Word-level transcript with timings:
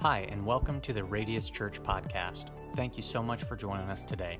Hi, 0.00 0.28
and 0.30 0.46
welcome 0.46 0.80
to 0.82 0.92
the 0.92 1.02
Radius 1.02 1.50
Church 1.50 1.82
podcast. 1.82 2.50
Thank 2.76 2.96
you 2.96 3.02
so 3.02 3.20
much 3.20 3.42
for 3.42 3.56
joining 3.56 3.90
us 3.90 4.04
today. 4.04 4.38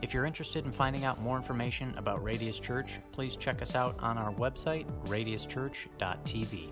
If 0.00 0.14
you're 0.14 0.24
interested 0.24 0.64
in 0.64 0.72
finding 0.72 1.04
out 1.04 1.20
more 1.20 1.36
information 1.36 1.92
about 1.98 2.24
Radius 2.24 2.58
Church, 2.58 2.98
please 3.12 3.36
check 3.36 3.60
us 3.60 3.74
out 3.74 3.94
on 4.00 4.16
our 4.16 4.32
website, 4.32 4.86
radiuschurch.tv. 5.04 6.70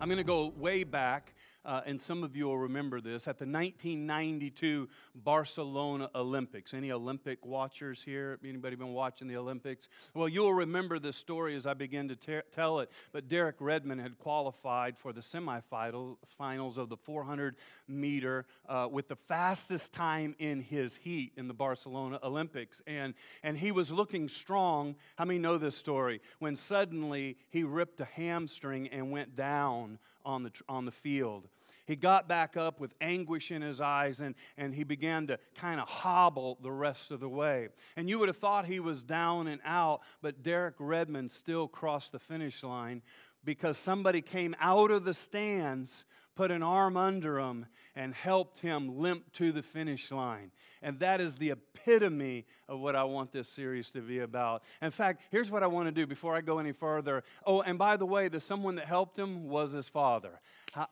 I'm 0.00 0.08
going 0.08 0.18
to 0.18 0.24
go 0.24 0.52
way 0.56 0.82
back 0.82 1.32
uh, 1.64 1.80
and 1.86 2.00
some 2.00 2.24
of 2.24 2.34
you 2.34 2.46
will 2.46 2.58
remember 2.58 3.00
this, 3.00 3.28
at 3.28 3.38
the 3.38 3.44
1992 3.44 4.88
Barcelona 5.14 6.10
Olympics. 6.14 6.74
Any 6.74 6.90
Olympic 6.90 7.44
watchers 7.44 8.02
here? 8.02 8.38
Anybody 8.44 8.76
been 8.76 8.92
watching 8.92 9.28
the 9.28 9.36
Olympics? 9.36 9.88
Well, 10.14 10.28
you'll 10.28 10.54
remember 10.54 10.98
this 10.98 11.16
story 11.16 11.54
as 11.54 11.66
I 11.66 11.74
begin 11.74 12.08
to 12.08 12.16
ter- 12.16 12.42
tell 12.52 12.80
it. 12.80 12.90
But 13.12 13.28
Derek 13.28 13.56
Redmond 13.60 14.00
had 14.00 14.18
qualified 14.18 14.98
for 14.98 15.12
the 15.12 15.20
semifinals 15.20 16.78
of 16.78 16.88
the 16.88 16.96
400 16.96 17.56
meter 17.86 18.46
uh, 18.68 18.88
with 18.90 19.08
the 19.08 19.16
fastest 19.16 19.92
time 19.92 20.34
in 20.38 20.60
his 20.60 20.96
heat 20.96 21.32
in 21.36 21.46
the 21.46 21.54
Barcelona 21.54 22.18
Olympics. 22.22 22.82
And, 22.86 23.14
and 23.42 23.56
he 23.56 23.70
was 23.70 23.92
looking 23.92 24.28
strong. 24.28 24.96
How 25.16 25.24
many 25.24 25.38
know 25.38 25.58
this 25.58 25.76
story? 25.76 26.20
When 26.40 26.56
suddenly 26.56 27.36
he 27.50 27.62
ripped 27.62 28.00
a 28.00 28.04
hamstring 28.04 28.88
and 28.88 29.12
went 29.12 29.36
down 29.36 29.98
on 30.24 30.44
the, 30.44 30.52
on 30.68 30.84
the 30.84 30.92
field. 30.92 31.48
He 31.84 31.96
got 31.96 32.28
back 32.28 32.56
up 32.56 32.80
with 32.80 32.94
anguish 33.00 33.50
in 33.50 33.62
his 33.62 33.80
eyes 33.80 34.20
and, 34.20 34.34
and 34.56 34.74
he 34.74 34.84
began 34.84 35.26
to 35.26 35.38
kind 35.56 35.80
of 35.80 35.88
hobble 35.88 36.58
the 36.62 36.70
rest 36.70 37.10
of 37.10 37.20
the 37.20 37.28
way. 37.28 37.68
And 37.96 38.08
you 38.08 38.18
would 38.18 38.28
have 38.28 38.36
thought 38.36 38.66
he 38.66 38.80
was 38.80 39.02
down 39.02 39.48
and 39.48 39.60
out, 39.64 40.02
but 40.20 40.42
Derek 40.42 40.76
Redmond 40.78 41.30
still 41.30 41.66
crossed 41.66 42.12
the 42.12 42.18
finish 42.18 42.62
line 42.62 43.02
because 43.44 43.76
somebody 43.76 44.22
came 44.22 44.54
out 44.60 44.90
of 44.90 45.04
the 45.04 45.14
stands, 45.14 46.04
put 46.34 46.50
an 46.50 46.62
arm 46.62 46.96
under 46.96 47.38
him, 47.38 47.66
and 47.94 48.14
helped 48.14 48.60
him 48.60 48.98
limp 48.98 49.32
to 49.34 49.52
the 49.52 49.62
finish 49.62 50.10
line. 50.10 50.50
And 50.82 50.98
that 51.00 51.20
is 51.20 51.36
the 51.36 51.50
epitome 51.50 52.46
of 52.68 52.80
what 52.80 52.96
I 52.96 53.04
want 53.04 53.32
this 53.32 53.48
series 53.48 53.90
to 53.90 54.00
be 54.00 54.20
about. 54.20 54.62
In 54.80 54.90
fact, 54.90 55.22
here's 55.30 55.50
what 55.50 55.62
I 55.62 55.66
want 55.66 55.88
to 55.88 55.92
do 55.92 56.06
before 56.06 56.34
I 56.34 56.40
go 56.40 56.58
any 56.58 56.72
further. 56.72 57.22
Oh, 57.46 57.60
and 57.60 57.78
by 57.78 57.96
the 57.96 58.06
way, 58.06 58.28
the 58.28 58.40
someone 58.40 58.76
that 58.76 58.86
helped 58.86 59.18
him 59.18 59.48
was 59.48 59.72
his 59.72 59.88
father. 59.88 60.40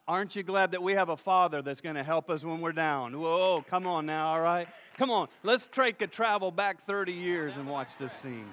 Aren't 0.06 0.36
you 0.36 0.42
glad 0.42 0.72
that 0.72 0.82
we 0.82 0.92
have 0.92 1.08
a 1.08 1.16
father 1.16 1.62
that's 1.62 1.80
going 1.80 1.96
to 1.96 2.04
help 2.04 2.28
us 2.28 2.44
when 2.44 2.60
we're 2.60 2.72
down? 2.72 3.18
Whoa, 3.18 3.64
come 3.68 3.86
on 3.86 4.04
now, 4.04 4.28
all 4.34 4.40
right? 4.40 4.68
Come 4.98 5.10
on, 5.10 5.28
let's 5.42 5.68
take 5.68 6.02
a 6.02 6.06
travel 6.06 6.50
back 6.50 6.82
30 6.82 7.12
years 7.12 7.56
and 7.56 7.66
watch 7.66 7.96
this 7.98 8.12
scene. 8.12 8.46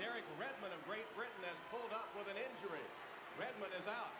Derek 0.00 0.24
Redmond 0.40 0.72
of 0.72 0.80
Great 0.88 1.04
Britain 1.12 1.44
has 1.44 1.60
pulled 1.68 1.92
up 1.92 2.08
with 2.16 2.24
an 2.32 2.40
injury. 2.40 2.84
Redmond 3.36 3.76
is 3.76 3.84
out. 3.84 4.16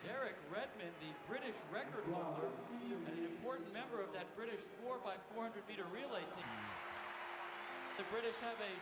Derek 0.00 0.36
Redmond, 0.48 0.92
the 1.00 1.12
British 1.28 1.56
record 1.68 2.04
holder 2.08 2.48
and 2.80 3.04
an 3.12 3.24
important 3.24 3.68
member 3.72 4.00
of 4.00 4.12
that 4.16 4.28
British 4.36 4.60
4x400 4.84 5.60
meter 5.68 5.84
relay 5.92 6.24
team. 6.36 6.52
The 8.00 8.04
British 8.08 8.36
have 8.40 8.56
a 8.60 8.74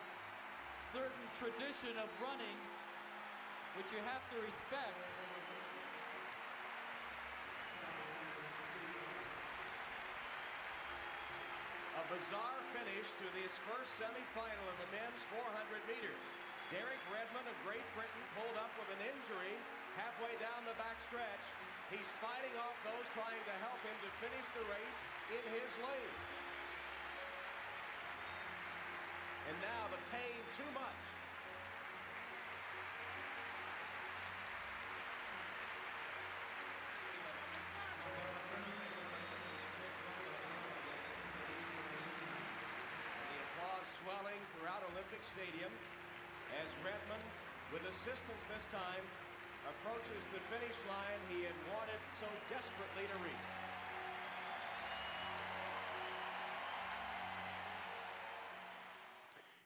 certain 0.79 1.27
tradition 1.39 1.95
of 1.99 2.11
running 2.19 2.59
which 3.79 3.89
you 3.91 4.03
have 4.05 4.23
to 4.35 4.37
respect. 4.45 4.99
Bizarre 12.13 12.61
finish 12.77 13.09
to 13.17 13.27
this 13.41 13.57
first 13.65 13.89
semifinal 13.97 14.67
in 14.69 14.77
the 14.85 14.91
men's 14.93 15.25
400 15.33 15.81
meters. 15.89 16.25
Derek 16.69 17.01
Redmond 17.09 17.49
of 17.49 17.57
Great 17.65 17.85
Britain 17.97 18.25
pulled 18.37 18.53
up 18.61 18.69
with 18.77 18.93
an 18.93 19.01
injury 19.01 19.57
halfway 19.97 20.37
down 20.37 20.61
the 20.69 20.77
back 20.77 21.01
stretch. 21.01 21.45
He's 21.89 22.09
fighting 22.21 22.53
off 22.61 22.77
those 22.85 23.09
trying 23.17 23.41
to 23.41 23.55
help 23.65 23.81
him 23.81 23.97
to 24.05 24.11
finish 24.21 24.45
the 24.53 24.65
race 24.69 25.01
in 25.33 25.45
his 25.57 25.73
lane. 25.81 26.17
And 29.49 29.57
now 29.65 29.89
the 29.89 30.01
pain 30.13 30.37
too 30.53 30.69
much. 30.77 31.12
Olympic 45.23 45.53
Stadium 45.53 45.71
as 46.63 46.69
Redmond, 46.85 47.23
with 47.73 47.83
assistance 47.89 48.43
this 48.53 48.67
time, 48.73 49.03
approaches 49.69 50.23
the 50.33 50.41
finish 50.51 50.77
line 50.89 51.21
he 51.31 51.45
had 51.45 51.55
wanted 51.73 52.01
so 52.19 52.27
desperately 52.51 53.05
to 53.13 53.19
reach. 53.23 53.33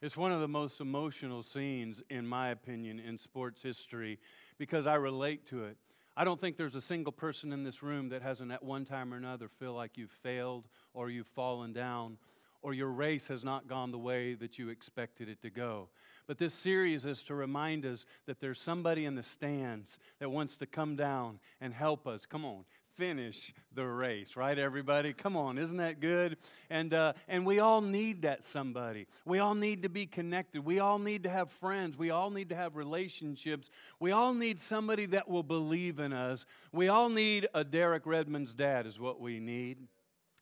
It's 0.03 0.16
one 0.16 0.31
of 0.31 0.41
the 0.41 0.49
most 0.49 0.81
emotional 0.81 1.43
scenes, 1.43 2.03
in 2.11 2.27
my 2.27 2.50
opinion, 2.50 3.00
in 3.00 3.16
sports 3.16 3.62
history 3.62 4.19
because 4.59 4.87
I 4.87 4.97
relate 4.97 5.47
to 5.47 5.65
it. 5.65 5.78
I 6.16 6.25
don't 6.25 6.41
think 6.41 6.56
there's 6.56 6.77
a 6.77 6.81
single 6.81 7.12
person 7.12 7.53
in 7.53 7.65
this 7.65 7.83
room 7.83 8.11
that 8.11 8.22
hasn't 8.22 8.53
at 8.53 8.62
one 8.62 8.84
time 8.84 9.12
or 9.12 9.16
another 9.16 9.49
feel 9.49 9.72
like 9.72 9.97
you've 9.97 10.11
failed 10.11 10.69
or 10.93 11.11
you've 11.11 11.27
fallen 11.27 11.72
down 11.72 12.19
or 12.66 12.75
your 12.75 12.91
race 12.91 13.28
has 13.28 13.44
not 13.44 13.69
gone 13.69 13.93
the 13.93 13.99
way 13.99 14.34
that 14.34 14.59
you 14.59 14.71
expected 14.71 15.28
it 15.28 15.41
to 15.41 15.49
go. 15.49 15.88
But 16.27 16.38
this 16.38 16.53
series 16.53 17.06
is 17.06 17.22
to 17.22 17.34
remind 17.37 17.87
us 17.87 18.06
that 18.27 18.41
there's 18.41 18.60
somebody 18.60 19.04
in 19.04 19.15
the 19.15 19.22
stands 19.22 20.00
that 20.19 20.32
wants 20.32 20.56
to 20.56 20.66
come 20.66 20.97
down 20.97 21.38
and 21.60 21.72
help 21.72 22.09
us. 22.09 22.27
Come 22.27 22.44
on, 22.44 22.65
finish 22.97 23.54
the 23.72 23.87
race, 23.87 24.34
right, 24.34 24.59
everybody? 24.59 25.12
Come 25.12 25.37
on, 25.37 25.59
isn't 25.59 25.77
that 25.77 26.00
good? 26.00 26.38
And, 26.69 26.93
uh, 26.93 27.12
and 27.28 27.47
we 27.47 27.60
all 27.60 27.82
need 27.82 28.22
that 28.22 28.43
somebody. 28.43 29.06
We 29.25 29.38
all 29.38 29.54
need 29.54 29.84
to 29.84 29.88
be 29.88 30.06
connected. 30.06 30.65
We 30.65 30.81
all 30.81 30.98
need 30.98 31.22
to 31.22 31.31
have 31.31 31.53
friends. 31.53 31.97
We 31.97 32.10
all 32.10 32.31
need 32.31 32.48
to 32.48 32.56
have 32.56 32.75
relationships. 32.75 33.71
We 34.00 34.10
all 34.10 34.34
need 34.34 34.59
somebody 34.59 35.06
that 35.06 35.28
will 35.28 35.44
believe 35.44 36.00
in 36.00 36.12
us. 36.12 36.47
We 36.72 36.88
all 36.88 37.10
need 37.10 37.47
a 37.54 37.62
Derek 37.62 38.06
Redmond's 38.06 38.56
dad, 38.56 38.87
is 38.87 38.98
what 38.98 39.21
we 39.21 39.38
need. 39.38 39.87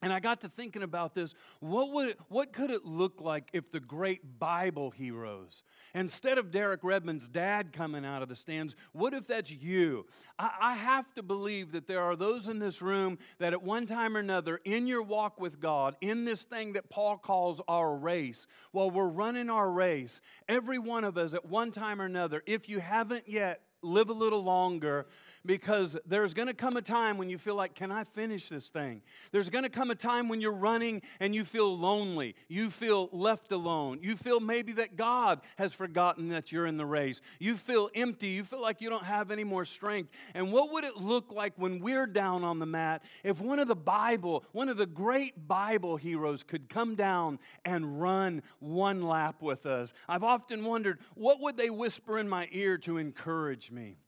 And 0.05 0.13
I 0.13 0.21
got 0.21 0.43
to 0.43 0.51
thinking 0.51 0.83
about 0.83 1.15
this. 1.15 1.35
What, 1.61 1.91
would 1.93 2.11
it, 2.11 2.19
what 2.29 2.53
could 2.53 2.71
it 2.71 2.85
look 2.85 3.23
like 3.23 3.49
if 3.55 3.71
the 3.71 3.81
great 3.81 4.39
Bible 4.39 4.91
heroes, 4.91 5.63
instead 5.95 6.37
of 6.37 6.51
Derek 6.51 6.85
Redmond's 6.85 7.27
dad 7.27 7.73
coming 7.73 8.05
out 8.05 8.21
of 8.21 8.29
the 8.29 8.37
stands, 8.37 8.77
what 8.93 9.15
if 9.15 9.27
that's 9.27 9.51
you? 9.51 10.05
I, 10.39 10.51
I 10.61 10.75
have 10.75 11.11
to 11.15 11.23
believe 11.23 11.73
that 11.73 11.87
there 11.87 12.03
are 12.03 12.17
those 12.17 12.49
in 12.49 12.59
this 12.59 12.83
room 12.83 13.17
that 13.39 13.55
at 13.55 13.63
one 13.63 13.87
time 13.87 14.15
or 14.15 14.21
another, 14.21 14.61
in 14.67 14.87
your 14.87 15.03
walk 15.03 15.41
with 15.41 15.59
God, 15.59 15.97
in 16.03 16.27
this 16.27 16.43
thing 16.43 16.75
that 16.75 16.91
Paul 16.91 17.17
calls 17.17 17.63
our 17.67 17.97
race, 17.97 18.47
while 18.73 18.91
we're 18.91 19.09
running 19.09 19.49
our 19.49 19.71
race, 19.71 20.21
every 20.51 20.79
one 20.79 21.05
of 21.05 21.17
us 21.17 21.33
at 21.33 21.47
one 21.47 21.73
time 21.73 21.99
or 22.03 22.05
another, 22.05 22.43
if 22.45 22.69
you 22.69 22.79
haven't 22.79 23.27
yet, 23.27 23.63
live 23.81 24.09
a 24.09 24.15
little 24.15 24.43
longer 24.43 25.07
because 25.47 25.97
there's 26.07 26.35
going 26.35 26.49
to 26.49 26.55
come 26.55 26.77
a 26.77 26.83
time 26.83 27.19
when 27.19 27.29
you 27.29 27.39
feel 27.39 27.55
like, 27.55 27.75
can 27.75 27.93
I 27.93 28.05
finish 28.05 28.49
this 28.49 28.71
thing? 28.71 29.03
There's 29.31 29.51
going 29.51 29.65
to 29.65 29.71
come 29.71 29.91
a 29.91 29.95
time 29.95 30.29
when 30.29 30.41
you're 30.41 30.53
running 30.53 31.03
and 31.21 31.35
you 31.35 31.45
feel 31.45 31.77
lonely. 31.77 32.35
You 32.49 32.71
feel 32.71 33.09
left 33.13 33.53
alone. 33.53 33.99
You 34.03 34.17
feel 34.17 34.41
maybe 34.41 34.73
that 34.73 34.97
God 34.97 35.41
has 35.57 35.75
forgotten 35.75 36.31
that 36.31 36.51
you're 36.51 36.67
in 36.67 36.77
the 36.77 36.87
race. 36.87 37.21
You 37.39 37.57
feel 37.57 37.91
empty. 37.95 38.29
You 38.29 38.45
feel 38.45 38.63
like 38.63 38.81
you 38.81 38.89
don't 38.89 39.05
have 39.05 39.31
any 39.31 39.45
more 39.45 39.65
strength. 39.65 40.11
And 40.35 40.53
what 40.53 40.73
would 40.73 40.85
it 40.85 40.97
look 40.97 41.33
like 41.33 41.53
when 41.57 41.81
we're 41.81 42.07
down 42.07 42.45
on 42.45 42.59
the 42.59 42.67
mat 42.67 43.03
if 43.23 43.41
one 43.41 43.59
of 43.59 43.69
the 43.69 43.77
Bible, 43.77 44.45
one 44.53 44.69
of 44.69 44.77
the 44.77 44.87
great 44.87 45.47
Bible 45.47 45.97
heroes 45.97 46.43
could 46.43 46.69
come 46.69 46.95
down 46.95 47.39
and 47.65 48.01
run 48.01 48.43
one 48.61 49.03
lap 49.03 49.43
with 49.43 49.67
us? 49.67 49.93
I've 50.09 50.25
often 50.25 50.65
wondered, 50.65 51.01
what 51.15 51.41
would 51.41 51.57
they 51.57 51.71
whisper 51.71 52.19
in 52.19 52.29
my 52.29 52.49
ear 52.53 52.79
to 52.79 52.97
encourage 52.97 53.71
me? 53.71 53.99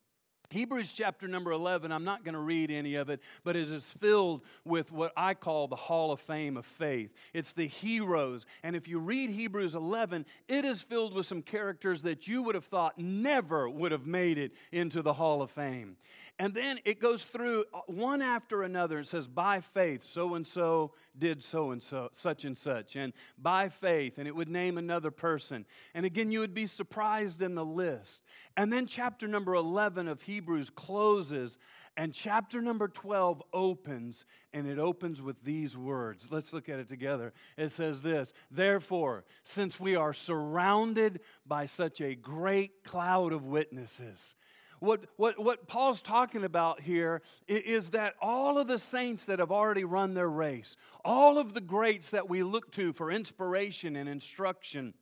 Hebrews 0.50 0.92
chapter 0.92 1.28
number 1.28 1.52
11, 1.52 1.92
I'm 1.92 2.04
not 2.04 2.24
going 2.24 2.34
to 2.34 2.40
read 2.40 2.70
any 2.70 2.94
of 2.96 3.10
it, 3.10 3.20
but 3.44 3.56
it 3.56 3.70
is 3.70 3.90
filled 4.00 4.42
with 4.64 4.92
what 4.92 5.12
I 5.16 5.34
call 5.34 5.68
the 5.68 5.76
Hall 5.76 6.12
of 6.12 6.20
Fame 6.20 6.56
of 6.56 6.66
faith. 6.66 7.12
It's 7.32 7.52
the 7.52 7.66
heroes. 7.66 8.46
And 8.62 8.76
if 8.76 8.88
you 8.88 8.98
read 8.98 9.30
Hebrews 9.30 9.74
11, 9.74 10.26
it 10.48 10.64
is 10.64 10.82
filled 10.82 11.14
with 11.14 11.26
some 11.26 11.42
characters 11.42 12.02
that 12.02 12.28
you 12.28 12.42
would 12.42 12.54
have 12.54 12.64
thought 12.64 12.98
never 12.98 13.68
would 13.68 13.92
have 13.92 14.06
made 14.06 14.38
it 14.38 14.52
into 14.72 15.02
the 15.02 15.14
Hall 15.14 15.42
of 15.42 15.50
Fame. 15.50 15.96
And 16.38 16.52
then 16.52 16.78
it 16.84 17.00
goes 17.00 17.24
through 17.24 17.64
uh, 17.72 17.80
one 17.86 18.20
after 18.20 18.62
another. 18.62 18.98
It 18.98 19.08
says, 19.08 19.26
by 19.26 19.60
faith, 19.60 20.04
so 20.04 20.34
and 20.34 20.46
so 20.46 20.92
did 21.18 21.42
so 21.42 21.70
and 21.70 21.82
so, 21.82 22.10
such 22.12 22.44
and 22.44 22.56
such. 22.56 22.94
And 22.94 23.14
by 23.38 23.70
faith, 23.70 24.18
and 24.18 24.28
it 24.28 24.36
would 24.36 24.48
name 24.48 24.76
another 24.76 25.10
person. 25.10 25.64
And 25.94 26.04
again, 26.04 26.30
you 26.30 26.40
would 26.40 26.52
be 26.52 26.66
surprised 26.66 27.40
in 27.40 27.54
the 27.54 27.64
list. 27.64 28.22
And 28.56 28.70
then 28.70 28.86
chapter 28.86 29.26
number 29.26 29.54
11 29.54 30.08
of 30.08 30.22
Hebrews 30.22 30.35
closes 30.70 31.58
And 31.96 32.12
chapter 32.12 32.60
number 32.60 32.88
12 32.88 33.42
opens, 33.54 34.26
and 34.52 34.68
it 34.68 34.78
opens 34.78 35.22
with 35.22 35.42
these 35.42 35.76
words. 35.76 36.28
Let's 36.30 36.52
look 36.52 36.68
at 36.68 36.78
it 36.78 36.88
together. 36.88 37.32
It 37.56 37.70
says 37.70 38.02
this 38.02 38.34
Therefore, 38.50 39.24
since 39.44 39.80
we 39.80 39.96
are 39.96 40.12
surrounded 40.12 41.20
by 41.46 41.66
such 41.66 42.00
a 42.00 42.14
great 42.14 42.84
cloud 42.84 43.32
of 43.32 43.46
witnesses, 43.46 44.36
what, 44.80 45.06
what, 45.16 45.38
what 45.38 45.66
Paul's 45.66 46.02
talking 46.02 46.44
about 46.44 46.80
here 46.80 47.22
is 47.48 47.90
that 47.90 48.14
all 48.20 48.58
of 48.58 48.66
the 48.66 48.78
saints 48.78 49.26
that 49.26 49.38
have 49.38 49.50
already 49.50 49.84
run 49.84 50.14
their 50.14 50.28
race, 50.28 50.76
all 51.04 51.38
of 51.38 51.54
the 51.54 51.60
greats 51.60 52.10
that 52.10 52.28
we 52.28 52.42
look 52.42 52.70
to 52.72 52.92
for 52.92 53.10
inspiration 53.10 53.96
and 53.96 54.08
instruction, 54.08 54.94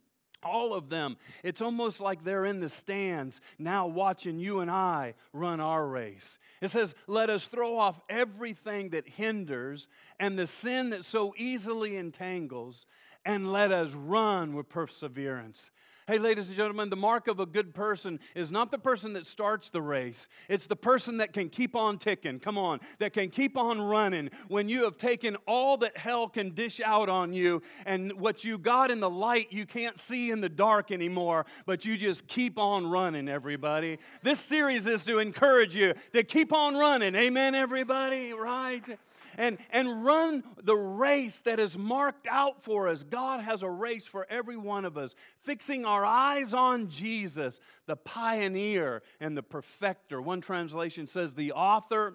all 0.45 0.75
of 0.75 0.89
them. 0.91 1.17
It's 1.43 1.63
almost 1.63 2.01
like 2.01 2.25
they're 2.25 2.45
in 2.45 2.61
the 2.61 2.69
stands 2.69 3.41
now 3.59 3.87
watching 3.87 4.39
you 4.39 4.61
and 4.61 4.71
I 4.71 5.15
run 5.33 5.61
our 5.61 5.87
race. 5.87 6.39
It 6.61 6.69
says, 6.69 6.95
Let 7.07 7.31
us 7.31 7.47
throw 7.47 7.79
off 7.79 8.01
everything 8.09 8.91
that 8.91 9.09
hinders 9.09 9.89
and 10.21 10.39
the 10.39 10.47
sin 10.47 10.91
that 10.91 11.05
so 11.05 11.35
easily 11.37 11.97
entangles, 11.97 12.87
and 13.25 13.53
let 13.53 13.73
us 13.73 13.93
run 13.93 14.55
with 14.55 14.69
perseverance. 14.69 15.71
Hey, 16.07 16.19
ladies 16.19 16.49
and 16.49 16.57
gentlemen, 16.57 16.91
the 16.91 16.97
mark 16.97 17.29
of 17.29 17.41
a 17.41 17.47
good 17.47 17.73
person 17.73 18.21
is 18.35 18.51
not 18.51 18.71
the 18.71 18.79
person 18.79 19.15
that 19.15 19.27
starts 19.27 19.71
the 19.71 19.81
race. 19.81 20.29
It's 20.51 20.67
the 20.67 20.77
person 20.77 21.17
that 21.17 21.33
can 21.33 21.49
keep 21.49 21.75
on 21.75 21.97
ticking. 21.97 22.41
Come 22.41 22.59
on, 22.59 22.81
that 22.99 23.15
can 23.15 23.31
keep 23.31 23.57
on 23.57 23.81
running 23.81 24.29
when 24.49 24.69
you 24.69 24.85
have 24.85 24.99
taken 24.99 25.35
all 25.47 25.79
that 25.79 25.97
hell 25.97 26.29
can 26.29 26.51
dish 26.51 26.79
out 26.85 27.09
on 27.09 27.33
you 27.33 27.63
and 27.87 28.13
what 28.21 28.45
you 28.45 28.59
got 28.59 28.91
in 28.91 29.01
the 29.01 29.09
light 29.09 29.47
you 29.51 29.65
can't 29.65 29.99
see 29.99 30.31
in 30.31 30.43
the 30.43 30.49
dark 30.51 30.93
anymore, 30.93 31.47
but 31.65 31.87
you 31.87 31.97
just 31.97 32.27
keep 32.27 32.59
on 32.59 32.87
running, 32.87 33.27
everybody. 33.27 33.99
This 34.23 34.41
series 34.41 34.87
is 34.87 35.07
to 35.07 35.21
encourage 35.21 35.75
you 35.75 35.95
to 36.13 36.23
keep 36.23 36.53
on 36.53 36.77
running. 36.77 37.15
Amen, 37.15 37.55
everybody, 37.55 38.35
right? 38.35 38.99
And, 39.39 39.59
and 39.71 40.05
run 40.05 40.45
the 40.63 40.77
race 40.77 41.41
that 41.43 41.61
is 41.61 41.77
marked 41.79 42.27
out 42.29 42.63
for 42.63 42.89
us. 42.89 43.03
God 43.05 43.41
has 43.41 43.63
a 43.63 43.71
race 43.71 44.07
for 44.07 44.27
every 44.31 44.57
one 44.57 44.85
of 44.85 44.97
us, 44.97 45.15
fixing 45.43 45.85
our 45.85 46.05
eyes 46.05 46.55
on 46.55 46.89
Jesus, 46.89 47.61
the 47.87 47.97
pioneer 47.97 49.03
and 49.21 49.37
the 49.37 49.43
perfecter. 49.43 50.21
One 50.21 50.41
translation 50.41 51.07
says, 51.07 51.35
the 51.35 51.53
author 51.53 52.15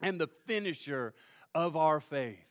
and 0.00 0.20
the 0.20 0.28
finisher 0.46 1.14
of 1.54 1.76
our 1.76 2.00
faith. 2.00 2.44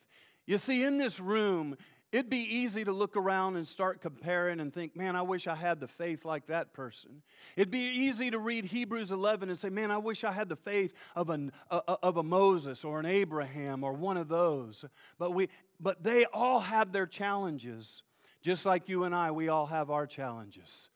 You 0.46 0.58
see, 0.58 0.84
in 0.84 0.98
this 0.98 1.18
room, 1.20 1.76
It'd 2.12 2.30
be 2.30 2.38
easy 2.38 2.84
to 2.84 2.92
look 2.92 3.16
around 3.16 3.56
and 3.56 3.66
start 3.66 4.00
comparing 4.00 4.60
and 4.60 4.72
think, 4.72 4.96
man, 4.96 5.16
I 5.16 5.22
wish 5.22 5.46
I 5.46 5.56
had 5.56 5.80
the 5.80 5.88
faith 5.88 6.24
like 6.24 6.46
that 6.46 6.72
person. 6.72 7.22
It'd 7.56 7.70
be 7.70 7.80
easy 7.80 8.30
to 8.30 8.38
read 8.38 8.66
Hebrews 8.66 9.10
11 9.10 9.50
and 9.50 9.58
say, 9.58 9.70
man, 9.70 9.90
I 9.90 9.98
wish 9.98 10.22
I 10.22 10.30
had 10.30 10.48
the 10.48 10.56
faith 10.56 10.94
of, 11.16 11.30
an, 11.30 11.50
uh, 11.70 11.80
of 12.02 12.16
a 12.16 12.22
Moses 12.22 12.84
or 12.84 13.00
an 13.00 13.06
Abraham 13.06 13.82
or 13.82 13.92
one 13.92 14.16
of 14.16 14.28
those. 14.28 14.84
But, 15.18 15.32
we, 15.32 15.48
but 15.80 16.04
they 16.04 16.26
all 16.26 16.60
have 16.60 16.92
their 16.92 17.06
challenges. 17.06 18.02
Just 18.40 18.64
like 18.64 18.88
you 18.88 19.02
and 19.02 19.14
I, 19.14 19.32
we 19.32 19.48
all 19.48 19.66
have 19.66 19.90
our 19.90 20.06
challenges. 20.06 20.88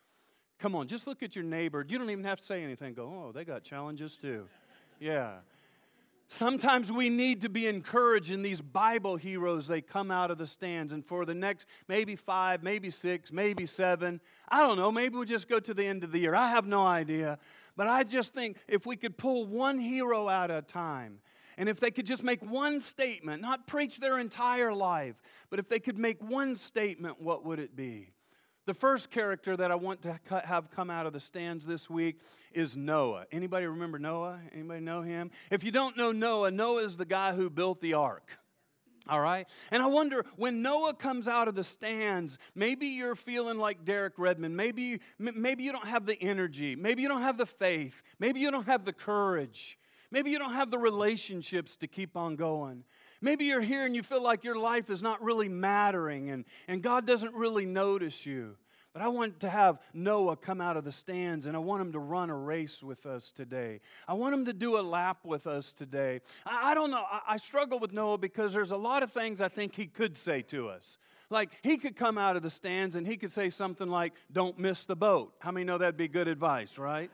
Come 0.61 0.77
on, 0.77 0.87
just 0.87 1.07
look 1.09 1.23
at 1.23 1.35
your 1.35 1.45
neighbor. 1.45 1.85
You 1.89 1.99
don't 1.99 2.11
even 2.11 2.25
have 2.25 2.39
to 2.39 2.45
say 2.45 2.63
anything. 2.63 2.95
Go, 2.95 3.03
oh, 3.05 3.33
they 3.33 3.45
got 3.45 3.65
challenges 3.65 4.17
too. 4.17 4.47
Yeah. 5.01 5.39
Sometimes 6.33 6.93
we 6.93 7.11
need 7.11 7.41
to 7.41 7.49
be 7.49 7.67
encouraged 7.67 8.31
in 8.31 8.41
these 8.41 8.61
Bible 8.61 9.17
heroes. 9.17 9.67
They 9.67 9.81
come 9.81 10.13
out 10.13 10.31
of 10.31 10.39
the 10.39 10.47
stands, 10.47 10.93
and 10.93 11.05
for 11.05 11.25
the 11.25 11.35
next 11.35 11.67
maybe 11.89 12.15
five, 12.15 12.63
maybe 12.63 12.89
six, 12.89 13.33
maybe 13.33 13.67
seven, 13.67 14.21
I 14.49 14.61
don't 14.61 14.77
know, 14.77 14.93
maybe 14.93 15.17
we'll 15.17 15.25
just 15.25 15.49
go 15.49 15.59
to 15.59 15.75
the 15.75 15.85
end 15.85 16.05
of 16.05 16.13
the 16.13 16.21
year. 16.21 16.37
I 16.37 16.51
have 16.51 16.69
no 16.69 16.87
idea. 16.87 17.41
But 17.77 17.89
I 17.89 18.05
just 18.05 18.33
think 18.33 18.59
if 18.69 18.87
we 18.87 18.95
could 18.95 19.19
pull 19.19 19.45
one 19.45 19.81
hero 19.81 20.29
out 20.29 20.53
at 20.53 20.59
a 20.59 20.63
time, 20.63 21.19
and 21.59 21.69
if 21.69 21.81
they 21.81 21.91
could 21.91 22.07
just 22.07 22.23
make 22.23 22.41
one 22.49 22.81
statement, 22.81 23.43
not 23.43 23.67
preach 23.67 23.99
their 23.99 24.17
entire 24.17 24.73
life, 24.73 25.21
but 25.51 25.59
if 25.59 25.69
they 25.69 25.81
could 25.81 25.99
make 25.99 26.23
one 26.23 26.55
statement, 26.55 27.21
what 27.21 27.45
would 27.45 27.59
it 27.59 27.75
be? 27.75 28.13
The 28.71 28.75
first 28.75 29.11
character 29.11 29.57
that 29.57 29.73
I 29.73 29.75
want 29.75 30.03
to 30.03 30.21
have 30.45 30.71
come 30.71 30.91
out 30.91 31.05
of 31.05 31.13
the 31.13 31.19
stands 31.19 31.67
this 31.67 31.91
week 31.91 32.21
is 32.53 32.77
Noah. 32.77 33.27
Anybody 33.33 33.67
remember 33.67 33.99
Noah? 33.99 34.39
Anybody 34.55 34.79
know 34.81 35.03
him? 35.03 35.33
If 35.51 35.65
you 35.65 35.73
don't 35.73 35.97
know 35.97 36.13
Noah, 36.13 36.53
Noah 36.53 36.85
is 36.85 36.97
the 36.97 37.05
guy 37.05 37.33
who 37.33 37.51
built 37.51 37.81
the 37.81 37.95
ark. 37.95 38.31
All 39.09 39.21
right? 39.21 39.49
And 39.73 39.83
I 39.83 39.87
wonder 39.87 40.25
when 40.37 40.63
Noah 40.63 40.95
comes 40.95 41.27
out 41.27 41.49
of 41.49 41.57
the 41.57 41.65
stands, 41.65 42.39
maybe 42.55 42.87
you're 42.87 43.17
feeling 43.17 43.59
like 43.59 43.85
Derek 43.85 44.13
Redmond. 44.17 44.57
Maybe, 44.57 45.01
maybe 45.19 45.65
you 45.65 45.73
don't 45.73 45.89
have 45.89 46.07
the 46.07 46.23
energy. 46.23 46.77
Maybe 46.77 47.03
you 47.03 47.09
don't 47.09 47.23
have 47.23 47.39
the 47.39 47.47
faith. 47.47 48.05
Maybe 48.21 48.39
you 48.39 48.53
don't 48.53 48.69
have 48.69 48.85
the 48.85 48.93
courage. 48.93 49.79
Maybe 50.13 50.31
you 50.31 50.39
don't 50.39 50.55
have 50.55 50.71
the 50.71 50.79
relationships 50.79 51.75
to 51.75 51.89
keep 51.89 52.17
on 52.17 52.37
going. 52.37 52.85
Maybe 53.21 53.45
you're 53.47 53.61
here 53.61 53.85
and 53.85 53.95
you 53.95 54.03
feel 54.03 54.23
like 54.23 54.45
your 54.45 54.57
life 54.57 54.91
is 54.91 55.03
not 55.03 55.23
really 55.23 55.49
mattering 55.49 56.31
and, 56.31 56.45
and 56.69 56.83
God 56.83 57.07
doesn't 57.07 57.35
really 57.35 57.67
notice 57.67 58.25
you. 58.25 58.57
But 58.93 59.03
I 59.03 59.09
want 59.09 59.41
to 59.41 59.49
have 59.49 59.79
Noah 59.95 60.37
come 60.37 60.61
out 60.61 60.77
of 60.77 60.85
the 60.85 60.91
stands 60.91 61.47
and 61.47 61.55
I 61.55 61.61
want 61.61 61.81
him 61.81 61.93
to 61.93 62.01
run 62.01 62.29
a 62.29 62.37
race 62.37 62.83
with 62.83 63.07
us 63.07 63.31
today. 63.31 63.81
I 64.09 64.15
want 64.15 64.35
him 64.35 64.47
to 64.47 64.53
do 64.53 64.79
a 64.79 64.83
lap 64.83 65.19
with 65.23 65.47
us 65.47 65.73
today. 65.73 66.23
I, 66.45 66.73
I 66.73 66.75
don't 66.75 66.91
know. 66.91 67.05
I, 67.09 67.21
I 67.29 67.37
struggle 67.37 67.79
with 67.79 67.93
Noah 67.93 68.19
because 68.19 68.53
there's 68.53 68.73
a 68.73 68.77
lot 68.77 69.05
of 69.05 69.13
things 69.13 69.41
I 69.41 69.49
think 69.49 69.77
he 69.77 69.87
could 69.87 70.17
say 70.17 70.43
to 70.43 70.69
us. 70.69 70.99
Like 71.29 71.51
he 71.63 71.77
could 71.77 71.95
come 71.95 72.19
out 72.19 72.35
of 72.35 72.43
the 72.43 72.51
stands 72.51 72.97
and 72.97 73.07
he 73.07 73.17
could 73.17 73.31
say 73.31 73.51
something 73.51 73.89
like, 73.89 74.13
Don't 74.33 74.59
miss 74.59 74.85
the 74.85 74.97
boat. 74.97 75.35
How 75.39 75.53
many 75.53 75.65
know 75.65 75.79
that'd 75.79 75.97
be 75.97 76.09
good 76.09 76.27
advice, 76.27 76.77
right? 76.77 77.11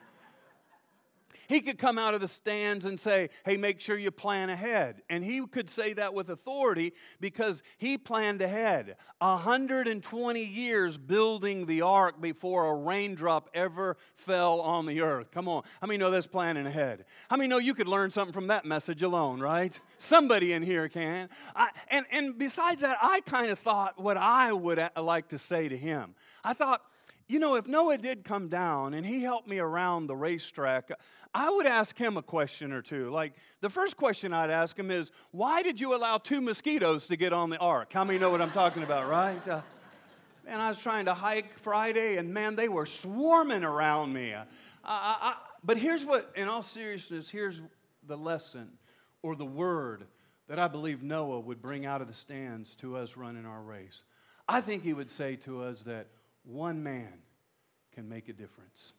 He 1.48 1.60
could 1.60 1.78
come 1.78 1.98
out 1.98 2.14
of 2.14 2.20
the 2.20 2.28
stands 2.28 2.84
and 2.84 2.98
say, 2.98 3.30
Hey, 3.44 3.56
make 3.56 3.80
sure 3.80 3.96
you 3.96 4.10
plan 4.10 4.50
ahead. 4.50 5.02
And 5.08 5.24
he 5.24 5.44
could 5.46 5.70
say 5.70 5.92
that 5.94 6.14
with 6.14 6.30
authority 6.30 6.92
because 7.20 7.62
he 7.78 7.98
planned 7.98 8.42
ahead. 8.42 8.96
120 9.18 10.44
years 10.44 10.98
building 10.98 11.66
the 11.66 11.82
ark 11.82 12.20
before 12.20 12.66
a 12.66 12.74
raindrop 12.74 13.50
ever 13.54 13.96
fell 14.16 14.60
on 14.60 14.86
the 14.86 15.02
earth. 15.02 15.30
Come 15.30 15.48
on. 15.48 15.62
How 15.80 15.86
many 15.86 15.98
know 15.98 16.10
that's 16.10 16.26
planning 16.26 16.66
ahead? 16.66 17.04
How 17.28 17.36
many 17.36 17.48
know 17.48 17.58
you 17.58 17.74
could 17.74 17.88
learn 17.88 18.10
something 18.10 18.32
from 18.32 18.48
that 18.48 18.64
message 18.64 19.02
alone, 19.02 19.40
right? 19.40 19.78
Somebody 19.98 20.52
in 20.52 20.62
here 20.62 20.88
can. 20.88 21.28
I, 21.54 21.70
and, 21.88 22.06
and 22.10 22.38
besides 22.38 22.82
that, 22.82 22.98
I 23.00 23.20
kind 23.20 23.50
of 23.50 23.58
thought 23.58 24.00
what 24.00 24.16
I 24.16 24.52
would 24.52 24.82
like 24.96 25.28
to 25.28 25.38
say 25.38 25.68
to 25.68 25.76
him. 25.76 26.14
I 26.44 26.54
thought, 26.54 26.82
you 27.28 27.40
know, 27.40 27.56
if 27.56 27.66
Noah 27.66 27.98
did 27.98 28.24
come 28.24 28.48
down 28.48 28.94
and 28.94 29.04
he 29.04 29.20
helped 29.20 29.48
me 29.48 29.58
around 29.58 30.06
the 30.06 30.14
racetrack, 30.14 30.90
I 31.34 31.50
would 31.50 31.66
ask 31.66 31.98
him 31.98 32.16
a 32.16 32.22
question 32.22 32.72
or 32.72 32.82
two. 32.82 33.10
Like, 33.10 33.32
the 33.60 33.68
first 33.68 33.96
question 33.96 34.32
I'd 34.32 34.50
ask 34.50 34.78
him 34.78 34.90
is, 34.90 35.10
Why 35.32 35.62
did 35.62 35.80
you 35.80 35.94
allow 35.94 36.18
two 36.18 36.40
mosquitoes 36.40 37.06
to 37.08 37.16
get 37.16 37.32
on 37.32 37.50
the 37.50 37.58
ark? 37.58 37.92
How 37.92 38.04
many 38.04 38.18
know 38.18 38.30
what 38.30 38.40
I'm 38.40 38.52
talking 38.52 38.84
about, 38.84 39.08
right? 39.08 39.48
Uh, 39.48 39.60
man, 40.44 40.60
I 40.60 40.68
was 40.68 40.80
trying 40.80 41.06
to 41.06 41.14
hike 41.14 41.58
Friday, 41.58 42.16
and 42.16 42.32
man, 42.32 42.54
they 42.54 42.68
were 42.68 42.86
swarming 42.86 43.64
around 43.64 44.12
me. 44.12 44.32
Uh, 44.32 44.44
I, 44.84 45.16
I, 45.20 45.34
but 45.64 45.78
here's 45.78 46.04
what, 46.04 46.30
in 46.36 46.48
all 46.48 46.62
seriousness, 46.62 47.28
here's 47.28 47.60
the 48.06 48.16
lesson 48.16 48.68
or 49.22 49.34
the 49.34 49.44
word 49.44 50.06
that 50.48 50.60
I 50.60 50.68
believe 50.68 51.02
Noah 51.02 51.40
would 51.40 51.60
bring 51.60 51.86
out 51.86 52.00
of 52.00 52.06
the 52.06 52.14
stands 52.14 52.76
to 52.76 52.96
us 52.96 53.16
running 53.16 53.46
our 53.46 53.60
race. 53.60 54.04
I 54.48 54.60
think 54.60 54.84
he 54.84 54.92
would 54.92 55.10
say 55.10 55.34
to 55.36 55.64
us 55.64 55.82
that 55.82 56.06
one 56.46 56.82
man 56.82 57.12
can 57.92 58.08
make 58.08 58.28
a 58.28 58.32
difference. 58.32 58.92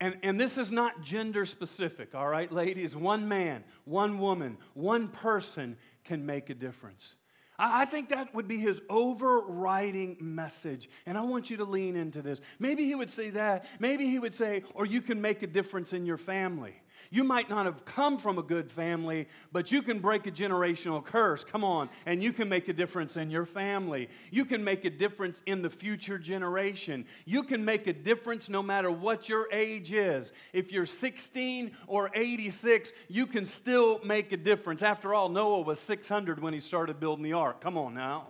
And, 0.00 0.18
and 0.22 0.38
this 0.38 0.58
is 0.58 0.70
not 0.70 1.00
gender 1.00 1.46
specific, 1.46 2.14
all 2.14 2.28
right, 2.28 2.52
ladies? 2.52 2.94
One 2.94 3.28
man, 3.28 3.64
one 3.84 4.18
woman, 4.18 4.58
one 4.74 5.08
person 5.08 5.78
can 6.04 6.26
make 6.26 6.50
a 6.50 6.54
difference. 6.54 7.16
I, 7.58 7.82
I 7.82 7.84
think 7.86 8.10
that 8.10 8.34
would 8.34 8.46
be 8.46 8.58
his 8.58 8.82
overriding 8.90 10.18
message. 10.20 10.90
And 11.06 11.16
I 11.16 11.22
want 11.22 11.48
you 11.48 11.56
to 11.58 11.64
lean 11.64 11.96
into 11.96 12.20
this. 12.20 12.42
Maybe 12.58 12.84
he 12.84 12.94
would 12.94 13.10
say 13.10 13.30
that. 13.30 13.66
Maybe 13.80 14.06
he 14.06 14.18
would 14.18 14.34
say, 14.34 14.64
or 14.74 14.84
you 14.84 15.00
can 15.00 15.20
make 15.20 15.42
a 15.42 15.46
difference 15.46 15.94
in 15.94 16.04
your 16.04 16.18
family. 16.18 16.74
You 17.10 17.24
might 17.24 17.48
not 17.48 17.66
have 17.66 17.84
come 17.84 18.18
from 18.18 18.38
a 18.38 18.42
good 18.42 18.70
family, 18.70 19.28
but 19.52 19.70
you 19.72 19.82
can 19.82 19.98
break 19.98 20.26
a 20.26 20.30
generational 20.30 21.04
curse. 21.04 21.44
Come 21.44 21.64
on. 21.64 21.88
And 22.04 22.22
you 22.22 22.32
can 22.32 22.48
make 22.48 22.68
a 22.68 22.72
difference 22.72 23.16
in 23.16 23.30
your 23.30 23.46
family. 23.46 24.08
You 24.30 24.44
can 24.44 24.62
make 24.62 24.84
a 24.84 24.90
difference 24.90 25.42
in 25.46 25.62
the 25.62 25.70
future 25.70 26.18
generation. 26.18 27.06
You 27.24 27.42
can 27.42 27.64
make 27.64 27.86
a 27.86 27.92
difference 27.92 28.48
no 28.48 28.62
matter 28.62 28.90
what 28.90 29.28
your 29.28 29.48
age 29.52 29.92
is. 29.92 30.32
If 30.52 30.72
you're 30.72 30.86
16 30.86 31.72
or 31.86 32.10
86, 32.14 32.92
you 33.08 33.26
can 33.26 33.46
still 33.46 34.00
make 34.04 34.32
a 34.32 34.36
difference. 34.36 34.82
After 34.82 35.14
all, 35.14 35.28
Noah 35.28 35.60
was 35.60 35.78
600 35.80 36.40
when 36.40 36.54
he 36.54 36.60
started 36.60 37.00
building 37.00 37.24
the 37.24 37.34
ark. 37.34 37.60
Come 37.60 37.76
on 37.76 37.94
now. 37.94 38.28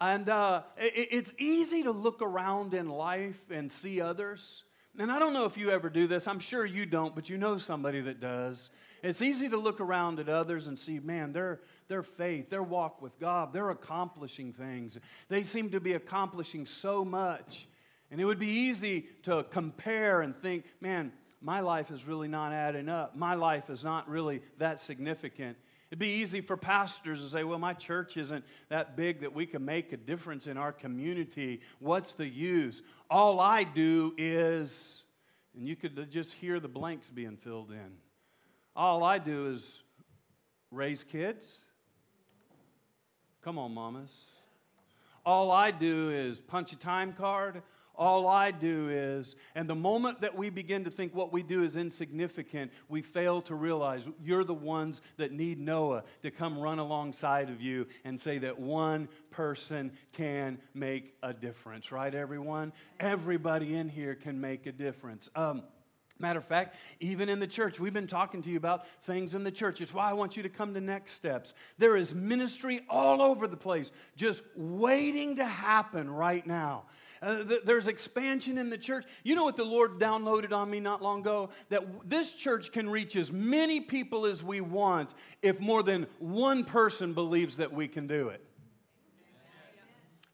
And 0.00 0.28
uh, 0.28 0.62
it's 0.76 1.32
easy 1.38 1.82
to 1.84 1.90
look 1.90 2.20
around 2.20 2.74
in 2.74 2.88
life 2.88 3.42
and 3.50 3.72
see 3.72 4.00
others 4.00 4.64
and 4.98 5.12
I 5.12 5.18
don't 5.18 5.32
know 5.32 5.44
if 5.44 5.56
you 5.56 5.70
ever 5.70 5.90
do 5.90 6.06
this. 6.06 6.26
I'm 6.26 6.38
sure 6.38 6.64
you 6.64 6.86
don't, 6.86 7.14
but 7.14 7.28
you 7.28 7.36
know 7.36 7.58
somebody 7.58 8.00
that 8.02 8.20
does. 8.20 8.70
It's 9.02 9.22
easy 9.22 9.48
to 9.48 9.56
look 9.56 9.80
around 9.80 10.18
at 10.18 10.28
others 10.28 10.66
and 10.66 10.78
see, 10.78 10.98
man, 10.98 11.32
their, 11.32 11.60
their 11.88 12.02
faith, 12.02 12.50
their 12.50 12.62
walk 12.62 13.02
with 13.02 13.18
God, 13.18 13.52
they're 13.52 13.70
accomplishing 13.70 14.52
things. 14.52 14.98
They 15.28 15.42
seem 15.42 15.70
to 15.70 15.80
be 15.80 15.92
accomplishing 15.92 16.66
so 16.66 17.04
much. 17.04 17.68
And 18.10 18.20
it 18.20 18.24
would 18.24 18.38
be 18.38 18.48
easy 18.48 19.06
to 19.24 19.44
compare 19.50 20.22
and 20.22 20.34
think, 20.36 20.64
man, 20.80 21.12
my 21.40 21.60
life 21.60 21.90
is 21.90 22.06
really 22.06 22.28
not 22.28 22.52
adding 22.52 22.88
up. 22.88 23.16
My 23.16 23.34
life 23.34 23.68
is 23.68 23.84
not 23.84 24.08
really 24.08 24.42
that 24.58 24.80
significant. 24.80 25.56
It'd 25.90 26.00
be 26.00 26.20
easy 26.20 26.40
for 26.40 26.56
pastors 26.56 27.22
to 27.22 27.28
say, 27.28 27.44
well, 27.44 27.60
my 27.60 27.72
church 27.72 28.16
isn't 28.16 28.44
that 28.68 28.96
big 28.96 29.20
that 29.20 29.32
we 29.32 29.46
can 29.46 29.64
make 29.64 29.92
a 29.92 29.96
difference 29.96 30.48
in 30.48 30.56
our 30.56 30.72
community. 30.72 31.60
What's 31.78 32.14
the 32.14 32.26
use? 32.26 32.82
All 33.08 33.38
I 33.38 33.62
do 33.62 34.12
is, 34.18 35.04
and 35.56 35.68
you 35.68 35.76
could 35.76 36.10
just 36.10 36.34
hear 36.34 36.58
the 36.58 36.68
blanks 36.68 37.08
being 37.10 37.36
filled 37.36 37.70
in. 37.70 37.98
All 38.74 39.04
I 39.04 39.18
do 39.18 39.46
is 39.46 39.82
raise 40.72 41.04
kids. 41.04 41.60
Come 43.42 43.56
on, 43.56 43.72
mamas. 43.72 44.24
All 45.24 45.52
I 45.52 45.70
do 45.70 46.10
is 46.10 46.40
punch 46.40 46.72
a 46.72 46.76
time 46.76 47.12
card. 47.12 47.62
All 47.96 48.28
I 48.28 48.50
do 48.50 48.88
is, 48.90 49.36
and 49.54 49.68
the 49.68 49.74
moment 49.74 50.20
that 50.20 50.36
we 50.36 50.50
begin 50.50 50.84
to 50.84 50.90
think 50.90 51.14
what 51.14 51.32
we 51.32 51.42
do 51.42 51.62
is 51.62 51.76
insignificant, 51.76 52.72
we 52.88 53.02
fail 53.02 53.40
to 53.42 53.54
realize 53.54 54.08
you're 54.22 54.44
the 54.44 54.54
ones 54.54 55.00
that 55.16 55.32
need 55.32 55.58
Noah 55.58 56.04
to 56.22 56.30
come 56.30 56.58
run 56.58 56.78
alongside 56.78 57.48
of 57.48 57.60
you 57.60 57.86
and 58.04 58.20
say 58.20 58.38
that 58.38 58.58
one 58.58 59.08
person 59.30 59.92
can 60.12 60.58
make 60.74 61.14
a 61.22 61.32
difference, 61.32 61.90
right, 61.90 62.14
everyone? 62.14 62.72
Everybody 63.00 63.74
in 63.76 63.88
here 63.88 64.14
can 64.14 64.40
make 64.40 64.66
a 64.66 64.72
difference. 64.72 65.30
Um, 65.34 65.62
Matter 66.18 66.38
of 66.38 66.46
fact, 66.46 66.76
even 66.98 67.28
in 67.28 67.40
the 67.40 67.46
church, 67.46 67.78
we've 67.78 67.92
been 67.92 68.06
talking 68.06 68.40
to 68.40 68.50
you 68.50 68.56
about 68.56 68.86
things 69.02 69.34
in 69.34 69.44
the 69.44 69.50
church. 69.50 69.82
It's 69.82 69.92
why 69.92 70.08
I 70.08 70.14
want 70.14 70.34
you 70.34 70.42
to 70.44 70.48
come 70.48 70.72
to 70.72 70.80
Next 70.80 71.12
Steps. 71.12 71.52
There 71.76 71.94
is 71.94 72.14
ministry 72.14 72.80
all 72.88 73.20
over 73.20 73.46
the 73.46 73.56
place, 73.56 73.92
just 74.16 74.42
waiting 74.56 75.36
to 75.36 75.44
happen 75.44 76.10
right 76.10 76.46
now. 76.46 76.84
Uh, 77.22 77.42
th- 77.44 77.62
there's 77.64 77.86
expansion 77.86 78.58
in 78.58 78.70
the 78.70 78.78
church. 78.78 79.04
You 79.24 79.34
know 79.34 79.44
what 79.44 79.56
the 79.56 79.64
Lord 79.64 79.94
downloaded 79.98 80.52
on 80.52 80.70
me 80.70 80.80
not 80.80 81.02
long 81.02 81.20
ago? 81.20 81.50
That 81.68 81.80
w- 81.80 82.00
this 82.04 82.34
church 82.34 82.72
can 82.72 82.88
reach 82.88 83.16
as 83.16 83.32
many 83.32 83.80
people 83.80 84.26
as 84.26 84.42
we 84.42 84.60
want 84.60 85.14
if 85.42 85.60
more 85.60 85.82
than 85.82 86.06
one 86.18 86.64
person 86.64 87.12
believes 87.14 87.56
that 87.58 87.72
we 87.72 87.88
can 87.88 88.06
do 88.06 88.28
it. 88.28 88.42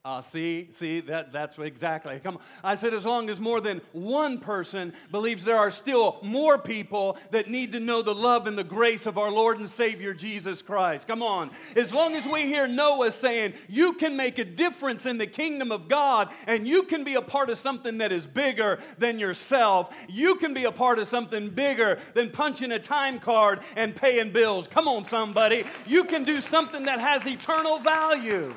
Uh, 0.04 0.20
see, 0.20 0.66
see, 0.72 0.98
that, 0.98 1.32
that's 1.32 1.56
exactly. 1.60 2.18
Come 2.18 2.38
on. 2.38 2.42
I 2.64 2.74
said, 2.74 2.92
as 2.92 3.06
long 3.06 3.30
as 3.30 3.40
more 3.40 3.60
than 3.60 3.80
one 3.92 4.38
person 4.38 4.92
believes 5.12 5.44
there 5.44 5.58
are 5.58 5.70
still 5.70 6.18
more 6.22 6.58
people 6.58 7.16
that 7.30 7.48
need 7.48 7.70
to 7.70 7.78
know 7.78 8.02
the 8.02 8.12
love 8.12 8.48
and 8.48 8.58
the 8.58 8.64
grace 8.64 9.06
of 9.06 9.16
our 9.16 9.30
Lord 9.30 9.60
and 9.60 9.70
Savior 9.70 10.12
Jesus 10.12 10.60
Christ. 10.60 11.06
Come 11.06 11.22
on. 11.22 11.52
As 11.76 11.94
long 11.94 12.16
as 12.16 12.26
we 12.26 12.46
hear 12.46 12.66
Noah 12.66 13.12
saying, 13.12 13.54
you 13.68 13.92
can 13.92 14.16
make 14.16 14.40
a 14.40 14.44
difference 14.44 15.06
in 15.06 15.18
the 15.18 15.26
kingdom 15.28 15.70
of 15.70 15.86
God 15.86 16.32
and 16.48 16.66
you 16.66 16.82
can 16.82 17.04
be 17.04 17.14
a 17.14 17.22
part 17.22 17.48
of 17.48 17.56
something 17.56 17.98
that 17.98 18.10
is 18.10 18.26
bigger 18.26 18.80
than 18.98 19.20
yourself, 19.20 19.96
you 20.08 20.34
can 20.34 20.52
be 20.52 20.64
a 20.64 20.72
part 20.72 20.98
of 20.98 21.06
something 21.06 21.48
bigger 21.48 22.00
than 22.14 22.28
punching 22.28 22.72
a 22.72 22.78
time 22.80 23.20
card 23.20 23.60
and 23.76 23.94
paying 23.94 24.32
bills. 24.32 24.66
Come 24.66 24.88
on, 24.88 25.04
somebody. 25.04 25.62
You 25.86 26.02
can 26.02 26.24
do 26.24 26.40
something 26.40 26.82
that 26.86 26.98
has 26.98 27.24
eternal 27.24 27.78
value. 27.78 28.52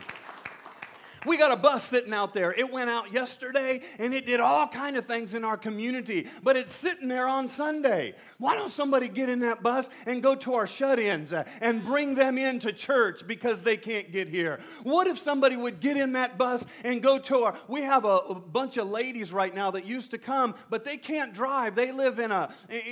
We 1.25 1.37
got 1.37 1.51
a 1.51 1.55
bus 1.55 1.83
sitting 1.83 2.13
out 2.13 2.33
there. 2.33 2.53
It 2.53 2.71
went 2.71 2.89
out 2.89 3.11
yesterday 3.11 3.81
and 3.99 4.13
it 4.13 4.25
did 4.25 4.39
all 4.39 4.67
kind 4.67 4.97
of 4.97 5.05
things 5.05 5.33
in 5.33 5.43
our 5.43 5.57
community, 5.57 6.27
but 6.43 6.55
it's 6.55 6.73
sitting 6.73 7.07
there 7.07 7.27
on 7.27 7.47
Sunday. 7.47 8.15
Why 8.37 8.55
don't 8.55 8.71
somebody 8.71 9.07
get 9.07 9.29
in 9.29 9.39
that 9.39 9.63
bus 9.63 9.89
and 10.05 10.21
go 10.21 10.35
to 10.35 10.53
our 10.53 10.67
shut-ins 10.67 11.33
uh, 11.33 11.43
and 11.61 11.83
bring 11.83 12.15
them 12.15 12.37
into 12.37 12.71
church 12.71 13.27
because 13.27 13.63
they 13.63 13.77
can't 13.77 14.11
get 14.11 14.29
here? 14.29 14.59
What 14.83 15.07
if 15.07 15.19
somebody 15.19 15.55
would 15.55 15.79
get 15.79 15.97
in 15.97 16.13
that 16.13 16.37
bus 16.37 16.65
and 16.83 17.01
go 17.01 17.17
to 17.19 17.43
our 17.43 17.57
We 17.67 17.81
have 17.81 18.05
a, 18.05 18.17
a 18.17 18.35
bunch 18.35 18.77
of 18.77 18.89
ladies 18.89 19.33
right 19.33 19.53
now 19.53 19.71
that 19.71 19.85
used 19.85 20.11
to 20.11 20.17
come, 20.17 20.55
but 20.69 20.85
they 20.85 20.97
can't 20.97 21.33
drive. 21.33 21.75
They 21.75 21.91
live 21.91 22.19
in 22.19 22.31
a 22.31 22.49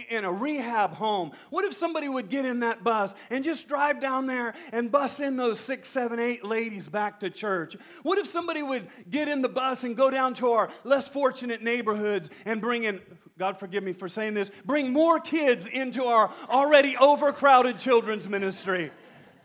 in 0.10 0.26
a 0.26 0.32
rehab 0.32 0.94
home. 0.94 1.32
What 1.50 1.66
if 1.66 1.76
somebody 1.76 2.10
would 2.10 2.30
get 2.30 2.46
in 2.46 2.62
that 2.62 2.84
bus 2.84 3.16
and 3.30 3.44
just 3.44 3.68
drive 3.68 4.00
down 4.00 4.28
there 4.28 4.54
and 4.72 4.92
bus 4.92 5.20
in 5.20 5.38
those 5.38 5.60
six, 5.60 5.90
seven, 5.90 6.20
eight 6.20 6.44
ladies 6.44 6.88
back 6.88 7.20
to 7.22 7.30
church? 7.30 7.76
What 8.04 8.18
if 8.20 8.23
somebody 8.26 8.62
would 8.64 8.88
get 9.10 9.28
in 9.28 9.42
the 9.42 9.50
bus 9.50 9.84
and 9.84 9.96
go 9.96 10.10
down 10.10 10.34
to 10.36 10.52
our 10.52 10.70
less 10.84 11.08
fortunate 11.08 11.62
neighborhoods 11.62 12.30
and 12.46 12.62
bring 12.62 12.84
in, 12.84 13.02
God 13.38 13.60
forgive 13.60 13.84
me 13.84 13.94
for 13.94 14.10
saying 14.10 14.34
this, 14.34 14.52
bring 14.66 14.92
more 14.92 15.20
kids 15.20 15.68
into 15.68 16.06
our 16.06 16.32
already 16.50 16.98
overcrowded 16.98 17.80
children's 17.80 18.28
ministry? 18.28 18.92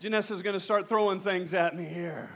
Janessa's 0.01 0.41
going 0.41 0.53
to 0.53 0.59
start 0.59 0.87
throwing 0.87 1.19
things 1.19 1.53
at 1.53 1.75
me 1.75 1.85
here. 1.85 2.29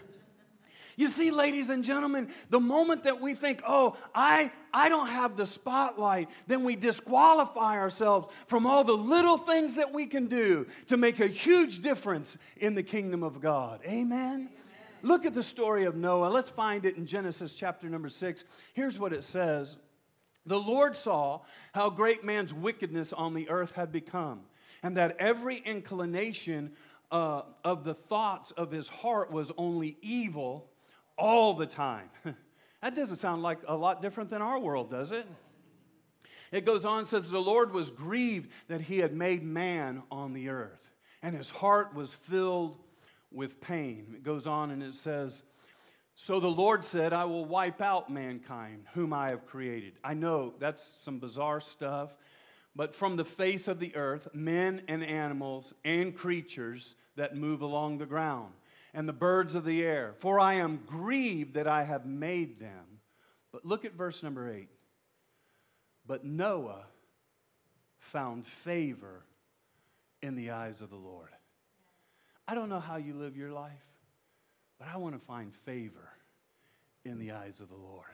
You 0.95 1.07
see, 1.07 1.31
ladies 1.31 1.69
and 1.69 1.83
gentlemen, 1.83 2.29
the 2.50 2.59
moment 2.59 3.05
that 3.05 3.19
we 3.19 3.33
think, 3.33 3.62
oh, 3.67 3.97
I, 4.13 4.51
I 4.71 4.89
don't 4.89 5.07
have 5.07 5.35
the 5.35 5.45
spotlight, 5.45 6.29
then 6.47 6.63
we 6.63 6.75
disqualify 6.75 7.79
ourselves 7.79 8.33
from 8.47 8.67
all 8.67 8.83
the 8.83 8.95
little 8.95 9.38
things 9.38 9.75
that 9.75 9.91
we 9.91 10.05
can 10.05 10.27
do 10.27 10.67
to 10.88 10.97
make 10.97 11.19
a 11.19 11.27
huge 11.27 11.79
difference 11.79 12.38
in 12.57 12.75
the 12.75 12.83
kingdom 12.83 13.23
of 13.23 13.41
God. 13.41 13.81
Amen? 13.85 14.50
Look 15.03 15.25
at 15.25 15.33
the 15.33 15.43
story 15.43 15.83
of 15.83 15.98
Noah. 15.98 16.27
Let's 16.27 16.50
find 16.50 16.86
it 16.86 16.95
in 16.95 17.05
Genesis 17.05 17.51
chapter 17.51 17.89
number 17.89 18.07
six. 18.07 18.45
Here's 18.74 18.98
what 18.98 19.12
it 19.12 19.25
says 19.25 19.75
The 20.45 20.60
Lord 20.60 20.95
saw 20.95 21.41
how 21.74 21.89
great 21.89 22.24
man's 22.24 22.53
wickedness 22.53 23.12
on 23.12 23.33
the 23.33 23.50
earth 23.50 23.74
had 23.74 23.91
become, 23.91 24.41
and 24.81 24.95
that 24.95 25.17
every 25.19 25.57
inclination 25.57 26.72
uh, 27.12 27.41
of 27.65 27.83
the 27.83 27.93
thoughts 27.93 28.51
of 28.51 28.72
his 28.72 28.88
heart 28.88 29.29
was 29.29 29.51
only 29.57 29.98
evil 30.01 30.72
all 31.17 31.53
the 31.53 31.67
time. 31.67 32.10
that 32.81 32.95
doesn't 32.95 33.17
sound 33.17 33.43
like 33.43 33.60
a 33.67 33.75
lot 33.75 34.01
different 34.01 34.29
than 34.29 34.41
our 34.41 34.57
world, 34.57 34.89
does 34.89 35.12
it? 35.12 35.27
It 36.53 36.65
goes 36.65 36.86
on, 36.86 37.05
says, 37.05 37.29
The 37.29 37.39
Lord 37.39 37.74
was 37.74 37.91
grieved 37.91 38.51
that 38.69 38.79
he 38.79 39.00
had 39.00 39.13
made 39.13 39.43
man 39.43 40.03
on 40.10 40.31
the 40.31 40.48
earth, 40.48 40.93
and 41.22 41.36
his 41.36 41.50
heart 41.50 41.93
was 41.93 42.13
filled 42.13 42.77
with 43.33 43.61
pain. 43.61 44.13
It 44.15 44.23
goes 44.23 44.47
on 44.47 44.71
and 44.71 44.83
it 44.83 44.93
says, 44.93 45.43
So 46.15 46.39
the 46.39 46.47
Lord 46.47 46.85
said, 46.85 47.13
I 47.13 47.25
will 47.25 47.45
wipe 47.45 47.81
out 47.81 48.11
mankind, 48.11 48.85
whom 48.93 49.13
I 49.13 49.29
have 49.29 49.45
created. 49.45 49.99
I 50.03 50.13
know 50.13 50.53
that's 50.59 50.83
some 50.83 51.19
bizarre 51.19 51.61
stuff, 51.61 52.15
but 52.75 52.95
from 52.95 53.15
the 53.15 53.25
face 53.25 53.67
of 53.67 53.79
the 53.79 53.95
earth, 53.95 54.27
men 54.33 54.81
and 54.87 55.03
animals 55.03 55.73
and 55.83 56.15
creatures 56.15 56.95
that 57.15 57.35
move 57.35 57.61
along 57.61 57.97
the 57.97 58.05
ground, 58.05 58.53
and 58.93 59.07
the 59.07 59.13
birds 59.13 59.55
of 59.55 59.65
the 59.65 59.83
air, 59.83 60.13
for 60.17 60.39
I 60.39 60.55
am 60.55 60.83
grieved 60.85 61.55
that 61.55 61.67
I 61.67 61.83
have 61.83 62.05
made 62.05 62.59
them. 62.59 62.99
But 63.51 63.65
look 63.65 63.85
at 63.85 63.93
verse 63.93 64.23
number 64.23 64.51
eight. 64.51 64.69
But 66.05 66.25
Noah 66.25 66.85
found 67.99 68.45
favor 68.45 69.23
in 70.21 70.35
the 70.35 70.51
eyes 70.51 70.81
of 70.81 70.89
the 70.89 70.95
Lord. 70.95 71.29
I 72.47 72.55
don't 72.55 72.69
know 72.69 72.79
how 72.79 72.97
you 72.97 73.13
live 73.13 73.38
your 73.38 73.51
life, 73.51 73.71
but 74.79 74.88
I 74.88 74.97
want 74.97 75.19
to 75.19 75.25
find 75.25 75.53
favor 75.65 76.09
in 77.05 77.19
the 77.19 77.31
eyes 77.31 77.59
of 77.59 77.69
the 77.69 77.75
Lord. 77.75 78.05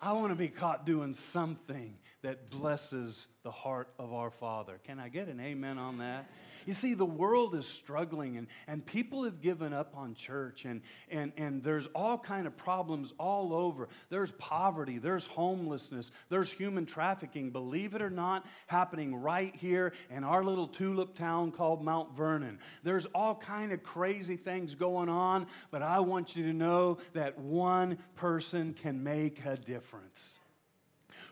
I 0.00 0.12
want 0.12 0.30
to 0.30 0.36
be 0.36 0.48
caught 0.48 0.84
doing 0.84 1.14
something 1.14 1.96
that 2.22 2.50
blesses 2.50 3.26
the 3.42 3.50
heart 3.50 3.88
of 3.98 4.12
our 4.12 4.30
Father. 4.30 4.80
Can 4.84 5.00
I 5.00 5.08
get 5.08 5.28
an 5.28 5.40
amen 5.40 5.78
on 5.78 5.98
that? 5.98 6.26
You 6.66 6.72
see, 6.72 6.94
the 6.94 7.04
world 7.04 7.54
is 7.54 7.66
struggling 7.66 8.36
and, 8.36 8.46
and 8.66 8.84
people 8.84 9.24
have 9.24 9.40
given 9.40 9.72
up 9.72 9.94
on 9.96 10.14
church 10.14 10.64
and, 10.64 10.80
and, 11.10 11.32
and 11.36 11.62
there's 11.62 11.86
all 11.94 12.18
kind 12.18 12.46
of 12.46 12.56
problems 12.56 13.12
all 13.18 13.52
over. 13.52 13.88
There's 14.08 14.32
poverty, 14.32 14.98
there's 14.98 15.26
homelessness, 15.26 16.10
there's 16.28 16.52
human 16.52 16.86
trafficking, 16.86 17.50
believe 17.50 17.94
it 17.94 18.02
or 18.02 18.10
not, 18.10 18.46
happening 18.66 19.16
right 19.16 19.54
here 19.56 19.92
in 20.10 20.24
our 20.24 20.42
little 20.44 20.68
tulip 20.68 21.14
town 21.14 21.52
called 21.52 21.84
Mount 21.84 22.16
Vernon. 22.16 22.58
There's 22.82 23.06
all 23.06 23.34
kind 23.34 23.72
of 23.72 23.82
crazy 23.82 24.36
things 24.36 24.74
going 24.74 25.08
on, 25.08 25.46
but 25.70 25.82
I 25.82 26.00
want 26.00 26.36
you 26.36 26.44
to 26.44 26.52
know 26.52 26.98
that 27.12 27.38
one 27.38 27.98
person 28.16 28.74
can 28.74 29.02
make 29.02 29.44
a 29.44 29.56
difference. 29.56 30.38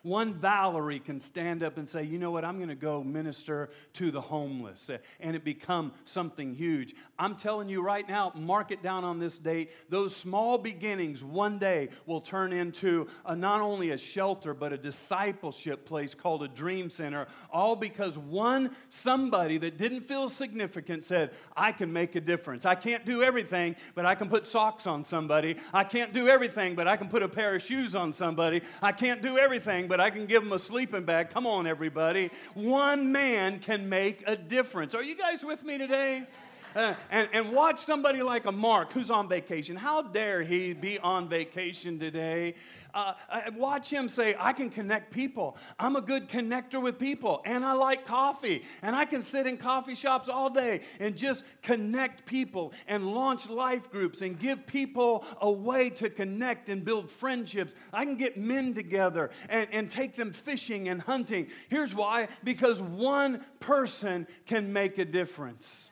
One 0.02 0.34
Valerie 0.34 0.98
can 0.98 1.20
stand 1.20 1.62
up 1.62 1.78
and 1.78 1.88
say, 1.88 2.02
you 2.02 2.18
know 2.18 2.32
what, 2.32 2.44
I'm 2.44 2.56
going 2.56 2.68
to 2.68 2.74
go 2.74 3.04
minister 3.04 3.70
to 3.94 4.10
the 4.10 4.20
homeless, 4.20 4.90
eh, 4.90 4.98
and 5.20 5.36
it 5.36 5.44
become 5.44 5.92
something 6.04 6.54
huge. 6.54 6.94
I'm 7.18 7.36
telling 7.36 7.68
you 7.68 7.82
right 7.82 8.06
now, 8.08 8.32
mark 8.34 8.72
it 8.72 8.82
down 8.82 9.04
on 9.04 9.20
this 9.20 9.38
date. 9.38 9.70
Those 9.88 10.14
small 10.16 10.58
beginnings 10.58 11.22
one 11.22 11.58
day 11.58 11.90
will 12.06 12.20
turn 12.20 12.52
into 12.52 13.06
a, 13.24 13.36
not 13.36 13.60
only 13.60 13.90
a 13.90 13.98
shelter, 13.98 14.54
but 14.54 14.72
a 14.72 14.76
discipleship 14.78 15.86
place 15.86 16.14
called 16.14 16.42
a 16.42 16.48
dream 16.48 16.90
center, 16.90 17.28
all 17.52 17.76
because 17.76 18.18
one 18.18 18.74
somebody 18.88 19.56
that 19.58 19.78
didn't 19.78 20.08
feel 20.08 20.28
significant 20.28 21.04
said, 21.04 21.30
I 21.56 21.70
can 21.70 21.92
make 21.92 22.16
a 22.16 22.20
difference. 22.20 22.66
I 22.66 22.74
can't 22.74 23.04
do 23.04 23.22
everything, 23.22 23.76
but 23.94 24.04
I 24.04 24.16
can 24.16 24.28
put 24.28 24.48
socks 24.48 24.88
on 24.88 25.04
somebody. 25.04 25.56
I 25.72 25.84
can't 25.84 26.12
do 26.12 26.28
everything, 26.28 26.74
but 26.74 26.88
I 26.88 26.96
can 26.96 27.08
put 27.08 27.22
a 27.22 27.28
pair 27.28 27.54
of 27.54 27.62
shoes 27.62 27.94
on 27.94 28.12
somebody. 28.12 28.62
I 28.82 28.90
can't 28.90 29.22
do 29.22 29.38
everything, 29.38 29.86
but 29.92 30.00
I 30.00 30.08
can 30.08 30.24
give 30.24 30.42
them 30.42 30.54
a 30.54 30.58
sleeping 30.58 31.04
bag. 31.04 31.28
Come 31.28 31.46
on, 31.46 31.66
everybody. 31.66 32.30
One 32.54 33.12
man 33.12 33.58
can 33.58 33.90
make 33.90 34.24
a 34.26 34.34
difference. 34.34 34.94
Are 34.94 35.02
you 35.02 35.14
guys 35.14 35.44
with 35.44 35.62
me 35.62 35.76
today? 35.76 36.26
Uh, 36.74 36.94
and, 37.10 37.28
and 37.34 37.52
watch 37.52 37.78
somebody 37.78 38.22
like 38.22 38.46
a 38.46 38.52
Mark 38.52 38.90
who's 38.94 39.10
on 39.10 39.28
vacation. 39.28 39.76
How 39.76 40.00
dare 40.00 40.40
he 40.40 40.72
be 40.72 40.98
on 40.98 41.28
vacation 41.28 41.98
today? 41.98 42.54
Uh, 42.94 43.14
watch 43.56 43.90
him 43.90 44.08
say, 44.08 44.34
I 44.38 44.52
can 44.52 44.70
connect 44.70 45.12
people. 45.12 45.56
I'm 45.78 45.96
a 45.96 46.00
good 46.00 46.28
connector 46.28 46.80
with 46.80 46.98
people, 46.98 47.42
and 47.44 47.64
I 47.64 47.72
like 47.72 48.06
coffee. 48.06 48.64
And 48.82 48.94
I 48.94 49.04
can 49.04 49.22
sit 49.22 49.46
in 49.46 49.56
coffee 49.56 49.94
shops 49.94 50.28
all 50.28 50.50
day 50.50 50.82
and 51.00 51.16
just 51.16 51.44
connect 51.62 52.26
people 52.26 52.72
and 52.86 53.14
launch 53.14 53.48
life 53.48 53.90
groups 53.90 54.20
and 54.20 54.38
give 54.38 54.66
people 54.66 55.24
a 55.40 55.50
way 55.50 55.90
to 55.90 56.10
connect 56.10 56.68
and 56.68 56.84
build 56.84 57.10
friendships. 57.10 57.74
I 57.92 58.04
can 58.04 58.16
get 58.16 58.36
men 58.36 58.74
together 58.74 59.30
and, 59.48 59.68
and 59.72 59.90
take 59.90 60.14
them 60.14 60.32
fishing 60.32 60.88
and 60.88 61.00
hunting. 61.00 61.48
Here's 61.68 61.94
why 61.94 62.28
because 62.44 62.82
one 62.82 63.44
person 63.60 64.26
can 64.46 64.72
make 64.72 64.98
a 64.98 65.04
difference. 65.04 65.91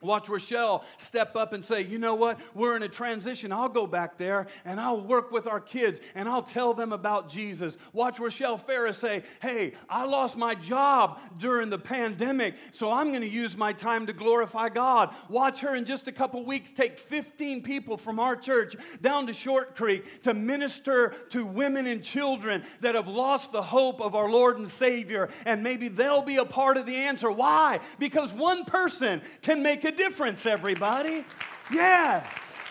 Watch 0.00 0.28
Rochelle 0.28 0.84
step 0.96 1.36
up 1.36 1.52
and 1.52 1.64
say, 1.64 1.84
You 1.84 1.98
know 1.98 2.14
what? 2.14 2.40
We're 2.54 2.76
in 2.76 2.82
a 2.82 2.88
transition. 2.88 3.52
I'll 3.52 3.68
go 3.68 3.86
back 3.86 4.16
there 4.16 4.46
and 4.64 4.80
I'll 4.80 5.00
work 5.00 5.30
with 5.30 5.46
our 5.46 5.60
kids 5.60 6.00
and 6.14 6.28
I'll 6.28 6.42
tell 6.42 6.74
them 6.74 6.92
about 6.92 7.28
Jesus. 7.28 7.76
Watch 7.92 8.18
Rochelle 8.18 8.58
Ferris 8.58 8.98
say, 8.98 9.22
Hey, 9.40 9.72
I 9.88 10.04
lost 10.04 10.36
my 10.36 10.54
job 10.54 11.20
during 11.38 11.70
the 11.70 11.78
pandemic, 11.78 12.56
so 12.72 12.92
I'm 12.92 13.10
going 13.10 13.22
to 13.22 13.28
use 13.28 13.56
my 13.56 13.72
time 13.72 14.06
to 14.06 14.12
glorify 14.12 14.68
God. 14.68 15.14
Watch 15.28 15.60
her 15.60 15.74
in 15.74 15.84
just 15.84 16.08
a 16.08 16.12
couple 16.12 16.44
weeks 16.44 16.72
take 16.72 16.98
15 16.98 17.62
people 17.62 17.96
from 17.96 18.18
our 18.18 18.36
church 18.36 18.76
down 19.00 19.26
to 19.26 19.32
Short 19.32 19.76
Creek 19.76 20.22
to 20.22 20.34
minister 20.34 21.10
to 21.30 21.44
women 21.44 21.86
and 21.86 22.02
children 22.02 22.64
that 22.80 22.94
have 22.94 23.08
lost 23.08 23.52
the 23.52 23.62
hope 23.62 24.00
of 24.00 24.14
our 24.14 24.28
Lord 24.28 24.58
and 24.58 24.70
Savior. 24.70 25.28
And 25.44 25.62
maybe 25.62 25.88
they'll 25.88 26.22
be 26.22 26.36
a 26.36 26.44
part 26.44 26.76
of 26.76 26.86
the 26.86 26.96
answer. 26.96 27.30
Why? 27.30 27.80
Because 27.98 28.32
one 28.32 28.64
person 28.64 29.22
can 29.42 29.62
make 29.62 29.84
a 29.84 29.89
a 29.90 29.96
difference, 29.96 30.46
everybody. 30.46 31.24
Yes. 31.72 32.70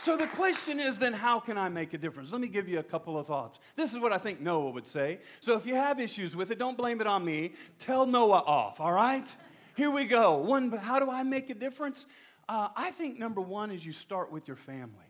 So 0.00 0.14
the 0.16 0.26
question 0.26 0.78
is 0.78 0.98
then, 0.98 1.14
how 1.14 1.40
can 1.40 1.56
I 1.56 1.70
make 1.70 1.94
a 1.94 1.98
difference? 1.98 2.32
Let 2.32 2.42
me 2.42 2.48
give 2.48 2.68
you 2.68 2.80
a 2.80 2.82
couple 2.82 3.18
of 3.18 3.26
thoughts. 3.26 3.58
This 3.74 3.94
is 3.94 3.98
what 3.98 4.12
I 4.12 4.18
think 4.18 4.42
Noah 4.42 4.70
would 4.70 4.86
say. 4.86 5.20
So 5.40 5.56
if 5.56 5.64
you 5.64 5.74
have 5.74 6.00
issues 6.00 6.36
with 6.36 6.50
it, 6.50 6.58
don't 6.58 6.76
blame 6.76 7.00
it 7.00 7.06
on 7.06 7.24
me. 7.24 7.54
Tell 7.78 8.04
Noah 8.04 8.42
off, 8.46 8.78
all 8.78 8.92
right? 8.92 9.26
Here 9.74 9.90
we 9.90 10.04
go. 10.04 10.36
One, 10.36 10.70
how 10.70 11.00
do 11.00 11.10
I 11.10 11.22
make 11.22 11.48
a 11.48 11.54
difference? 11.54 12.04
Uh, 12.46 12.68
I 12.76 12.90
think 12.90 13.18
number 13.18 13.40
one 13.40 13.70
is 13.70 13.84
you 13.84 13.92
start 13.92 14.30
with 14.30 14.48
your 14.48 14.56
family. 14.56 15.07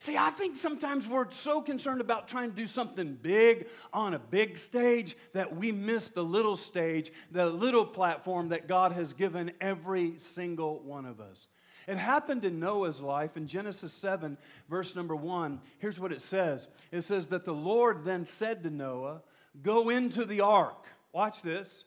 See, 0.00 0.16
I 0.16 0.30
think 0.30 0.56
sometimes 0.56 1.06
we're 1.06 1.30
so 1.30 1.60
concerned 1.60 2.00
about 2.00 2.26
trying 2.26 2.48
to 2.48 2.56
do 2.56 2.64
something 2.64 3.18
big 3.20 3.68
on 3.92 4.14
a 4.14 4.18
big 4.18 4.56
stage 4.56 5.14
that 5.34 5.54
we 5.54 5.72
miss 5.72 6.08
the 6.08 6.24
little 6.24 6.56
stage, 6.56 7.12
the 7.30 7.46
little 7.46 7.84
platform 7.84 8.48
that 8.48 8.66
God 8.66 8.92
has 8.92 9.12
given 9.12 9.52
every 9.60 10.14
single 10.16 10.80
one 10.80 11.04
of 11.04 11.20
us. 11.20 11.48
It 11.86 11.98
happened 11.98 12.46
in 12.46 12.58
Noah's 12.58 13.00
life 13.00 13.36
in 13.36 13.46
Genesis 13.46 13.92
7, 13.92 14.38
verse 14.70 14.96
number 14.96 15.14
1. 15.14 15.60
Here's 15.78 16.00
what 16.00 16.12
it 16.12 16.22
says 16.22 16.66
it 16.90 17.02
says 17.02 17.28
that 17.28 17.44
the 17.44 17.52
Lord 17.52 18.02
then 18.04 18.24
said 18.24 18.62
to 18.62 18.70
Noah, 18.70 19.20
Go 19.62 19.90
into 19.90 20.24
the 20.24 20.40
ark. 20.40 20.86
Watch 21.12 21.42
this. 21.42 21.84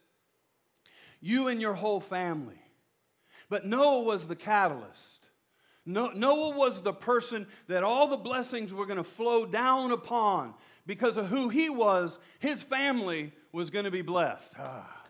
You 1.20 1.48
and 1.48 1.60
your 1.60 1.74
whole 1.74 2.02
family. 2.02 2.62
But 3.50 3.66
Noah 3.66 4.02
was 4.02 4.28
the 4.28 4.36
catalyst. 4.36 5.23
Noah 5.86 6.56
was 6.56 6.82
the 6.82 6.94
person 6.94 7.48
that 7.68 7.84
all 7.84 8.08
the 8.08 8.18
blessings 8.18 8.74
were 8.74 8.86
going 8.86 8.98
to 8.98 9.04
flow 9.04 9.46
down 9.46 9.92
upon 9.92 10.54
because 10.86 11.18
of 11.18 11.28
who 11.28 11.50
he 11.50 11.70
was. 11.70 12.20
His 12.40 12.62
family 12.62 13.34
was 13.52 13.70
going 13.70 13.86
to 13.86 13.92
be 13.92 14.02
blessed. 14.02 14.56
Ah. 14.58 15.04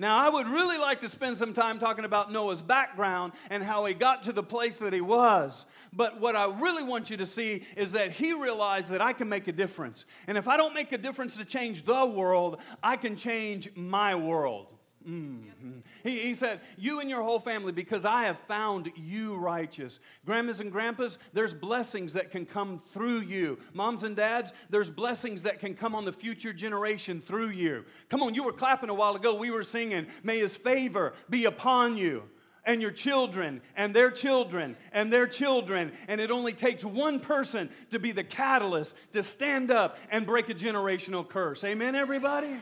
Now, 0.00 0.16
I 0.16 0.28
would 0.28 0.46
really 0.46 0.78
like 0.78 1.00
to 1.00 1.08
spend 1.08 1.38
some 1.38 1.52
time 1.52 1.80
talking 1.80 2.04
about 2.04 2.30
Noah's 2.30 2.62
background 2.62 3.32
and 3.50 3.64
how 3.64 3.84
he 3.84 3.94
got 3.94 4.22
to 4.24 4.32
the 4.32 4.44
place 4.44 4.78
that 4.78 4.92
he 4.92 5.00
was. 5.00 5.66
But 5.92 6.20
what 6.20 6.36
I 6.36 6.44
really 6.44 6.84
want 6.84 7.10
you 7.10 7.16
to 7.16 7.26
see 7.26 7.64
is 7.76 7.90
that 7.92 8.12
he 8.12 8.32
realized 8.32 8.90
that 8.90 9.02
I 9.02 9.12
can 9.12 9.28
make 9.28 9.48
a 9.48 9.52
difference. 9.52 10.06
And 10.28 10.38
if 10.38 10.46
I 10.46 10.56
don't 10.56 10.72
make 10.72 10.92
a 10.92 10.98
difference 10.98 11.36
to 11.36 11.44
change 11.44 11.82
the 11.82 12.06
world, 12.06 12.60
I 12.80 12.96
can 12.96 13.16
change 13.16 13.74
my 13.74 14.14
world. 14.14 14.77
Mm-hmm. 15.06 15.78
He, 16.02 16.20
he 16.20 16.34
said, 16.34 16.60
You 16.76 17.00
and 17.00 17.08
your 17.08 17.22
whole 17.22 17.40
family, 17.40 17.72
because 17.72 18.04
I 18.04 18.24
have 18.24 18.38
found 18.40 18.90
you 18.96 19.36
righteous. 19.36 20.00
Grandmas 20.26 20.60
and 20.60 20.72
grandpas, 20.72 21.18
there's 21.32 21.54
blessings 21.54 22.12
that 22.14 22.30
can 22.30 22.44
come 22.44 22.82
through 22.92 23.20
you. 23.20 23.58
Moms 23.72 24.02
and 24.02 24.16
dads, 24.16 24.52
there's 24.70 24.90
blessings 24.90 25.42
that 25.44 25.60
can 25.60 25.74
come 25.74 25.94
on 25.94 26.04
the 26.04 26.12
future 26.12 26.52
generation 26.52 27.20
through 27.20 27.50
you. 27.50 27.84
Come 28.08 28.22
on, 28.22 28.34
you 28.34 28.44
were 28.44 28.52
clapping 28.52 28.90
a 28.90 28.94
while 28.94 29.16
ago. 29.16 29.34
We 29.34 29.50
were 29.50 29.62
singing, 29.62 30.06
May 30.22 30.38
his 30.38 30.56
favor 30.56 31.14
be 31.30 31.44
upon 31.44 31.96
you 31.96 32.24
and 32.64 32.82
your 32.82 32.90
children 32.90 33.62
and 33.76 33.96
their 33.96 34.10
children 34.10 34.76
and 34.92 35.12
their 35.12 35.26
children. 35.26 35.90
And 36.06 36.20
it 36.20 36.30
only 36.30 36.52
takes 36.52 36.84
one 36.84 37.18
person 37.18 37.70
to 37.90 37.98
be 37.98 38.12
the 38.12 38.24
catalyst 38.24 38.94
to 39.12 39.22
stand 39.22 39.70
up 39.70 39.96
and 40.10 40.26
break 40.26 40.50
a 40.50 40.54
generational 40.54 41.26
curse. 41.26 41.64
Amen, 41.64 41.94
everybody? 41.94 42.58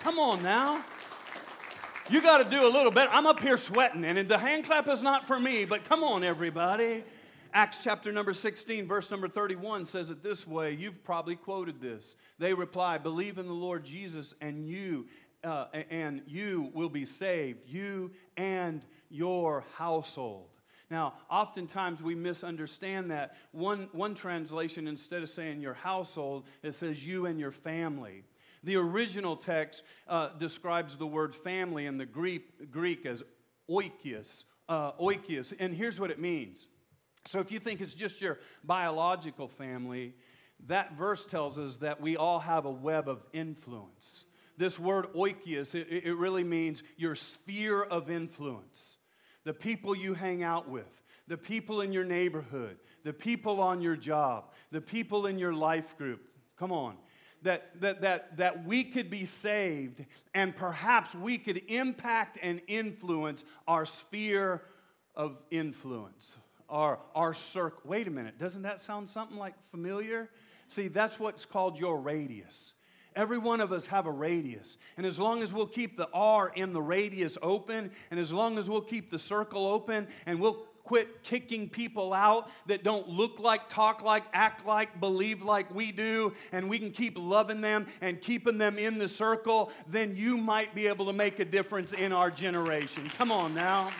Come 0.00 0.18
on 0.18 0.42
now. 0.42 0.84
You 2.10 2.20
got 2.20 2.44
to 2.44 2.44
do 2.44 2.66
a 2.66 2.68
little 2.68 2.90
bit. 2.90 3.08
I'm 3.10 3.26
up 3.26 3.40
here 3.40 3.56
sweating, 3.56 4.04
and 4.04 4.28
the 4.28 4.36
hand 4.36 4.64
clap 4.64 4.88
is 4.88 5.00
not 5.00 5.26
for 5.26 5.40
me, 5.40 5.64
but 5.64 5.84
come 5.84 6.04
on, 6.04 6.22
everybody. 6.22 7.02
Acts 7.54 7.78
chapter 7.82 8.12
number 8.12 8.34
16, 8.34 8.86
verse 8.86 9.10
number 9.10 9.26
31 9.26 9.86
says 9.86 10.10
it 10.10 10.22
this 10.22 10.46
way. 10.46 10.72
You've 10.72 11.02
probably 11.02 11.34
quoted 11.34 11.80
this. 11.80 12.14
They 12.38 12.52
reply, 12.52 12.98
Believe 12.98 13.38
in 13.38 13.46
the 13.46 13.54
Lord 13.54 13.84
Jesus, 13.84 14.34
and 14.42 14.68
you, 14.68 15.06
uh, 15.44 15.66
and 15.88 16.20
you 16.26 16.70
will 16.74 16.90
be 16.90 17.06
saved, 17.06 17.60
you 17.66 18.10
and 18.36 18.84
your 19.08 19.64
household. 19.78 20.48
Now, 20.90 21.14
oftentimes 21.30 22.02
we 22.02 22.14
misunderstand 22.14 23.10
that. 23.12 23.34
One, 23.52 23.88
one 23.92 24.14
translation, 24.14 24.88
instead 24.88 25.22
of 25.22 25.30
saying 25.30 25.62
your 25.62 25.74
household, 25.74 26.44
it 26.62 26.74
says 26.74 27.06
you 27.06 27.24
and 27.24 27.40
your 27.40 27.52
family. 27.52 28.24
The 28.64 28.76
original 28.76 29.36
text 29.36 29.82
uh, 30.08 30.30
describes 30.38 30.96
the 30.96 31.06
word 31.06 31.34
family 31.34 31.84
in 31.84 31.98
the 31.98 32.06
Greek, 32.06 32.70
Greek 32.70 33.04
as 33.04 33.22
oikios, 33.70 34.44
uh, 34.70 34.92
oikios. 34.92 35.52
And 35.58 35.74
here's 35.74 36.00
what 36.00 36.10
it 36.10 36.18
means. 36.18 36.66
So 37.26 37.40
if 37.40 37.52
you 37.52 37.58
think 37.58 37.82
it's 37.82 37.92
just 37.92 38.22
your 38.22 38.38
biological 38.64 39.48
family, 39.48 40.14
that 40.66 40.96
verse 40.96 41.26
tells 41.26 41.58
us 41.58 41.76
that 41.78 42.00
we 42.00 42.16
all 42.16 42.38
have 42.38 42.64
a 42.64 42.70
web 42.70 43.06
of 43.06 43.22
influence. 43.34 44.24
This 44.56 44.78
word 44.78 45.12
oikios, 45.14 45.74
it, 45.74 45.88
it 45.90 46.16
really 46.16 46.44
means 46.44 46.82
your 46.96 47.14
sphere 47.14 47.82
of 47.82 48.10
influence. 48.10 48.96
The 49.44 49.52
people 49.52 49.94
you 49.94 50.14
hang 50.14 50.42
out 50.42 50.70
with, 50.70 51.02
the 51.28 51.36
people 51.36 51.82
in 51.82 51.92
your 51.92 52.04
neighborhood, 52.04 52.78
the 53.02 53.12
people 53.12 53.60
on 53.60 53.82
your 53.82 53.96
job, 53.96 54.52
the 54.70 54.80
people 54.80 55.26
in 55.26 55.38
your 55.38 55.52
life 55.52 55.98
group. 55.98 56.30
Come 56.56 56.72
on 56.72 56.96
that, 57.44 57.80
that, 57.80 58.00
that, 58.00 58.36
that 58.36 58.66
we 58.66 58.84
could 58.84 59.08
be 59.08 59.24
saved 59.24 60.04
and 60.34 60.54
perhaps 60.54 61.14
we 61.14 61.38
could 61.38 61.62
impact 61.68 62.38
and 62.42 62.60
influence 62.66 63.44
our 63.68 63.86
sphere 63.86 64.62
of 65.14 65.38
influence, 65.50 66.36
our, 66.68 66.98
our 67.14 67.32
circle. 67.32 67.82
Wait 67.84 68.08
a 68.08 68.10
minute, 68.10 68.38
doesn't 68.38 68.62
that 68.62 68.80
sound 68.80 69.08
something 69.08 69.38
like 69.38 69.54
familiar? 69.70 70.28
See, 70.68 70.88
that's 70.88 71.20
what's 71.20 71.44
called 71.44 71.78
your 71.78 72.00
radius. 72.00 72.74
Every 73.14 73.38
one 73.38 73.60
of 73.60 73.72
us 73.72 73.86
have 73.86 74.06
a 74.06 74.10
radius. 74.10 74.76
And 74.96 75.06
as 75.06 75.20
long 75.20 75.42
as 75.42 75.54
we'll 75.54 75.66
keep 75.66 75.96
the 75.96 76.08
R 76.12 76.50
in 76.56 76.72
the 76.72 76.82
radius 76.82 77.38
open, 77.42 77.92
and 78.10 78.18
as 78.18 78.32
long 78.32 78.58
as 78.58 78.68
we'll 78.68 78.80
keep 78.80 79.10
the 79.10 79.20
circle 79.20 79.68
open, 79.68 80.08
and 80.26 80.40
we'll 80.40 80.66
quit 80.84 81.22
kicking 81.22 81.68
people 81.68 82.12
out 82.12 82.50
that 82.66 82.84
don't 82.84 83.08
look 83.08 83.40
like, 83.40 83.68
talk 83.68 84.02
like, 84.02 84.22
act 84.32 84.66
like, 84.66 85.00
believe 85.00 85.42
like 85.42 85.74
we 85.74 85.90
do, 85.90 86.32
and 86.52 86.68
we 86.68 86.78
can 86.78 86.90
keep 86.90 87.18
loving 87.18 87.60
them 87.60 87.86
and 88.02 88.20
keeping 88.20 88.58
them 88.58 88.78
in 88.78 88.98
the 88.98 89.08
circle, 89.08 89.72
then 89.88 90.14
you 90.14 90.36
might 90.36 90.74
be 90.74 90.86
able 90.86 91.06
to 91.06 91.12
make 91.12 91.40
a 91.40 91.44
difference 91.44 91.92
in 91.94 92.12
our 92.12 92.30
generation. 92.30 93.10
Come 93.16 93.32
on 93.32 93.54
now. 93.54 93.90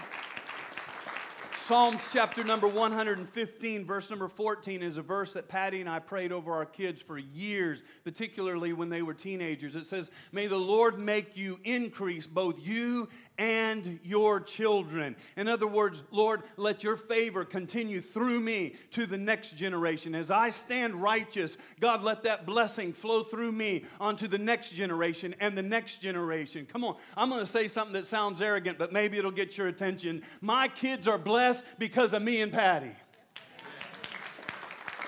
Psalms 1.64 2.06
chapter 2.12 2.44
number 2.44 2.68
115, 2.68 3.86
verse 3.86 4.10
number 4.10 4.28
14, 4.28 4.82
is 4.82 4.98
a 4.98 5.02
verse 5.02 5.32
that 5.32 5.48
Patty 5.48 5.80
and 5.80 5.88
I 5.88 5.98
prayed 5.98 6.30
over 6.30 6.52
our 6.52 6.66
kids 6.66 7.00
for 7.00 7.16
years, 7.16 7.82
particularly 8.04 8.74
when 8.74 8.90
they 8.90 9.00
were 9.00 9.14
teenagers. 9.14 9.74
It 9.74 9.86
says, 9.86 10.10
May 10.30 10.46
the 10.46 10.58
Lord 10.58 10.98
make 10.98 11.38
you 11.38 11.58
increase, 11.64 12.26
both 12.26 12.56
you 12.60 13.08
and 13.38 13.98
your 14.04 14.40
children. 14.40 15.16
In 15.36 15.48
other 15.48 15.66
words, 15.66 16.02
Lord, 16.10 16.42
let 16.56 16.84
your 16.84 16.96
favor 16.96 17.44
continue 17.44 18.00
through 18.00 18.40
me 18.40 18.74
to 18.92 19.06
the 19.06 19.18
next 19.18 19.56
generation. 19.56 20.14
As 20.14 20.30
I 20.30 20.50
stand 20.50 20.94
righteous, 20.94 21.56
God, 21.80 22.02
let 22.02 22.22
that 22.22 22.46
blessing 22.46 22.92
flow 22.92 23.24
through 23.24 23.52
me 23.52 23.84
onto 24.00 24.28
the 24.28 24.38
next 24.38 24.72
generation 24.72 25.34
and 25.40 25.58
the 25.58 25.62
next 25.62 25.98
generation. 25.98 26.66
Come 26.66 26.84
on, 26.84 26.96
I'm 27.16 27.28
going 27.28 27.40
to 27.40 27.50
say 27.50 27.68
something 27.68 27.94
that 27.94 28.06
sounds 28.06 28.40
arrogant, 28.40 28.78
but 28.78 28.92
maybe 28.92 29.18
it'll 29.18 29.30
get 29.30 29.58
your 29.58 29.66
attention. 29.66 30.22
My 30.40 30.68
kids 30.68 31.08
are 31.08 31.18
blessed 31.18 31.64
because 31.78 32.12
of 32.12 32.22
me 32.22 32.40
and 32.40 32.52
Patty. 32.52 32.92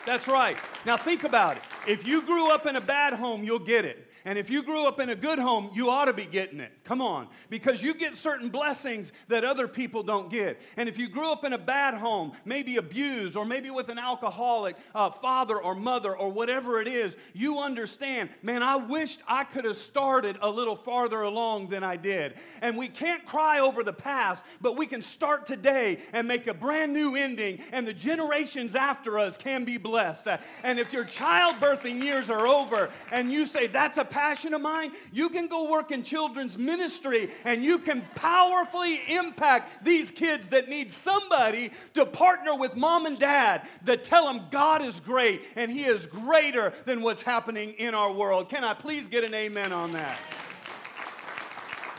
That's 0.05 0.29
right. 0.29 0.57
Now 0.85 0.97
think 0.97 1.25
about 1.25 1.57
it. 1.57 1.62
If 1.87 2.07
you 2.07 2.23
grew 2.23 2.51
up 2.53 2.67
in 2.67 2.77
a 2.77 2.81
bad 2.81 3.12
home, 3.12 3.43
you'll 3.43 3.59
get 3.59 3.85
it. 3.85 4.06
And 4.27 4.37
if 4.37 4.51
you 4.51 4.65
grew 4.65 4.89
up 4.89 4.99
in 4.99 5.11
a 5.11 5.15
good 5.15 5.39
home, 5.39 5.71
you 5.73 5.89
ought 5.89 6.07
to 6.07 6.12
be 6.12 6.27
getting 6.27 6.59
it. 6.59 6.73
Come 6.83 7.01
on. 7.01 7.29
Because 7.49 7.81
you 7.81 7.95
get 7.95 8.17
certain 8.17 8.49
blessings 8.49 9.12
that 9.29 9.45
other 9.45 9.69
people 9.69 10.03
don't 10.03 10.29
get. 10.29 10.61
And 10.77 10.89
if 10.89 10.99
you 10.99 11.09
grew 11.09 11.31
up 11.31 11.45
in 11.45 11.53
a 11.53 11.59
bad 11.59 11.95
home, 11.95 12.33
maybe 12.45 12.77
abused, 12.77 13.37
or 13.37 13.45
maybe 13.45 13.71
with 13.71 13.89
an 13.89 14.01
alcoholic 14.01 14.77
uh, 14.97 15.11
father 15.11 15.62
or 15.62 15.77
mother 15.77 16.17
or 16.17 16.33
whatever 16.33 16.81
it 16.81 16.89
is, 16.89 17.17
you 17.35 17.61
understand, 17.61 18.31
man, 18.43 18.65
I 18.65 18.75
wished 18.75 19.23
I 19.29 19.45
could 19.45 19.65
have 19.65 19.77
started 19.77 20.39
a 20.43 20.51
little 20.51 20.75
farther 20.75 21.23
along 21.23 21.69
than 21.69 21.85
I 21.85 21.95
did. 21.95 22.35
And 22.62 22.77
we 22.77 22.89
can't 22.89 23.25
cry 23.27 23.61
over 23.61 23.85
the 23.85 23.93
past, 23.93 24.45
but 24.61 24.77
we 24.77 24.87
can 24.87 25.03
start 25.03 25.47
today 25.47 26.01
and 26.12 26.27
make 26.27 26.49
a 26.49 26.55
brand 26.55 26.93
new 26.93 27.15
ending, 27.15 27.61
and 27.71 27.87
the 27.87 27.95
generations 27.95 28.75
after 28.75 29.21
us 29.21 29.39
can 29.39 29.65
be 29.65 29.77
blessed. 29.77 30.27
And 30.65 30.81
if 30.81 30.93
your 30.93 31.05
childbirthing 31.05 32.03
years 32.03 32.29
are 32.29 32.49
over 32.49 32.91
and 33.12 33.31
you 33.31 33.45
say, 33.45 33.69
That's 33.69 33.99
a 33.99 34.15
passion 34.16 34.55
of 34.55 34.62
mine, 34.62 34.92
you 35.12 35.29
can 35.29 35.46
go 35.46 35.70
work 35.70 35.90
in 35.90 36.02
children's 36.02 36.57
ministry 36.57 37.31
and 37.44 37.62
you 37.62 37.79
can 37.79 38.00
powerfully 38.14 39.02
impact 39.09 39.85
these 39.85 40.11
kids 40.11 40.48
that 40.48 40.70
need 40.70 40.90
somebody 40.90 41.70
to 41.92 42.07
partner 42.07 42.57
with 42.57 42.74
mom 42.76 43.05
and 43.05 43.18
dad 43.18 43.68
that 43.85 44.05
tell 44.05 44.24
them 44.24 44.40
God 44.50 44.81
is 44.83 45.00
great 45.00 45.42
and 45.55 45.70
He 45.70 45.85
is 45.85 46.07
greater 46.07 46.72
than 46.87 47.02
what's 47.02 47.20
happening 47.20 47.74
in 47.74 47.94
our 47.94 48.11
world. 48.11 48.48
Can 48.48 48.64
I 48.64 48.72
please 48.72 49.07
get 49.07 49.22
an 49.22 49.35
amen 49.35 49.70
on 49.70 49.92
that? 49.92 50.18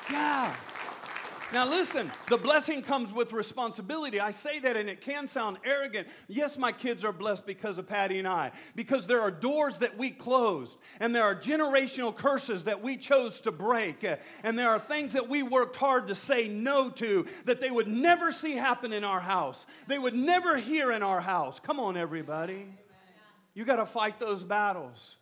Yeah. 0.09 0.55
Now, 1.53 1.65
listen, 1.65 2.11
the 2.29 2.37
blessing 2.37 2.81
comes 2.81 3.13
with 3.13 3.31
responsibility. 3.31 4.19
I 4.19 4.31
say 4.31 4.59
that 4.59 4.75
and 4.75 4.89
it 4.89 4.99
can 4.99 5.27
sound 5.27 5.59
arrogant. 5.63 6.09
Yes, 6.27 6.57
my 6.57 6.73
kids 6.73 7.05
are 7.05 7.13
blessed 7.13 7.45
because 7.45 7.77
of 7.77 7.87
Patty 7.87 8.19
and 8.19 8.27
I, 8.27 8.51
because 8.75 9.07
there 9.07 9.21
are 9.21 9.31
doors 9.31 9.79
that 9.79 9.97
we 9.97 10.09
closed, 10.09 10.77
and 10.99 11.15
there 11.15 11.23
are 11.23 11.33
generational 11.33 12.13
curses 12.13 12.65
that 12.65 12.83
we 12.83 12.97
chose 12.97 13.39
to 13.41 13.53
break, 13.53 14.03
eh, 14.03 14.17
and 14.43 14.59
there 14.59 14.69
are 14.69 14.79
things 14.79 15.13
that 15.13 15.29
we 15.29 15.41
worked 15.41 15.77
hard 15.77 16.09
to 16.09 16.15
say 16.15 16.49
no 16.49 16.89
to 16.89 17.25
that 17.45 17.61
they 17.61 17.71
would 17.71 17.87
never 17.87 18.33
see 18.33 18.51
happen 18.51 18.91
in 18.91 19.05
our 19.05 19.21
house. 19.21 19.65
They 19.87 19.97
would 19.97 20.15
never 20.15 20.57
hear 20.57 20.91
in 20.91 21.01
our 21.01 21.21
house. 21.21 21.61
Come 21.61 21.79
on, 21.79 21.95
everybody. 21.95 22.65
You 23.53 23.63
got 23.63 23.77
to 23.77 23.85
fight 23.85 24.19
those 24.19 24.43
battles. 24.43 25.15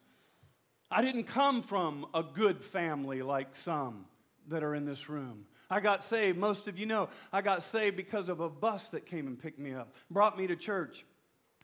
I 0.89 1.03
didn't 1.03 1.25
come 1.25 1.61
from 1.61 2.07
a 2.15 2.23
good 2.23 2.63
family 2.63 3.21
like 3.21 3.55
some 3.55 4.05
that 4.47 4.63
are 4.63 4.73
in 4.73 4.85
this 4.85 5.07
room. 5.07 5.45
I 5.69 5.79
got 5.79 6.03
saved, 6.03 6.37
most 6.37 6.67
of 6.67 6.77
you 6.77 6.85
know, 6.85 7.09
I 7.33 7.41
got 7.41 7.63
saved 7.63 7.97
because 7.97 8.29
of 8.29 8.39
a 8.39 8.49
bus 8.49 8.89
that 8.89 9.05
came 9.05 9.27
and 9.27 9.39
picked 9.39 9.59
me 9.59 9.73
up, 9.73 9.95
brought 10.09 10.37
me 10.37 10.47
to 10.47 10.55
church. 10.55 11.05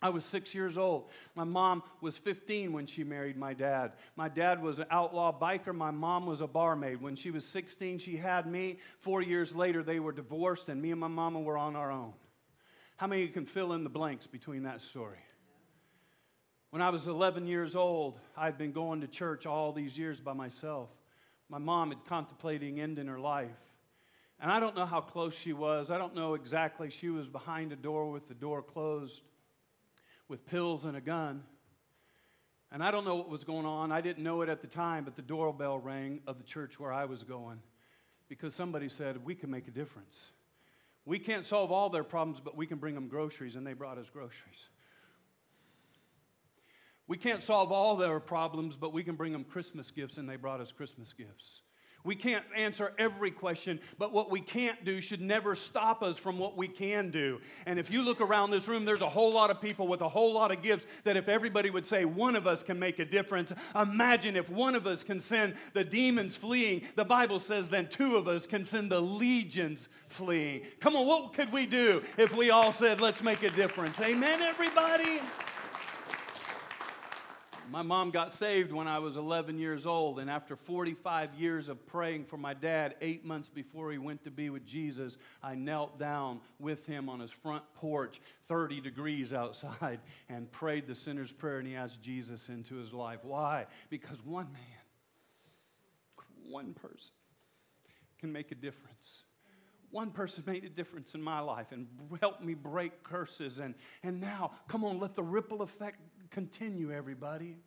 I 0.03 0.09
was 0.09 0.25
six 0.25 0.55
years 0.55 0.79
old. 0.79 1.09
My 1.35 1.43
mom 1.43 1.83
was 2.01 2.17
15 2.17 2.73
when 2.73 2.87
she 2.87 3.03
married 3.03 3.37
my 3.37 3.53
dad. 3.53 3.93
My 4.15 4.29
dad 4.29 4.61
was 4.61 4.79
an 4.79 4.87
outlaw 4.89 5.37
biker. 5.37 5.75
My 5.75 5.91
mom 5.91 6.25
was 6.25 6.41
a 6.41 6.47
barmaid. 6.47 7.01
When 7.01 7.15
she 7.15 7.29
was 7.29 7.45
16, 7.45 7.99
she 7.99 8.17
had 8.17 8.47
me. 8.47 8.79
Four 8.99 9.21
years 9.21 9.55
later, 9.55 9.83
they 9.83 9.99
were 9.99 10.11
divorced, 10.11 10.69
and 10.69 10.81
me 10.81 10.89
and 10.89 10.99
my 10.99 11.07
mama 11.07 11.39
were 11.39 11.57
on 11.57 11.75
our 11.75 11.91
own. 11.91 12.13
How 12.97 13.05
many 13.05 13.21
of 13.21 13.27
you 13.27 13.33
can 13.33 13.45
fill 13.45 13.73
in 13.73 13.83
the 13.83 13.91
blanks 13.91 14.25
between 14.25 14.63
that 14.63 14.81
story? 14.81 15.19
When 16.71 16.81
I 16.81 16.89
was 16.89 17.07
11 17.07 17.45
years 17.45 17.75
old, 17.75 18.19
I'd 18.35 18.57
been 18.57 18.71
going 18.71 19.01
to 19.01 19.07
church 19.07 19.45
all 19.45 19.71
these 19.71 19.97
years 19.97 20.19
by 20.19 20.33
myself. 20.33 20.89
My 21.47 21.57
mom 21.57 21.89
had 21.89 22.05
contemplating 22.05 22.79
ending 22.79 23.07
her 23.07 23.19
life. 23.19 23.51
And 24.41 24.51
I 24.51 24.59
don't 24.59 24.75
know 24.75 24.87
how 24.87 25.01
close 25.01 25.35
she 25.35 25.53
was. 25.53 25.91
I 25.91 25.99
don't 25.99 26.15
know 26.15 26.33
exactly. 26.33 26.89
She 26.89 27.09
was 27.09 27.27
behind 27.27 27.71
a 27.71 27.75
door 27.75 28.09
with 28.09 28.27
the 28.27 28.33
door 28.33 28.63
closed 28.63 29.21
with 30.27 30.47
pills 30.47 30.83
and 30.83 30.97
a 30.97 31.01
gun. 31.01 31.43
And 32.71 32.83
I 32.83 32.89
don't 32.89 33.05
know 33.05 33.15
what 33.15 33.29
was 33.29 33.43
going 33.43 33.67
on. 33.67 33.91
I 33.91 34.01
didn't 34.01 34.23
know 34.23 34.41
it 34.41 34.49
at 34.49 34.61
the 34.61 34.67
time, 34.67 35.03
but 35.03 35.15
the 35.15 35.21
doorbell 35.21 35.77
rang 35.77 36.21
of 36.25 36.39
the 36.39 36.43
church 36.43 36.79
where 36.79 36.91
I 36.91 37.05
was 37.05 37.23
going 37.23 37.59
because 38.29 38.55
somebody 38.55 38.89
said, 38.89 39.23
We 39.23 39.35
can 39.35 39.51
make 39.51 39.67
a 39.67 39.71
difference. 39.71 40.31
We 41.05 41.19
can't 41.19 41.45
solve 41.45 41.71
all 41.71 41.89
their 41.89 42.03
problems, 42.03 42.39
but 42.39 42.55
we 42.57 42.65
can 42.65 42.77
bring 42.77 42.95
them 42.95 43.09
groceries, 43.09 43.55
and 43.55 43.65
they 43.65 43.73
brought 43.73 43.97
us 43.97 44.09
groceries. 44.09 44.69
We 47.07 47.17
can't 47.17 47.43
solve 47.43 47.71
all 47.71 47.97
their 47.97 48.19
problems, 48.19 48.77
but 48.77 48.93
we 48.93 49.03
can 49.03 49.15
bring 49.15 49.33
them 49.33 49.43
Christmas 49.43 49.91
gifts, 49.91 50.17
and 50.17 50.29
they 50.29 50.37
brought 50.37 50.61
us 50.61 50.71
Christmas 50.71 51.11
gifts. 51.13 51.61
We 52.03 52.15
can't 52.15 52.43
answer 52.55 52.93
every 52.97 53.31
question, 53.31 53.79
but 53.97 54.11
what 54.11 54.31
we 54.31 54.41
can't 54.41 54.83
do 54.83 55.01
should 55.01 55.21
never 55.21 55.55
stop 55.55 56.01
us 56.01 56.17
from 56.17 56.39
what 56.39 56.57
we 56.57 56.67
can 56.67 57.11
do. 57.11 57.39
And 57.65 57.77
if 57.77 57.91
you 57.91 58.01
look 58.01 58.21
around 58.21 58.51
this 58.51 58.67
room, 58.67 58.85
there's 58.85 59.01
a 59.01 59.09
whole 59.09 59.31
lot 59.31 59.51
of 59.51 59.61
people 59.61 59.87
with 59.87 60.01
a 60.01 60.09
whole 60.09 60.33
lot 60.33 60.51
of 60.51 60.61
gifts 60.61 60.85
that 61.03 61.17
if 61.17 61.29
everybody 61.29 61.69
would 61.69 61.85
say 61.85 62.05
one 62.05 62.35
of 62.35 62.47
us 62.47 62.63
can 62.63 62.79
make 62.79 62.99
a 62.99 63.05
difference, 63.05 63.53
imagine 63.75 64.35
if 64.35 64.49
one 64.49 64.75
of 64.75 64.87
us 64.87 65.03
can 65.03 65.19
send 65.19 65.55
the 65.73 65.83
demons 65.83 66.35
fleeing. 66.35 66.83
The 66.95 67.05
Bible 67.05 67.39
says 67.39 67.69
then 67.69 67.87
two 67.87 68.15
of 68.15 68.27
us 68.27 68.45
can 68.45 68.65
send 68.65 68.91
the 68.91 68.99
legions 69.01 69.89
fleeing. 70.07 70.61
Come 70.79 70.95
on, 70.95 71.05
what 71.05 71.33
could 71.33 71.51
we 71.51 71.65
do 71.65 72.01
if 72.17 72.35
we 72.35 72.49
all 72.49 72.73
said, 72.73 72.99
let's 72.99 73.21
make 73.21 73.43
a 73.43 73.49
difference? 73.51 74.01
Amen, 74.01 74.41
everybody? 74.41 75.19
My 77.71 77.83
mom 77.83 78.11
got 78.11 78.33
saved 78.33 78.73
when 78.73 78.89
I 78.89 78.99
was 78.99 79.15
11 79.15 79.57
years 79.57 79.85
old, 79.85 80.19
and 80.19 80.29
after 80.29 80.57
45 80.57 81.35
years 81.35 81.69
of 81.69 81.87
praying 81.87 82.25
for 82.25 82.35
my 82.35 82.53
dad, 82.53 82.95
eight 82.99 83.23
months 83.23 83.47
before 83.47 83.93
he 83.93 83.97
went 83.97 84.25
to 84.25 84.29
be 84.29 84.49
with 84.49 84.65
Jesus, 84.65 85.17
I 85.41 85.55
knelt 85.55 85.97
down 85.97 86.41
with 86.59 86.85
him 86.85 87.07
on 87.07 87.21
his 87.21 87.31
front 87.31 87.63
porch, 87.75 88.19
30 88.49 88.81
degrees 88.81 89.31
outside, 89.31 90.01
and 90.29 90.51
prayed 90.51 90.85
the 90.85 90.95
sinner's 90.95 91.31
prayer, 91.31 91.59
and 91.59 91.67
he 91.67 91.77
asked 91.77 92.01
Jesus 92.01 92.49
into 92.49 92.75
his 92.75 92.91
life. 92.91 93.19
Why? 93.23 93.67
Because 93.89 94.21
one 94.25 94.51
man, 94.51 94.61
one 96.49 96.73
person, 96.73 97.13
can 98.19 98.33
make 98.33 98.51
a 98.51 98.55
difference 98.55 99.23
one 99.91 100.09
person 100.09 100.43
made 100.47 100.63
a 100.63 100.69
difference 100.69 101.13
in 101.15 101.21
my 101.21 101.39
life 101.41 101.67
and 101.71 101.85
helped 102.21 102.41
me 102.41 102.53
break 102.53 103.03
curses. 103.03 103.59
And, 103.59 103.75
and 104.03 104.21
now, 104.21 104.51
come 104.67 104.85
on, 104.85 104.99
let 104.99 105.15
the 105.15 105.23
ripple 105.23 105.61
effect 105.61 105.99
continue, 106.31 106.91
everybody. 106.91 107.57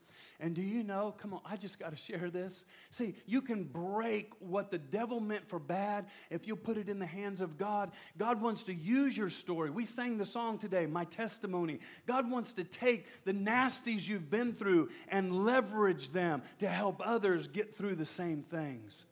And 0.41 0.55
do 0.55 0.63
you 0.63 0.83
know, 0.83 1.15
come 1.17 1.35
on, 1.35 1.41
I 1.45 1.57
just 1.57 1.79
got 1.79 1.91
to 1.91 1.97
share 2.13 2.31
this. 2.31 2.65
See, 2.91 3.15
you 3.27 3.41
can 3.41 3.65
break 3.65 4.33
what 4.41 4.71
the 4.71 4.79
devil 4.79 5.21
meant 5.21 5.49
for 5.49 5.59
bad 5.59 6.07
if 6.31 6.47
you 6.47 6.57
put 6.57 6.77
it 6.77 6.89
in 6.89 6.99
the 6.99 7.07
hands 7.07 7.41
of 7.41 7.59
God. 7.59 7.93
God 8.19 8.41
wants 8.41 8.65
to 8.65 8.75
use 8.75 9.17
your 9.17 9.31
story. 9.31 9.71
We 9.71 9.85
sang 9.85 10.19
the 10.19 10.27
song 10.27 10.59
today, 10.59 10.87
My 10.87 11.05
Testimony. 11.05 11.81
God 12.07 12.31
wants 12.31 12.53
to 12.55 12.65
take 12.65 13.07
the 13.25 13.35
nasties 13.35 14.09
you've 14.09 14.31
been 14.31 14.53
through 14.53 14.91
and 15.09 15.45
leverage 15.45 16.11
them 16.11 16.43
to 16.59 16.69
help 16.69 17.01
others 17.05 17.47
get 17.47 17.75
through 17.75 17.97
the 17.97 18.07
same 18.07 18.43
things. 18.43 19.07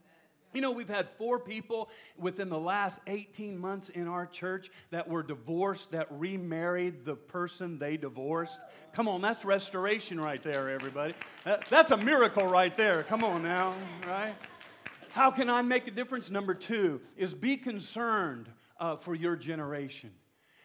You 0.53 0.61
know, 0.61 0.71
we've 0.71 0.89
had 0.89 1.09
four 1.17 1.39
people 1.39 1.91
within 2.19 2.49
the 2.49 2.59
last 2.59 3.01
18 3.07 3.57
months 3.57 3.89
in 3.89 4.07
our 4.07 4.27
church 4.27 4.71
that 4.91 5.09
were 5.09 5.23
divorced, 5.23 5.93
that 5.93 6.09
remarried 6.11 7.05
the 7.05 7.15
person 7.17 7.79
they 7.79 7.97
divorced. 7.97 8.59
Come 8.93 9.09
on, 9.09 9.23
that's 9.23 9.45
restoration 9.45 10.21
right 10.21 10.43
there, 10.43 10.69
everybody. 10.69 11.15
That's 11.71 11.93
a 11.93 11.97
miracle 11.97 12.47
right 12.47 12.77
there. 12.77 13.03
Come 13.05 13.25
on 13.25 13.43
now, 13.43 13.75
right? 14.07 14.35
How 15.13 15.31
can 15.31 15.51
I 15.51 15.63
make 15.63 15.87
a 15.89 15.91
difference? 15.91 16.31
Number 16.31 16.55
two 16.55 17.01
is 17.17 17.35
be 17.35 17.57
concerned 17.57 18.49
uh, 18.81 18.97
for 18.97 19.15
your 19.15 19.37
generation. 19.37 20.11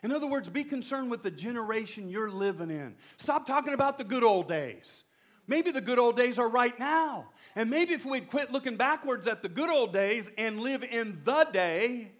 In 0.03 0.11
other 0.11 0.27
words, 0.27 0.47
be 0.47 0.63
concerned 0.63 1.11
with 1.11 1.23
the 1.23 1.31
generation 1.31 2.09
you're 2.09 2.31
living 2.31 2.69
in. 2.69 2.95
Stop 3.17 3.45
talking 3.45 3.73
about 3.73 3.97
the 3.97 4.03
good 4.03 4.23
old 4.23 4.47
days. 4.47 5.03
Maybe 5.47 5.71
the 5.71 5.81
good 5.81 5.97
old 5.97 6.17
days 6.17 6.39
are 6.39 6.49
right 6.49 6.77
now. 6.77 7.29
And 7.55 7.69
maybe 7.69 7.93
if 7.93 8.05
we'd 8.05 8.29
quit 8.29 8.51
looking 8.51 8.75
backwards 8.75 9.27
at 9.27 9.41
the 9.41 9.49
good 9.49 9.69
old 9.69 9.93
days 9.93 10.29
and 10.37 10.59
live 10.59 10.83
in 10.83 11.21
the 11.23 11.47
day, 11.53 12.11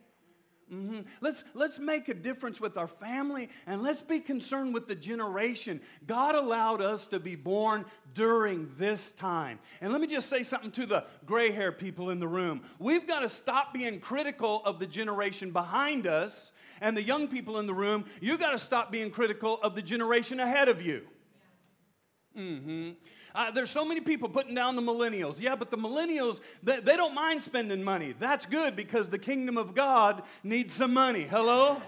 mm-hmm, 0.73 1.01
let's, 1.19 1.43
let's 1.53 1.77
make 1.77 2.07
a 2.07 2.13
difference 2.13 2.61
with 2.61 2.77
our 2.77 2.87
family 2.87 3.49
and 3.65 3.83
let's 3.83 4.01
be 4.01 4.21
concerned 4.21 4.73
with 4.73 4.87
the 4.87 4.95
generation. 4.95 5.81
God 6.05 6.35
allowed 6.35 6.81
us 6.81 7.05
to 7.07 7.19
be 7.19 7.35
born 7.35 7.85
during 8.13 8.71
this 8.77 9.11
time. 9.11 9.59
And 9.81 9.91
let 9.91 9.99
me 9.99 10.07
just 10.07 10.29
say 10.29 10.41
something 10.41 10.71
to 10.71 10.85
the 10.85 11.03
gray 11.25 11.51
hair 11.51 11.73
people 11.73 12.11
in 12.11 12.21
the 12.21 12.27
room. 12.27 12.61
We've 12.79 13.05
got 13.05 13.19
to 13.19 13.29
stop 13.29 13.73
being 13.73 13.99
critical 13.99 14.63
of 14.63 14.79
the 14.79 14.87
generation 14.87 15.51
behind 15.51 16.07
us. 16.07 16.53
And 16.79 16.95
the 16.95 17.03
young 17.03 17.27
people 17.27 17.59
in 17.59 17.67
the 17.67 17.73
room, 17.73 18.05
you've 18.21 18.39
got 18.39 18.51
to 18.51 18.59
stop 18.59 18.91
being 18.91 19.09
critical 19.09 19.59
of 19.63 19.75
the 19.75 19.81
generation 19.81 20.39
ahead 20.39 20.69
of 20.69 20.81
you. 20.81 21.07
Mm-hmm. 22.37 22.91
Uh, 23.37 23.51
there's 23.51 23.69
so 23.69 23.85
many 23.85 24.01
people 24.01 24.27
putting 24.27 24.55
down 24.55 24.75
the 24.75 24.81
millennials. 24.81 25.39
Yeah, 25.39 25.55
but 25.55 25.69
the 25.69 25.77
millennials, 25.77 26.39
they, 26.63 26.79
they 26.79 26.97
don't 26.97 27.13
mind 27.13 27.43
spending 27.43 27.83
money. 27.83 28.15
That's 28.19 28.47
good 28.47 28.75
because 28.75 29.09
the 29.09 29.19
kingdom 29.19 29.59
of 29.59 29.75
God 29.75 30.23
needs 30.43 30.73
some 30.73 30.91
money. 30.91 31.21
Hello? 31.21 31.79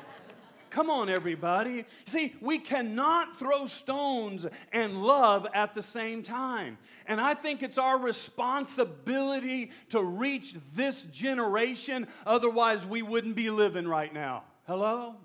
Come 0.69 0.91
on, 0.91 1.09
everybody. 1.09 1.85
See, 2.05 2.35
we 2.39 2.59
cannot 2.59 3.35
throw 3.35 3.65
stones 3.65 4.45
and 4.71 5.01
love 5.01 5.47
at 5.55 5.73
the 5.73 5.81
same 5.81 6.21
time. 6.21 6.77
And 7.07 7.19
I 7.19 7.33
think 7.33 7.63
it's 7.63 7.79
our 7.79 7.97
responsibility 7.97 9.71
to 9.89 10.03
reach 10.03 10.53
this 10.75 11.01
generation, 11.05 12.07
otherwise, 12.27 12.85
we 12.85 13.01
wouldn't 13.01 13.35
be 13.35 13.49
living 13.49 13.87
right 13.87 14.13
now. 14.13 14.43
Hello? 14.67 15.15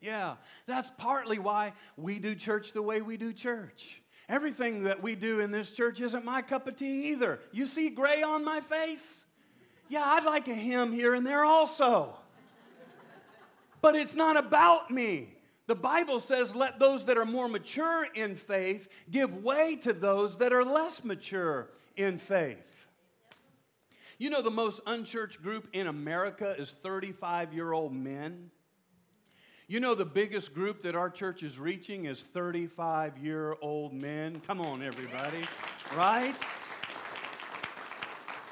Yeah, 0.00 0.36
that's 0.64 0.90
partly 0.96 1.38
why 1.38 1.74
we 1.98 2.18
do 2.18 2.34
church 2.34 2.72
the 2.72 2.80
way 2.80 3.02
we 3.02 3.18
do 3.18 3.34
church. 3.34 4.00
Everything 4.28 4.84
that 4.84 5.02
we 5.02 5.14
do 5.14 5.40
in 5.40 5.50
this 5.50 5.70
church 5.70 6.00
isn't 6.00 6.24
my 6.24 6.40
cup 6.40 6.66
of 6.66 6.76
tea 6.76 7.10
either. 7.10 7.40
You 7.52 7.66
see 7.66 7.90
gray 7.90 8.22
on 8.22 8.44
my 8.44 8.60
face? 8.60 9.26
Yeah, 9.88 10.02
I'd 10.04 10.24
like 10.24 10.48
a 10.48 10.54
hymn 10.54 10.92
here 10.92 11.14
and 11.14 11.26
there 11.26 11.44
also. 11.44 12.16
But 13.82 13.96
it's 13.96 14.16
not 14.16 14.38
about 14.38 14.90
me. 14.90 15.28
The 15.66 15.74
Bible 15.74 16.20
says, 16.20 16.54
let 16.54 16.78
those 16.78 17.04
that 17.06 17.18
are 17.18 17.24
more 17.24 17.48
mature 17.48 18.06
in 18.14 18.34
faith 18.34 18.88
give 19.10 19.42
way 19.42 19.76
to 19.76 19.92
those 19.92 20.36
that 20.38 20.52
are 20.52 20.64
less 20.64 21.04
mature 21.04 21.70
in 21.96 22.18
faith. 22.18 22.86
You 24.18 24.30
know, 24.30 24.42
the 24.42 24.50
most 24.50 24.80
unchurched 24.86 25.42
group 25.42 25.68
in 25.72 25.86
America 25.86 26.54
is 26.58 26.70
35 26.70 27.52
year 27.52 27.72
old 27.72 27.94
men. 27.94 28.50
You 29.66 29.80
know, 29.80 29.94
the 29.94 30.04
biggest 30.04 30.54
group 30.54 30.82
that 30.82 30.94
our 30.94 31.08
church 31.08 31.42
is 31.42 31.58
reaching 31.58 32.04
is 32.04 32.20
35 32.20 33.16
year 33.16 33.56
old 33.62 33.94
men. 33.94 34.42
Come 34.46 34.60
on, 34.60 34.82
everybody, 34.82 35.42
right? 35.96 36.36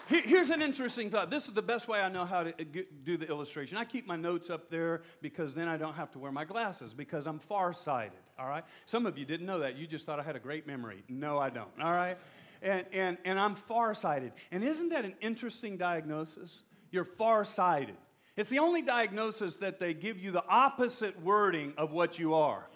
Here's 0.08 0.48
an 0.48 0.62
interesting 0.62 1.10
thought. 1.10 1.30
This 1.30 1.48
is 1.48 1.54
the 1.54 1.62
best 1.62 1.86
way 1.86 2.00
I 2.00 2.08
know 2.08 2.24
how 2.24 2.44
to 2.44 2.50
uh, 2.50 2.82
do 3.04 3.18
the 3.18 3.28
illustration. 3.28 3.76
I 3.76 3.84
keep 3.84 4.06
my 4.06 4.16
notes 4.16 4.48
up 4.48 4.70
there 4.70 5.02
because 5.20 5.54
then 5.54 5.68
I 5.68 5.76
don't 5.76 5.94
have 5.94 6.10
to 6.12 6.18
wear 6.18 6.32
my 6.32 6.44
glasses 6.44 6.94
because 6.94 7.26
I'm 7.26 7.38
farsighted, 7.38 8.18
all 8.38 8.48
right? 8.48 8.64
Some 8.86 9.04
of 9.04 9.16
you 9.18 9.26
didn't 9.26 9.46
know 9.46 9.58
that. 9.60 9.76
You 9.76 9.86
just 9.86 10.06
thought 10.06 10.18
I 10.18 10.22
had 10.22 10.36
a 10.36 10.40
great 10.40 10.66
memory. 10.66 11.02
No, 11.08 11.38
I 11.38 11.50
don't, 11.50 11.70
all 11.80 11.92
right? 11.92 12.16
And, 12.62 12.86
and, 12.92 13.18
and 13.24 13.38
I'm 13.38 13.54
farsighted. 13.54 14.32
And 14.50 14.64
isn't 14.64 14.90
that 14.90 15.04
an 15.04 15.14
interesting 15.20 15.76
diagnosis? 15.76 16.62
You're 16.90 17.04
farsighted. 17.04 17.96
It's 18.36 18.50
the 18.50 18.60
only 18.60 18.82
diagnosis 18.82 19.56
that 19.56 19.78
they 19.78 19.94
give 19.94 20.18
you 20.18 20.30
the 20.30 20.44
opposite 20.48 21.20
wording 21.22 21.74
of 21.76 21.92
what 21.92 22.18
you 22.18 22.34
are. 22.34 22.66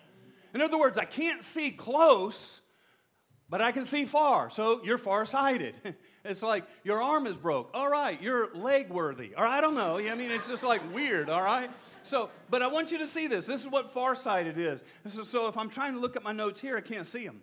In 0.54 0.60
other 0.60 0.78
words, 0.78 0.98
I 0.98 1.04
can't 1.04 1.42
see 1.42 1.70
close, 1.70 2.60
but 3.48 3.60
I 3.60 3.72
can 3.72 3.84
see 3.84 4.04
far. 4.04 4.50
So 4.50 4.82
you're 4.84 4.98
farsighted. 4.98 5.74
It's 6.28 6.42
like 6.42 6.64
your 6.84 7.02
arm 7.02 7.26
is 7.26 7.36
broke. 7.36 7.70
All 7.72 7.88
right, 7.88 8.20
you're 8.20 8.52
leg 8.54 8.90
worthy. 8.90 9.34
Or 9.36 9.46
I 9.46 9.60
don't 9.60 9.74
know. 9.74 9.98
I 9.98 10.14
mean, 10.14 10.30
it's 10.30 10.48
just 10.48 10.62
like 10.62 10.82
weird. 10.92 11.30
All 11.30 11.42
right. 11.42 11.70
So, 12.02 12.30
but 12.50 12.62
I 12.62 12.66
want 12.66 12.90
you 12.90 12.98
to 12.98 13.06
see 13.06 13.26
this. 13.26 13.46
This 13.46 13.60
is 13.60 13.68
what 13.68 13.92
farsighted 13.92 14.58
is. 14.58 14.82
is. 15.04 15.28
So 15.28 15.46
if 15.48 15.56
I'm 15.56 15.70
trying 15.70 15.92
to 15.92 16.00
look 16.00 16.16
at 16.16 16.22
my 16.22 16.32
notes 16.32 16.60
here, 16.60 16.76
I 16.76 16.80
can't 16.80 17.06
see 17.06 17.24
them. 17.24 17.42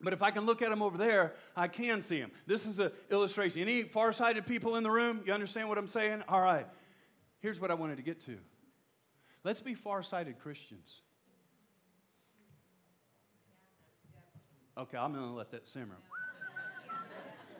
But 0.00 0.12
if 0.12 0.22
I 0.22 0.30
can 0.30 0.44
look 0.44 0.60
at 0.60 0.70
them 0.70 0.82
over 0.82 0.98
there, 0.98 1.34
I 1.56 1.68
can 1.68 2.02
see 2.02 2.20
them. 2.20 2.30
This 2.46 2.66
is 2.66 2.78
an 2.80 2.90
illustration. 3.10 3.62
Any 3.62 3.84
farsighted 3.84 4.46
people 4.46 4.76
in 4.76 4.82
the 4.82 4.90
room? 4.90 5.22
You 5.24 5.32
understand 5.32 5.68
what 5.68 5.78
I'm 5.78 5.88
saying? 5.88 6.22
All 6.28 6.42
right. 6.42 6.66
Here's 7.40 7.60
what 7.60 7.70
I 7.70 7.74
wanted 7.74 7.96
to 7.96 8.02
get 8.02 8.24
to. 8.26 8.38
Let's 9.44 9.60
be 9.60 9.74
far-sighted 9.74 10.38
Christians. 10.40 11.02
Okay, 14.78 14.98
I'm 14.98 15.12
going 15.12 15.24
to 15.24 15.32
let 15.32 15.52
that 15.52 15.66
simmer. 15.66 15.96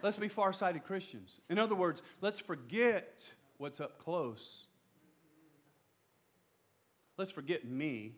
Let's 0.02 0.18
be 0.18 0.28
far-sighted 0.28 0.84
Christians. 0.84 1.40
In 1.48 1.58
other 1.58 1.74
words, 1.74 2.02
let's 2.20 2.38
forget 2.38 3.24
what's 3.58 3.80
up 3.80 3.98
close. 3.98 4.66
Let's 7.16 7.30
forget 7.30 7.64
me. 7.64 8.12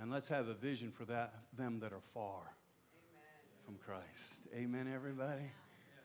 And 0.00 0.10
let's 0.10 0.28
have 0.28 0.48
a 0.48 0.54
vision 0.54 0.90
for 0.90 1.04
that, 1.06 1.34
them 1.56 1.80
that 1.80 1.92
are 1.92 2.02
far 2.14 2.40
from 3.64 3.76
Christ. 3.76 4.42
Amen, 4.54 4.90
everybody? 4.92 5.50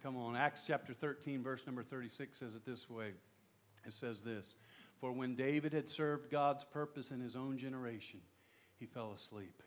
Come 0.03 0.17
on. 0.17 0.36
Acts 0.36 0.63
chapter 0.65 0.93
13, 0.93 1.43
verse 1.43 1.62
number 1.65 1.83
36 1.83 2.38
says 2.38 2.55
it 2.55 2.65
this 2.65 2.89
way 2.89 3.13
it 3.88 3.93
says 3.93 4.21
this 4.21 4.56
For 5.00 5.12
when 5.12 5.36
David 5.36 5.73
had 5.73 5.89
served 5.89 6.30
God's 6.30 6.63
purpose 6.63 7.12
in 7.12 7.19
his 7.19 7.36
own 7.36 7.58
generation, 7.58 8.19
he 8.78 8.86
fell 8.86 9.13
asleep. 9.13 9.63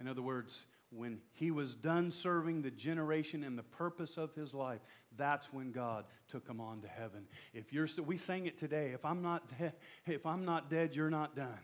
In 0.00 0.06
other 0.08 0.22
words, 0.22 0.66
when 0.90 1.18
he 1.32 1.50
was 1.50 1.74
done 1.74 2.10
serving 2.10 2.62
the 2.62 2.70
generation 2.70 3.42
and 3.42 3.58
the 3.58 3.64
purpose 3.64 4.16
of 4.16 4.34
his 4.34 4.54
life, 4.54 4.80
that's 5.16 5.52
when 5.52 5.72
God 5.72 6.04
took 6.28 6.46
him 6.46 6.60
on 6.60 6.82
to 6.82 6.88
heaven. 6.88 7.26
If 7.52 7.72
you're 7.72 7.88
we 8.04 8.16
sang 8.16 8.46
it 8.46 8.58
today. 8.58 8.92
If 8.92 9.04
I'm 9.04 9.22
not 9.22 9.58
dead, 9.58 9.72
if 10.06 10.26
I'm 10.26 10.44
not 10.44 10.70
dead, 10.70 10.94
you're 10.94 11.10
not 11.10 11.34
done. 11.34 11.58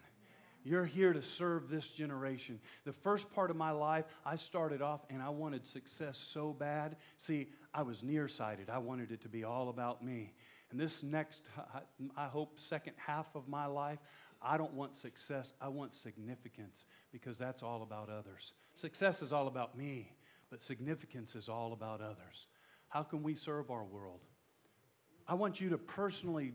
You're 0.63 0.85
here 0.85 1.15
to 1.15 1.23
serve 1.23 1.71
this 1.71 1.89
generation. 1.89 2.61
The 2.85 2.93
first 2.93 3.33
part 3.33 3.51
of 3.51 3.57
my 3.57 3.71
life, 3.71 4.05
I 4.27 4.37
started 4.37 4.83
off 4.83 5.01
and 5.09 5.23
I 5.23 5.31
wanted 5.31 5.67
success 5.67 6.19
so 6.19 6.53
bad. 6.53 6.97
See, 7.17 7.49
I 7.73 7.83
was 7.83 8.03
nearsighted. 8.03 8.69
I 8.69 8.79
wanted 8.79 9.11
it 9.11 9.23
to 9.23 9.29
be 9.29 9.43
all 9.43 9.71
about 9.71 10.05
me. 10.05 10.35
And 10.71 10.79
this 10.79 11.03
next, 11.03 11.51
I 12.17 12.27
hope, 12.27 12.61
second 12.61 12.95
half 12.97 13.27
of 13.35 13.49
my 13.49 13.67
life, 13.67 13.99
I 14.41 14.57
don't 14.57 14.73
want 14.73 14.97
success, 14.97 15.53
I 15.61 15.69
want 15.69 15.95
significance 15.95 16.87
because 17.13 17.37
that's 17.39 17.63
all 17.63 17.83
about 17.83 18.09
others. 18.09 18.53
Success 18.75 19.21
is 19.21 19.33
all 19.33 19.49
about 19.49 19.77
me, 19.77 20.13
but 20.49 20.63
significance 20.63 21.35
is 21.35 21.49
all 21.49 21.73
about 21.73 22.01
others. 22.01 22.47
How 22.89 23.03
can 23.03 23.23
we 23.23 23.35
serve 23.35 23.71
our 23.71 23.85
world? 23.85 24.21
I 25.27 25.35
want 25.35 25.61
you 25.61 25.69
to 25.71 25.79
personally 25.79 26.53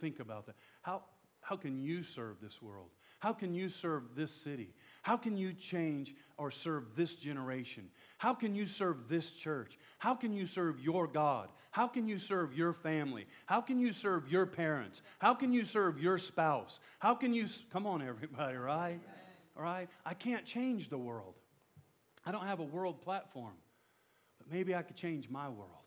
think 0.00 0.18
about 0.18 0.46
that. 0.46 0.56
How, 0.82 1.02
how 1.40 1.56
can 1.56 1.80
you 1.80 2.02
serve 2.02 2.36
this 2.40 2.60
world? 2.60 2.88
How 3.20 3.32
can 3.32 3.54
you 3.54 3.68
serve 3.68 4.14
this 4.16 4.32
city? 4.32 4.74
How 5.02 5.16
can 5.16 5.36
you 5.36 5.52
change 5.52 6.14
or 6.36 6.50
serve 6.50 6.96
this 6.96 7.14
generation? 7.14 7.88
How 8.18 8.34
can 8.34 8.54
you 8.54 8.66
serve 8.66 9.08
this 9.08 9.30
church? 9.32 9.78
How 9.98 10.14
can 10.14 10.32
you 10.32 10.46
serve 10.46 10.80
your 10.80 11.06
God? 11.06 11.48
How 11.70 11.86
can 11.86 12.08
you 12.08 12.18
serve 12.18 12.54
your 12.54 12.72
family? 12.72 13.26
How 13.46 13.60
can 13.60 13.78
you 13.78 13.92
serve 13.92 14.28
your 14.28 14.46
parents? 14.46 15.02
How 15.18 15.34
can 15.34 15.52
you 15.52 15.64
serve 15.64 16.00
your 16.00 16.18
spouse? 16.18 16.80
How 16.98 17.14
can 17.14 17.32
you, 17.32 17.46
come 17.72 17.86
on, 17.86 18.02
everybody, 18.02 18.56
right? 18.56 19.00
All 19.56 19.62
right? 19.62 19.88
I 20.04 20.14
can't 20.14 20.44
change 20.44 20.88
the 20.88 20.98
world. 20.98 21.34
I 22.24 22.32
don't 22.32 22.46
have 22.46 22.60
a 22.60 22.64
world 22.64 23.02
platform, 23.02 23.54
but 24.38 24.50
maybe 24.50 24.74
I 24.74 24.82
could 24.82 24.96
change 24.96 25.28
my 25.28 25.48
world. 25.48 25.79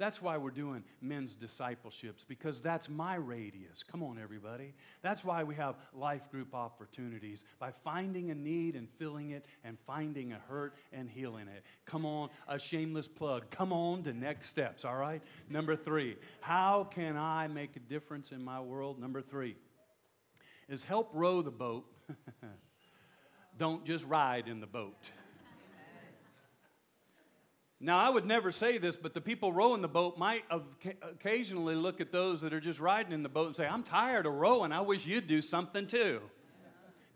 That's 0.00 0.22
why 0.22 0.38
we're 0.38 0.48
doing 0.48 0.82
men's 1.02 1.34
discipleships, 1.34 2.24
because 2.24 2.62
that's 2.62 2.88
my 2.88 3.16
radius. 3.16 3.82
Come 3.82 4.02
on, 4.02 4.18
everybody. 4.18 4.72
That's 5.02 5.26
why 5.26 5.44
we 5.44 5.54
have 5.56 5.76
life 5.92 6.30
group 6.30 6.54
opportunities 6.54 7.44
by 7.58 7.70
finding 7.84 8.30
a 8.30 8.34
need 8.34 8.76
and 8.76 8.88
filling 8.98 9.32
it 9.32 9.44
and 9.62 9.76
finding 9.86 10.32
a 10.32 10.38
hurt 10.48 10.74
and 10.94 11.10
healing 11.10 11.48
it. 11.48 11.64
Come 11.84 12.06
on, 12.06 12.30
a 12.48 12.58
shameless 12.58 13.08
plug. 13.08 13.50
Come 13.50 13.74
on 13.74 14.02
to 14.04 14.14
next 14.14 14.46
steps, 14.46 14.86
all 14.86 14.96
right? 14.96 15.20
Number 15.50 15.76
three, 15.76 16.16
how 16.40 16.84
can 16.84 17.18
I 17.18 17.46
make 17.48 17.76
a 17.76 17.80
difference 17.80 18.32
in 18.32 18.42
my 18.42 18.58
world? 18.58 18.98
Number 18.98 19.20
three 19.20 19.54
is 20.66 20.82
help 20.82 21.10
row 21.12 21.42
the 21.42 21.50
boat. 21.50 21.84
Don't 23.58 23.84
just 23.84 24.06
ride 24.06 24.48
in 24.48 24.60
the 24.60 24.66
boat. 24.66 25.10
Now, 27.82 27.98
I 27.98 28.10
would 28.10 28.26
never 28.26 28.52
say 28.52 28.76
this, 28.76 28.96
but 28.96 29.14
the 29.14 29.22
people 29.22 29.54
rowing 29.54 29.80
the 29.80 29.88
boat 29.88 30.18
might 30.18 30.44
occasionally 31.02 31.74
look 31.74 32.02
at 32.02 32.12
those 32.12 32.42
that 32.42 32.52
are 32.52 32.60
just 32.60 32.78
riding 32.78 33.12
in 33.12 33.22
the 33.22 33.28
boat 33.30 33.46
and 33.46 33.56
say, 33.56 33.66
I'm 33.66 33.82
tired 33.82 34.26
of 34.26 34.34
rowing. 34.34 34.70
I 34.70 34.82
wish 34.82 35.06
you'd 35.06 35.26
do 35.26 35.40
something 35.40 35.86
too. 35.86 36.20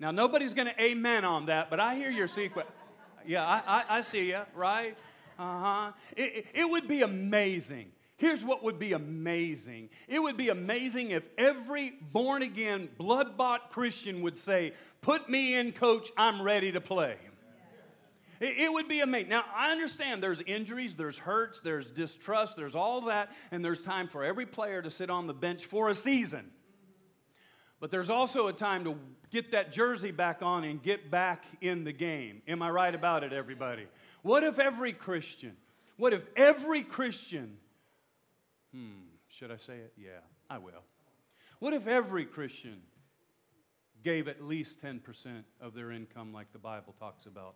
Now, 0.00 0.10
nobody's 0.10 0.54
going 0.54 0.68
to 0.68 0.82
amen 0.82 1.24
on 1.24 1.46
that, 1.46 1.68
but 1.68 1.80
I 1.80 1.96
hear 1.96 2.10
your 2.10 2.28
secret. 2.28 2.66
Yeah, 3.26 3.44
I, 3.44 3.62
I, 3.66 3.84
I 3.98 4.00
see 4.00 4.30
you, 4.30 4.40
right? 4.54 4.96
Uh 5.38 5.60
huh. 5.60 5.92
It, 6.16 6.46
it, 6.54 6.68
would 6.68 6.88
be 6.88 7.02
amazing. 7.02 7.90
Here's 8.16 8.44
what 8.44 8.62
would 8.62 8.78
be 8.78 8.92
amazing 8.92 9.90
it 10.08 10.22
would 10.22 10.36
be 10.36 10.48
amazing 10.48 11.10
if 11.10 11.28
every 11.36 11.94
born 12.12 12.42
again, 12.42 12.88
blood 12.96 13.36
bought 13.36 13.70
Christian 13.70 14.22
would 14.22 14.38
say, 14.38 14.72
Put 15.02 15.28
me 15.28 15.56
in, 15.56 15.72
coach, 15.72 16.10
I'm 16.16 16.40
ready 16.40 16.72
to 16.72 16.80
play. 16.80 17.16
It, 18.40 18.72
would 18.72 18.88
be 18.88 19.00
amazing. 19.00 19.28
Now, 19.28 19.44
I 19.54 19.72
understand 19.72 20.22
there's 20.22 20.40
injuries, 20.40 20.96
there's 20.96 21.18
hurts, 21.18 21.60
there's 21.60 21.90
distrust, 21.90 22.56
there's 22.56 22.74
all 22.74 23.02
that, 23.02 23.32
and 23.50 23.64
there's 23.64 23.82
time 23.82 24.08
for 24.08 24.24
every 24.24 24.46
player 24.46 24.82
to 24.82 24.90
sit 24.90 25.10
on 25.10 25.26
the 25.26 25.34
bench 25.34 25.64
for 25.66 25.88
a 25.88 25.94
season. 25.94 26.50
But 27.80 27.90
there's 27.90 28.10
also 28.10 28.46
a 28.46 28.52
time 28.52 28.84
to 28.84 28.96
get 29.30 29.52
that 29.52 29.72
jersey 29.72 30.10
back 30.10 30.42
on 30.42 30.64
and 30.64 30.82
get 30.82 31.10
back 31.10 31.44
in 31.60 31.84
the 31.84 31.92
game. 31.92 32.42
Am 32.48 32.62
I 32.62 32.70
right 32.70 32.94
about 32.94 33.24
it, 33.24 33.32
everybody? 33.32 33.86
What 34.22 34.42
if 34.42 34.58
every 34.58 34.92
Christian, 34.92 35.56
what 35.96 36.12
if 36.12 36.22
every 36.34 36.82
Christian, 36.82 37.58
hmm, 38.72 39.02
should 39.28 39.50
I 39.50 39.56
say 39.56 39.74
it? 39.74 39.92
Yeah, 39.96 40.20
I 40.48 40.58
will. 40.58 40.82
What 41.58 41.74
if 41.74 41.86
every 41.86 42.24
Christian 42.24 42.80
gave 44.02 44.28
at 44.28 44.42
least 44.42 44.82
10% 44.82 45.00
of 45.60 45.74
their 45.74 45.90
income 45.90 46.32
like 46.32 46.52
the 46.52 46.58
Bible 46.58 46.94
talks 46.98 47.26
about? 47.26 47.54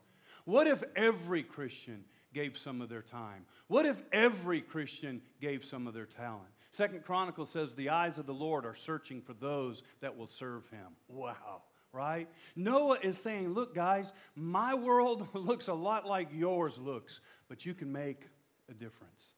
What 0.49 0.67
if 0.67 0.83
every 0.97 1.43
Christian 1.43 2.07
gave 2.33 2.57
some 2.57 2.81
of 2.81 2.89
their 2.89 3.03
time? 3.03 3.45
What 3.67 3.85
if 3.85 4.03
every 4.11 4.63
Christian 4.63 5.21
gave 5.43 5.63
some 5.63 5.87
of 5.87 5.93
their 5.93 6.07
talent? 6.07 6.49
Second 6.71 7.05
Chronicles 7.05 7.51
says 7.51 7.75
the 7.75 7.91
eyes 7.91 8.17
of 8.17 8.25
the 8.25 8.33
Lord 8.33 8.65
are 8.65 8.75
searching 8.75 9.21
for 9.21 9.35
those 9.35 9.83
that 10.01 10.17
will 10.17 10.27
serve 10.27 10.67
him. 10.71 10.87
Wow, 11.07 11.65
right? 11.93 12.31
Noah 12.57 12.97
is 13.03 13.19
saying, 13.19 13.53
look, 13.53 13.75
guys, 13.75 14.15
my 14.35 14.73
world 14.73 15.29
looks 15.35 15.69
a 15.69 15.75
lot 15.75 16.07
like 16.07 16.29
yours 16.33 16.79
looks, 16.79 17.21
but 17.51 17.67
you 17.67 17.75
can 17.75 17.93
make 17.93 18.23
a 18.71 18.73
difference. 18.73 19.35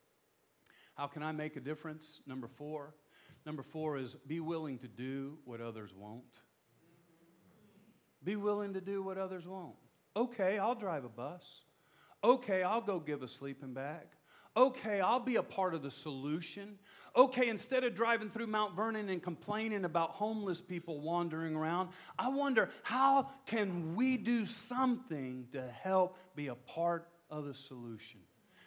How 0.94 1.08
can 1.08 1.24
I 1.24 1.32
make 1.32 1.56
a 1.56 1.60
difference? 1.60 2.20
Number 2.24 2.46
four. 2.46 2.94
Number 3.44 3.64
four 3.64 3.96
is 3.96 4.14
be 4.28 4.38
willing 4.38 4.78
to 4.78 4.86
do 4.86 5.38
what 5.44 5.60
others 5.60 5.92
won't. 5.92 6.38
Be 8.22 8.36
willing 8.36 8.74
to 8.74 8.80
do 8.80 9.02
what 9.02 9.18
others 9.18 9.44
won't. 9.44 9.74
Okay, 10.16 10.58
I'll 10.58 10.74
drive 10.74 11.04
a 11.04 11.08
bus. 11.08 11.60
Okay, 12.22 12.62
I'll 12.62 12.80
go 12.80 12.98
give 12.98 13.22
a 13.22 13.28
sleeping 13.28 13.72
bag. 13.72 14.06
Okay, 14.56 15.00
I'll 15.00 15.20
be 15.20 15.36
a 15.36 15.42
part 15.42 15.74
of 15.74 15.82
the 15.82 15.90
solution. 15.90 16.78
Okay, 17.14 17.48
instead 17.48 17.84
of 17.84 17.94
driving 17.94 18.28
through 18.28 18.48
Mount 18.48 18.74
Vernon 18.74 19.08
and 19.08 19.22
complaining 19.22 19.84
about 19.84 20.10
homeless 20.10 20.60
people 20.60 21.00
wandering 21.00 21.54
around, 21.54 21.90
I 22.18 22.28
wonder 22.28 22.70
how 22.82 23.30
can 23.46 23.94
we 23.94 24.16
do 24.16 24.44
something 24.44 25.46
to 25.52 25.62
help 25.82 26.16
be 26.34 26.48
a 26.48 26.54
part 26.54 27.08
of 27.30 27.44
the 27.44 27.54
solution? 27.54 28.20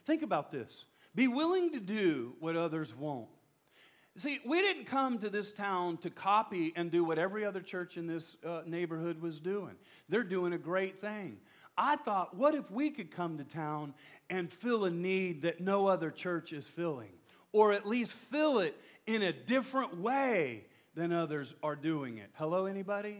Think 0.06 0.22
about 0.22 0.52
this. 0.52 0.86
Be 1.16 1.28
willing 1.28 1.72
to 1.74 1.80
do 1.80 2.34
what 2.40 2.56
others 2.56 2.96
won't. 2.96 3.30
See, 4.18 4.40
we 4.46 4.62
didn't 4.62 4.86
come 4.86 5.18
to 5.20 5.30
this 5.30 5.52
town 5.52 5.98
to 5.98 6.12
copy 6.12 6.72
and 6.76 6.92
do 6.92 7.04
what 7.04 7.18
every 7.18 7.44
other 7.46 7.62
church 7.62 7.98
in 7.98 8.06
this 8.06 8.38
uh, 8.46 8.62
neighborhood 8.66 9.20
was 9.22 9.40
doing. 9.40 9.76
They're 10.08 10.24
doing 10.24 10.54
a 10.54 10.58
great 10.58 11.02
thing. 11.02 11.38
I 11.76 11.96
thought, 11.96 12.36
what 12.36 12.54
if 12.54 12.70
we 12.70 12.92
could 12.92 13.10
come 13.10 13.40
to 13.40 13.44
town 13.44 13.96
and 14.30 14.54
fill 14.54 14.86
a 14.86 14.92
need 14.92 15.42
that 15.42 15.62
no 15.62 15.88
other 15.88 16.12
church 16.12 16.54
is 16.54 16.68
filling? 16.68 17.10
Or 17.52 17.74
at 17.74 17.88
least 17.88 18.12
fill 18.12 18.60
it 18.60 18.80
in 19.08 19.24
a 19.24 19.34
different 19.34 20.00
way 20.00 20.66
than 20.94 21.12
others 21.12 21.56
are 21.64 21.76
doing 21.76 22.20
it. 22.20 22.30
Hello, 22.36 22.68
anybody? 22.68 23.20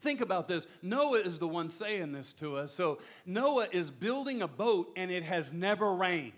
Think 0.00 0.22
about 0.22 0.48
this. 0.48 0.66
Noah 0.80 1.20
is 1.20 1.38
the 1.38 1.46
one 1.46 1.68
saying 1.68 2.12
this 2.12 2.32
to 2.34 2.56
us. 2.56 2.72
So, 2.72 3.00
Noah 3.26 3.68
is 3.70 3.90
building 3.90 4.40
a 4.40 4.48
boat 4.48 4.92
and 4.96 5.10
it 5.10 5.24
has 5.24 5.52
never 5.52 5.94
rained. 5.94 6.32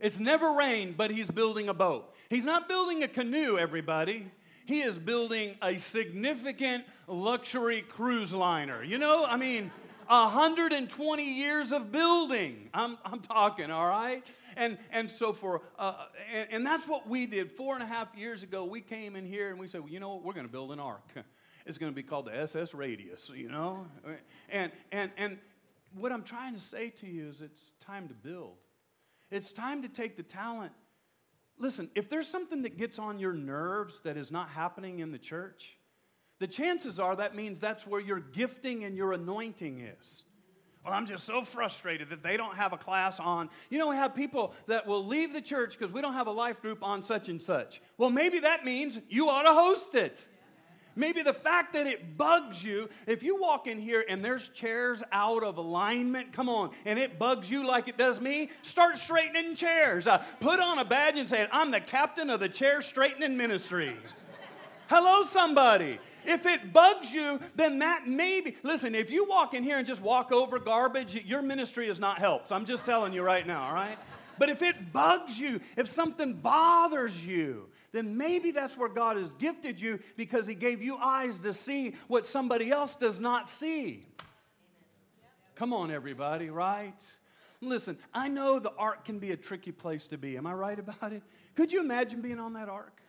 It's 0.00 0.18
never 0.18 0.52
rained, 0.52 0.96
but 0.96 1.12
he's 1.12 1.30
building 1.30 1.68
a 1.68 1.74
boat. 1.74 2.12
He's 2.30 2.44
not 2.44 2.68
building 2.68 3.02
a 3.02 3.08
canoe, 3.08 3.56
everybody. 3.58 4.30
He 4.66 4.82
is 4.82 4.98
building 4.98 5.56
a 5.62 5.78
significant 5.78 6.84
luxury 7.06 7.80
cruise 7.82 8.34
liner. 8.34 8.84
You 8.84 8.98
know, 8.98 9.24
I 9.24 9.38
mean, 9.38 9.70
120 10.08 11.22
years 11.24 11.72
of 11.72 11.90
building. 11.90 12.68
I'm, 12.74 12.98
I'm 13.04 13.20
talking, 13.20 13.70
all 13.70 13.88
right? 13.88 14.26
And, 14.56 14.76
and 14.90 15.08
so 15.08 15.32
for, 15.32 15.62
uh, 15.78 16.06
and, 16.32 16.48
and 16.50 16.66
that's 16.66 16.86
what 16.86 17.08
we 17.08 17.24
did. 17.24 17.50
Four 17.52 17.74
and 17.74 17.82
a 17.82 17.86
half 17.86 18.14
years 18.14 18.42
ago, 18.42 18.64
we 18.64 18.82
came 18.82 19.16
in 19.16 19.24
here 19.24 19.50
and 19.50 19.58
we 19.58 19.66
said, 19.66 19.80
well, 19.80 19.90
you 19.90 20.00
know 20.00 20.10
what, 20.10 20.24
we're 20.24 20.34
going 20.34 20.46
to 20.46 20.52
build 20.52 20.72
an 20.72 20.80
ark. 20.80 21.10
It's 21.66 21.76
going 21.76 21.92
to 21.92 21.94
be 21.94 22.02
called 22.02 22.24
the 22.24 22.34
SS 22.34 22.72
Radius, 22.72 23.30
you 23.34 23.50
know? 23.50 23.86
And, 24.48 24.72
and, 24.90 25.10
and 25.18 25.38
what 25.94 26.12
I'm 26.12 26.22
trying 26.22 26.54
to 26.54 26.60
say 26.60 26.88
to 26.88 27.06
you 27.06 27.28
is 27.28 27.42
it's 27.42 27.72
time 27.78 28.08
to 28.08 28.14
build. 28.14 28.56
It's 29.30 29.52
time 29.52 29.82
to 29.82 29.88
take 29.88 30.16
the 30.16 30.22
talent. 30.22 30.72
Listen, 31.58 31.90
if 31.94 32.08
there's 32.08 32.28
something 32.28 32.62
that 32.62 32.78
gets 32.78 32.98
on 32.98 33.18
your 33.18 33.32
nerves 33.32 34.00
that 34.02 34.16
is 34.16 34.30
not 34.30 34.48
happening 34.50 35.00
in 35.00 35.10
the 35.10 35.18
church, 35.18 35.76
the 36.38 36.46
chances 36.46 37.00
are 37.00 37.16
that 37.16 37.34
means 37.34 37.58
that's 37.58 37.86
where 37.86 38.00
your 38.00 38.20
gifting 38.20 38.84
and 38.84 38.96
your 38.96 39.12
anointing 39.12 39.80
is. 39.80 40.24
Well, 40.84 40.94
I'm 40.94 41.06
just 41.06 41.24
so 41.24 41.42
frustrated 41.42 42.10
that 42.10 42.22
they 42.22 42.36
don't 42.36 42.56
have 42.56 42.72
a 42.72 42.76
class 42.76 43.18
on. 43.18 43.50
You 43.68 43.78
know, 43.78 43.88
we 43.88 43.96
have 43.96 44.14
people 44.14 44.54
that 44.68 44.86
will 44.86 45.04
leave 45.04 45.32
the 45.32 45.40
church 45.40 45.76
because 45.76 45.92
we 45.92 46.00
don't 46.00 46.14
have 46.14 46.28
a 46.28 46.32
life 46.32 46.62
group 46.62 46.82
on 46.82 47.02
such 47.02 47.28
and 47.28 47.42
such. 47.42 47.82
Well, 47.98 48.10
maybe 48.10 48.38
that 48.40 48.64
means 48.64 49.00
you 49.08 49.28
ought 49.28 49.42
to 49.42 49.52
host 49.52 49.94
it. 49.96 50.28
Maybe 50.98 51.22
the 51.22 51.32
fact 51.32 51.74
that 51.74 51.86
it 51.86 52.18
bugs 52.18 52.64
you, 52.64 52.88
if 53.06 53.22
you 53.22 53.40
walk 53.40 53.68
in 53.68 53.78
here 53.78 54.04
and 54.08 54.24
there's 54.24 54.48
chairs 54.48 55.04
out 55.12 55.44
of 55.44 55.56
alignment, 55.56 56.32
come 56.32 56.48
on, 56.48 56.70
and 56.84 56.98
it 56.98 57.20
bugs 57.20 57.48
you 57.48 57.64
like 57.64 57.86
it 57.86 57.96
does 57.96 58.20
me, 58.20 58.50
start 58.62 58.98
straightening 58.98 59.54
chairs. 59.54 60.08
Uh, 60.08 60.18
put 60.40 60.58
on 60.58 60.80
a 60.80 60.84
badge 60.84 61.16
and 61.16 61.28
say, 61.28 61.46
I'm 61.52 61.70
the 61.70 61.80
captain 61.80 62.30
of 62.30 62.40
the 62.40 62.48
chair 62.48 62.82
straightening 62.82 63.36
ministry. 63.36 63.96
Hello, 64.88 65.24
somebody. 65.24 66.00
If 66.24 66.46
it 66.46 66.72
bugs 66.72 67.14
you, 67.14 67.38
then 67.54 67.78
that 67.78 68.08
maybe, 68.08 68.56
listen, 68.64 68.96
if 68.96 69.08
you 69.08 69.24
walk 69.24 69.54
in 69.54 69.62
here 69.62 69.78
and 69.78 69.86
just 69.86 70.02
walk 70.02 70.32
over 70.32 70.58
garbage, 70.58 71.14
your 71.14 71.42
ministry 71.42 71.88
is 71.88 72.00
not 72.00 72.18
helped. 72.18 72.48
So 72.48 72.56
I'm 72.56 72.66
just 72.66 72.84
telling 72.84 73.12
you 73.12 73.22
right 73.22 73.46
now, 73.46 73.68
all 73.68 73.72
right? 73.72 73.96
But 74.36 74.48
if 74.48 74.62
it 74.62 74.92
bugs 74.92 75.38
you, 75.38 75.60
if 75.76 75.88
something 75.88 76.34
bothers 76.34 77.24
you, 77.24 77.68
then 77.92 78.16
maybe 78.16 78.50
that's 78.50 78.76
where 78.76 78.88
God 78.88 79.16
has 79.16 79.30
gifted 79.32 79.80
you 79.80 80.00
because 80.16 80.46
He 80.46 80.54
gave 80.54 80.82
you 80.82 80.96
eyes 80.96 81.38
to 81.40 81.52
see 81.52 81.94
what 82.06 82.26
somebody 82.26 82.70
else 82.70 82.94
does 82.96 83.20
not 83.20 83.48
see. 83.48 84.06
Come 85.54 85.72
on, 85.72 85.90
everybody, 85.90 86.50
right? 86.50 87.02
Listen, 87.60 87.98
I 88.14 88.28
know 88.28 88.58
the 88.58 88.72
ark 88.78 89.04
can 89.04 89.18
be 89.18 89.32
a 89.32 89.36
tricky 89.36 89.72
place 89.72 90.06
to 90.08 90.18
be. 90.18 90.36
Am 90.36 90.46
I 90.46 90.52
right 90.52 90.78
about 90.78 91.12
it? 91.12 91.22
Could 91.56 91.72
you 91.72 91.80
imagine 91.80 92.20
being 92.20 92.38
on 92.38 92.52
that 92.52 92.68
ark? 92.68 93.00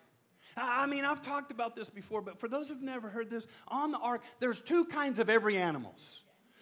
I 0.58 0.88
mean, 0.88 1.06
I've 1.06 1.22
talked 1.22 1.52
about 1.52 1.76
this 1.76 1.90
before, 1.90 2.22
but 2.22 2.40
for 2.40 2.48
those 2.48 2.70
who've 2.70 2.82
never 2.82 3.10
heard 3.10 3.30
this, 3.30 3.46
on 3.68 3.92
the 3.92 4.00
ark, 4.00 4.24
there's 4.40 4.62
two 4.62 4.86
kinds 4.86 5.20
of 5.20 5.30
every 5.30 5.58
animals. 5.58 6.22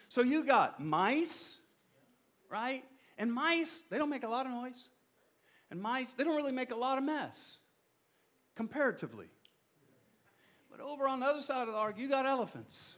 So 0.10 0.22
you 0.22 0.44
got 0.44 0.84
mice, 0.84 1.56
right? 2.50 2.84
And 3.18 3.32
mice, 3.32 3.84
they 3.90 3.98
don't 3.98 4.10
make 4.10 4.24
a 4.24 4.30
lot 4.30 4.46
of 4.46 4.52
noise. 4.52 4.90
And 5.72 5.82
mice, 5.82 6.14
they 6.14 6.24
don't 6.24 6.36
really 6.36 6.52
make 6.52 6.72
a 6.72 6.76
lot 6.76 6.98
of 6.98 7.04
mess 7.04 7.60
comparatively. 8.58 9.28
But 10.70 10.82
over 10.82 11.08
on 11.08 11.22
the 11.22 11.28
other 11.28 11.42
side 11.42 11.68
of 11.68 11.74
the 11.74 11.80
ark, 11.80 11.96
you 11.98 12.10
got 12.10 12.26
elephants. 12.26 12.98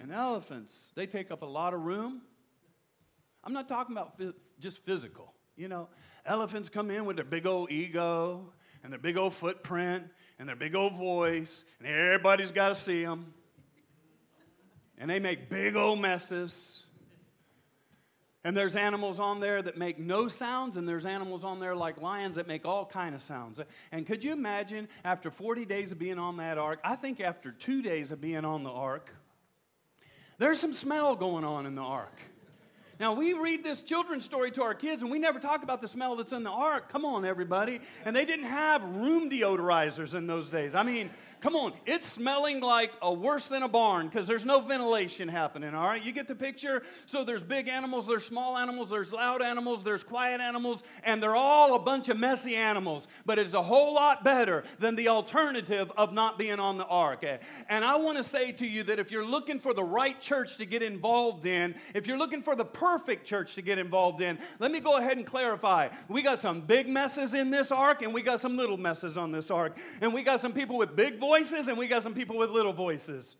And 0.00 0.10
elephants, 0.10 0.90
they 0.96 1.06
take 1.06 1.30
up 1.30 1.42
a 1.42 1.46
lot 1.46 1.74
of 1.74 1.82
room. 1.82 2.22
I'm 3.44 3.52
not 3.52 3.68
talking 3.68 3.94
about 3.94 4.20
just 4.58 4.78
physical. 4.84 5.34
You 5.54 5.68
know, 5.68 5.88
elephants 6.26 6.70
come 6.70 6.90
in 6.90 7.04
with 7.04 7.16
their 7.16 7.26
big 7.26 7.46
old 7.46 7.70
ego 7.70 8.52
and 8.82 8.90
their 8.90 8.98
big 8.98 9.16
old 9.16 9.34
footprint 9.34 10.04
and 10.38 10.48
their 10.48 10.56
big 10.56 10.74
old 10.74 10.96
voice, 10.96 11.64
and 11.78 11.86
everybody's 11.86 12.50
got 12.50 12.70
to 12.70 12.74
see 12.74 13.04
them. 13.04 13.32
And 14.98 15.10
they 15.10 15.20
make 15.20 15.50
big 15.50 15.76
old 15.76 16.00
messes. 16.00 16.86
And 18.44 18.56
there's 18.56 18.74
animals 18.74 19.20
on 19.20 19.38
there 19.38 19.62
that 19.62 19.78
make 19.78 20.00
no 20.00 20.26
sounds, 20.26 20.76
and 20.76 20.88
there's 20.88 21.06
animals 21.06 21.44
on 21.44 21.60
there 21.60 21.76
like 21.76 22.00
lions 22.00 22.36
that 22.36 22.48
make 22.48 22.64
all 22.64 22.84
kind 22.84 23.14
of 23.14 23.22
sounds. 23.22 23.60
And 23.92 24.04
could 24.04 24.24
you 24.24 24.32
imagine 24.32 24.88
after 25.04 25.30
40 25.30 25.64
days 25.64 25.92
of 25.92 25.98
being 25.98 26.18
on 26.18 26.38
that 26.38 26.58
ark? 26.58 26.80
I 26.82 26.96
think 26.96 27.20
after 27.20 27.52
two 27.52 27.82
days 27.82 28.10
of 28.10 28.20
being 28.20 28.44
on 28.44 28.64
the 28.64 28.70
ark, 28.70 29.14
there's 30.38 30.58
some 30.58 30.72
smell 30.72 31.14
going 31.14 31.44
on 31.44 31.66
in 31.66 31.76
the 31.76 31.82
ark. 31.82 32.18
Now, 33.02 33.14
we 33.14 33.32
read 33.32 33.64
this 33.64 33.80
children's 33.80 34.24
story 34.24 34.52
to 34.52 34.62
our 34.62 34.74
kids, 34.74 35.02
and 35.02 35.10
we 35.10 35.18
never 35.18 35.40
talk 35.40 35.64
about 35.64 35.80
the 35.82 35.88
smell 35.88 36.14
that's 36.14 36.30
in 36.30 36.44
the 36.44 36.50
ark. 36.50 36.88
Come 36.88 37.04
on, 37.04 37.24
everybody. 37.24 37.80
And 38.04 38.14
they 38.14 38.24
didn't 38.24 38.44
have 38.44 38.84
room 38.84 39.28
deodorizers 39.28 40.14
in 40.14 40.28
those 40.28 40.48
days. 40.48 40.76
I 40.76 40.84
mean, 40.84 41.10
come 41.40 41.56
on, 41.56 41.72
it's 41.84 42.06
smelling 42.06 42.60
like 42.60 42.92
a 43.02 43.12
worse 43.12 43.48
than 43.48 43.64
a 43.64 43.68
barn 43.68 44.06
because 44.06 44.28
there's 44.28 44.44
no 44.44 44.60
ventilation 44.60 45.26
happening, 45.26 45.74
all 45.74 45.82
right? 45.82 46.00
You 46.00 46.12
get 46.12 46.28
the 46.28 46.36
picture? 46.36 46.84
So 47.06 47.24
there's 47.24 47.42
big 47.42 47.66
animals, 47.66 48.06
there's 48.06 48.24
small 48.24 48.56
animals, 48.56 48.90
there's 48.90 49.12
loud 49.12 49.42
animals, 49.42 49.82
there's 49.82 50.04
quiet 50.04 50.40
animals, 50.40 50.84
and 51.02 51.20
they're 51.20 51.34
all 51.34 51.74
a 51.74 51.80
bunch 51.80 52.08
of 52.08 52.16
messy 52.16 52.54
animals. 52.54 53.08
But 53.26 53.40
it's 53.40 53.54
a 53.54 53.62
whole 53.64 53.94
lot 53.94 54.22
better 54.22 54.62
than 54.78 54.94
the 54.94 55.08
alternative 55.08 55.90
of 55.96 56.12
not 56.12 56.38
being 56.38 56.60
on 56.60 56.78
the 56.78 56.86
ark. 56.86 57.24
And 57.68 57.84
I 57.84 57.96
want 57.96 58.18
to 58.18 58.22
say 58.22 58.52
to 58.52 58.64
you 58.64 58.84
that 58.84 59.00
if 59.00 59.10
you're 59.10 59.26
looking 59.26 59.58
for 59.58 59.74
the 59.74 59.82
right 59.82 60.20
church 60.20 60.56
to 60.58 60.66
get 60.66 60.84
involved 60.84 61.46
in, 61.46 61.74
if 61.96 62.06
you're 62.06 62.16
looking 62.16 62.42
for 62.42 62.54
the 62.54 62.64
perfect 62.64 62.91
church 63.24 63.54
to 63.54 63.62
get 63.62 63.78
involved 63.78 64.20
in. 64.20 64.38
Let 64.58 64.70
me 64.72 64.80
go 64.80 64.96
ahead 64.96 65.16
and 65.16 65.26
clarify. 65.26 65.88
We 66.08 66.22
got 66.22 66.40
some 66.40 66.60
big 66.60 66.88
messes 66.88 67.34
in 67.34 67.50
this 67.50 67.70
ark, 67.70 68.02
and 68.02 68.12
we 68.12 68.22
got 68.22 68.40
some 68.40 68.56
little 68.56 68.78
messes 68.78 69.16
on 69.16 69.32
this 69.32 69.50
ark. 69.50 69.78
And 70.00 70.12
we 70.12 70.22
got 70.22 70.40
some 70.40 70.52
people 70.52 70.76
with 70.76 70.96
big 70.96 71.18
voices, 71.18 71.68
and 71.68 71.78
we 71.78 71.86
got 71.86 72.02
some 72.02 72.14
people 72.14 72.38
with 72.38 72.50
little 72.50 72.72
voices. 72.72 73.36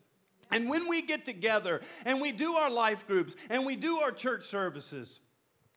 And 0.52 0.68
when 0.68 0.86
we 0.86 1.02
get 1.02 1.24
together 1.24 1.80
and 2.04 2.20
we 2.20 2.30
do 2.30 2.54
our 2.54 2.70
life 2.70 3.06
groups 3.06 3.34
and 3.48 3.64
we 3.64 3.74
do 3.74 3.98
our 3.98 4.12
church 4.12 4.44
services, 4.44 5.18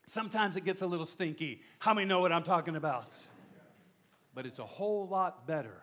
sometimes 0.05 0.57
it 0.57 0.65
gets 0.65 0.81
a 0.81 0.87
little 0.87 1.05
stinky. 1.05 1.61
How 1.79 1.93
many 1.93 2.05
know 2.07 2.19
what 2.19 2.33
I'm 2.33 2.43
talking 2.43 2.75
about? 2.75 3.17
But 4.33 4.45
it's 4.45 4.59
a 4.59 4.65
whole 4.65 5.07
lot 5.07 5.47
better. 5.47 5.81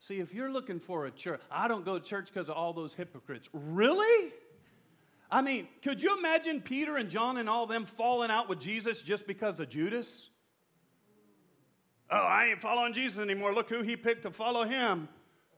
See, 0.00 0.18
if 0.18 0.34
you're 0.34 0.50
looking 0.50 0.80
for 0.80 1.06
a 1.06 1.10
church, 1.10 1.40
I 1.50 1.68
don't 1.68 1.84
go 1.84 1.98
to 1.98 2.04
church 2.04 2.26
because 2.32 2.48
of 2.48 2.56
all 2.56 2.72
those 2.72 2.94
hypocrites. 2.94 3.48
Really? 3.52 4.32
I 5.30 5.42
mean, 5.42 5.68
could 5.82 6.02
you 6.02 6.16
imagine 6.18 6.60
Peter 6.60 6.96
and 6.96 7.10
John 7.10 7.36
and 7.36 7.48
all 7.48 7.66
them 7.66 7.84
falling 7.84 8.30
out 8.30 8.48
with 8.48 8.60
Jesus 8.60 9.02
just 9.02 9.26
because 9.26 9.58
of 9.58 9.68
Judas? 9.68 10.28
Oh, 12.08 12.16
I 12.16 12.46
ain't 12.46 12.60
following 12.60 12.92
Jesus 12.92 13.18
anymore. 13.18 13.52
Look 13.52 13.68
who 13.68 13.82
he 13.82 13.96
picked 13.96 14.22
to 14.22 14.30
follow 14.30 14.64
him. 14.64 15.08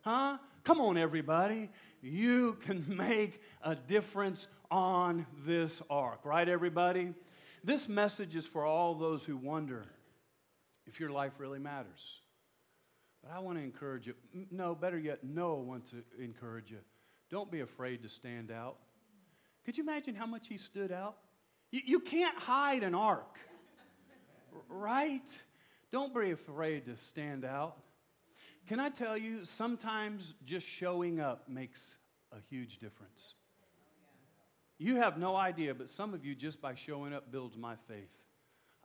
Huh? 0.03 0.39
Come 0.65 0.81
on, 0.81 0.97
everybody. 0.97 1.69
You 2.01 2.57
can 2.65 2.85
make 2.97 3.43
a 3.63 3.75
difference 3.75 4.47
on 4.71 5.27
this 5.45 5.83
ark, 5.91 6.21
right, 6.25 6.49
everybody? 6.49 7.13
This 7.63 7.89
message 7.89 8.37
is 8.37 8.47
for 8.47 8.65
all 8.65 8.95
those 8.95 9.25
who 9.25 9.37
wonder 9.37 9.85
if 10.87 10.99
your 11.01 11.11
life 11.11 11.33
really 11.39 11.59
matters. 11.59 12.21
But 13.23 13.33
I 13.33 13.41
want 13.41 13.59
to 13.59 13.65
encourage 13.65 14.07
you. 14.07 14.15
No, 14.51 14.75
better 14.75 14.99
yet, 14.99 15.25
Noah 15.25 15.61
wants 15.61 15.91
to 15.91 16.03
encourage 16.23 16.71
you. 16.71 16.79
Don't 17.31 17.51
be 17.51 17.61
afraid 17.61 18.03
to 18.05 18.09
stand 18.09 18.51
out. 18.51 18.77
Could 19.69 19.77
you 19.77 19.83
imagine 19.83 20.15
how 20.15 20.25
much 20.25 20.49
he 20.49 20.57
stood 20.57 20.91
out? 20.91 21.19
You, 21.71 21.83
you 21.85 22.01
can't 22.01 22.39
hide 22.39 22.83
an 22.83 22.95
ark, 22.95 23.39
right? 24.67 25.43
Don't 25.93 26.15
be 26.15 26.31
afraid 26.31 26.87
to 26.87 26.97
stand 26.97 27.45
out. 27.45 27.77
Can 28.67 28.81
I 28.81 28.89
tell 28.89 29.19
you, 29.19 29.45
sometimes 29.45 30.33
just 30.47 30.67
showing 30.67 31.21
up 31.21 31.51
makes 31.51 31.99
a 32.33 32.37
huge 32.49 32.79
difference. 32.79 33.35
You 34.79 34.97
have 34.97 35.19
no 35.19 35.37
idea, 35.37 35.75
but 35.75 35.91
some 35.91 36.15
of 36.15 36.25
you, 36.25 36.35
just 36.35 36.63
by 36.63 36.75
showing 36.75 37.13
up, 37.13 37.31
builds 37.31 37.59
my 37.59 37.75
faith. 37.87 38.23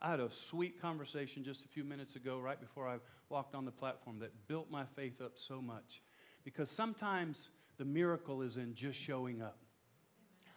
I 0.02 0.10
had 0.10 0.20
a 0.20 0.30
sweet 0.30 0.82
conversation 0.82 1.44
just 1.44 1.64
a 1.64 1.68
few 1.68 1.84
minutes 1.84 2.14
ago, 2.14 2.38
right 2.38 2.60
before 2.60 2.86
I 2.86 2.98
walked 3.30 3.54
on 3.54 3.64
the 3.64 3.72
platform, 3.72 4.18
that 4.18 4.32
built 4.48 4.70
my 4.70 4.84
faith 4.94 5.22
up 5.22 5.38
so 5.38 5.62
much. 5.62 6.02
Because 6.44 6.70
sometimes 6.70 7.48
the 7.78 7.86
miracle 7.86 8.42
is 8.42 8.58
in 8.58 8.74
just 8.74 9.00
showing 9.00 9.40
up. 9.40 9.63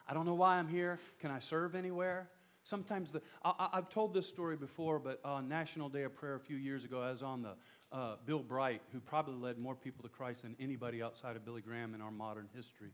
I 0.08 0.14
don't 0.14 0.26
know 0.26 0.36
why 0.36 0.56
I'm 0.56 0.68
here. 0.68 1.00
Can 1.20 1.32
I 1.32 1.40
serve 1.40 1.76
anywhere? 1.76 2.30
Sometimes 2.64 3.12
the, 3.12 3.22
I, 3.44 3.70
have 3.74 3.90
told 3.90 4.14
this 4.14 4.28
story 4.28 4.58
before, 4.58 5.00
but 5.00 5.20
on 5.24 5.48
National 5.48 5.90
Day 5.90 6.04
of 6.04 6.16
Prayer 6.16 6.36
a 6.36 6.40
few 6.40 6.58
years 6.58 6.84
ago, 6.84 7.02
I 7.02 7.12
was 7.12 7.24
on 7.24 7.42
the 7.42 7.56
uh, 7.92 8.16
Bill 8.26 8.44
Bright, 8.44 8.82
who 8.92 9.00
probably 9.00 9.36
led 9.36 9.58
more 9.58 9.76
people 9.76 10.04
to 10.04 10.10
Christ 10.10 10.42
than 10.42 10.56
anybody 10.60 11.02
outside 11.02 11.36
of 11.36 11.46
Billy 11.46 11.62
Graham 11.62 11.94
in 11.96 12.02
our 12.02 12.12
modern 12.12 12.50
history. 12.54 12.92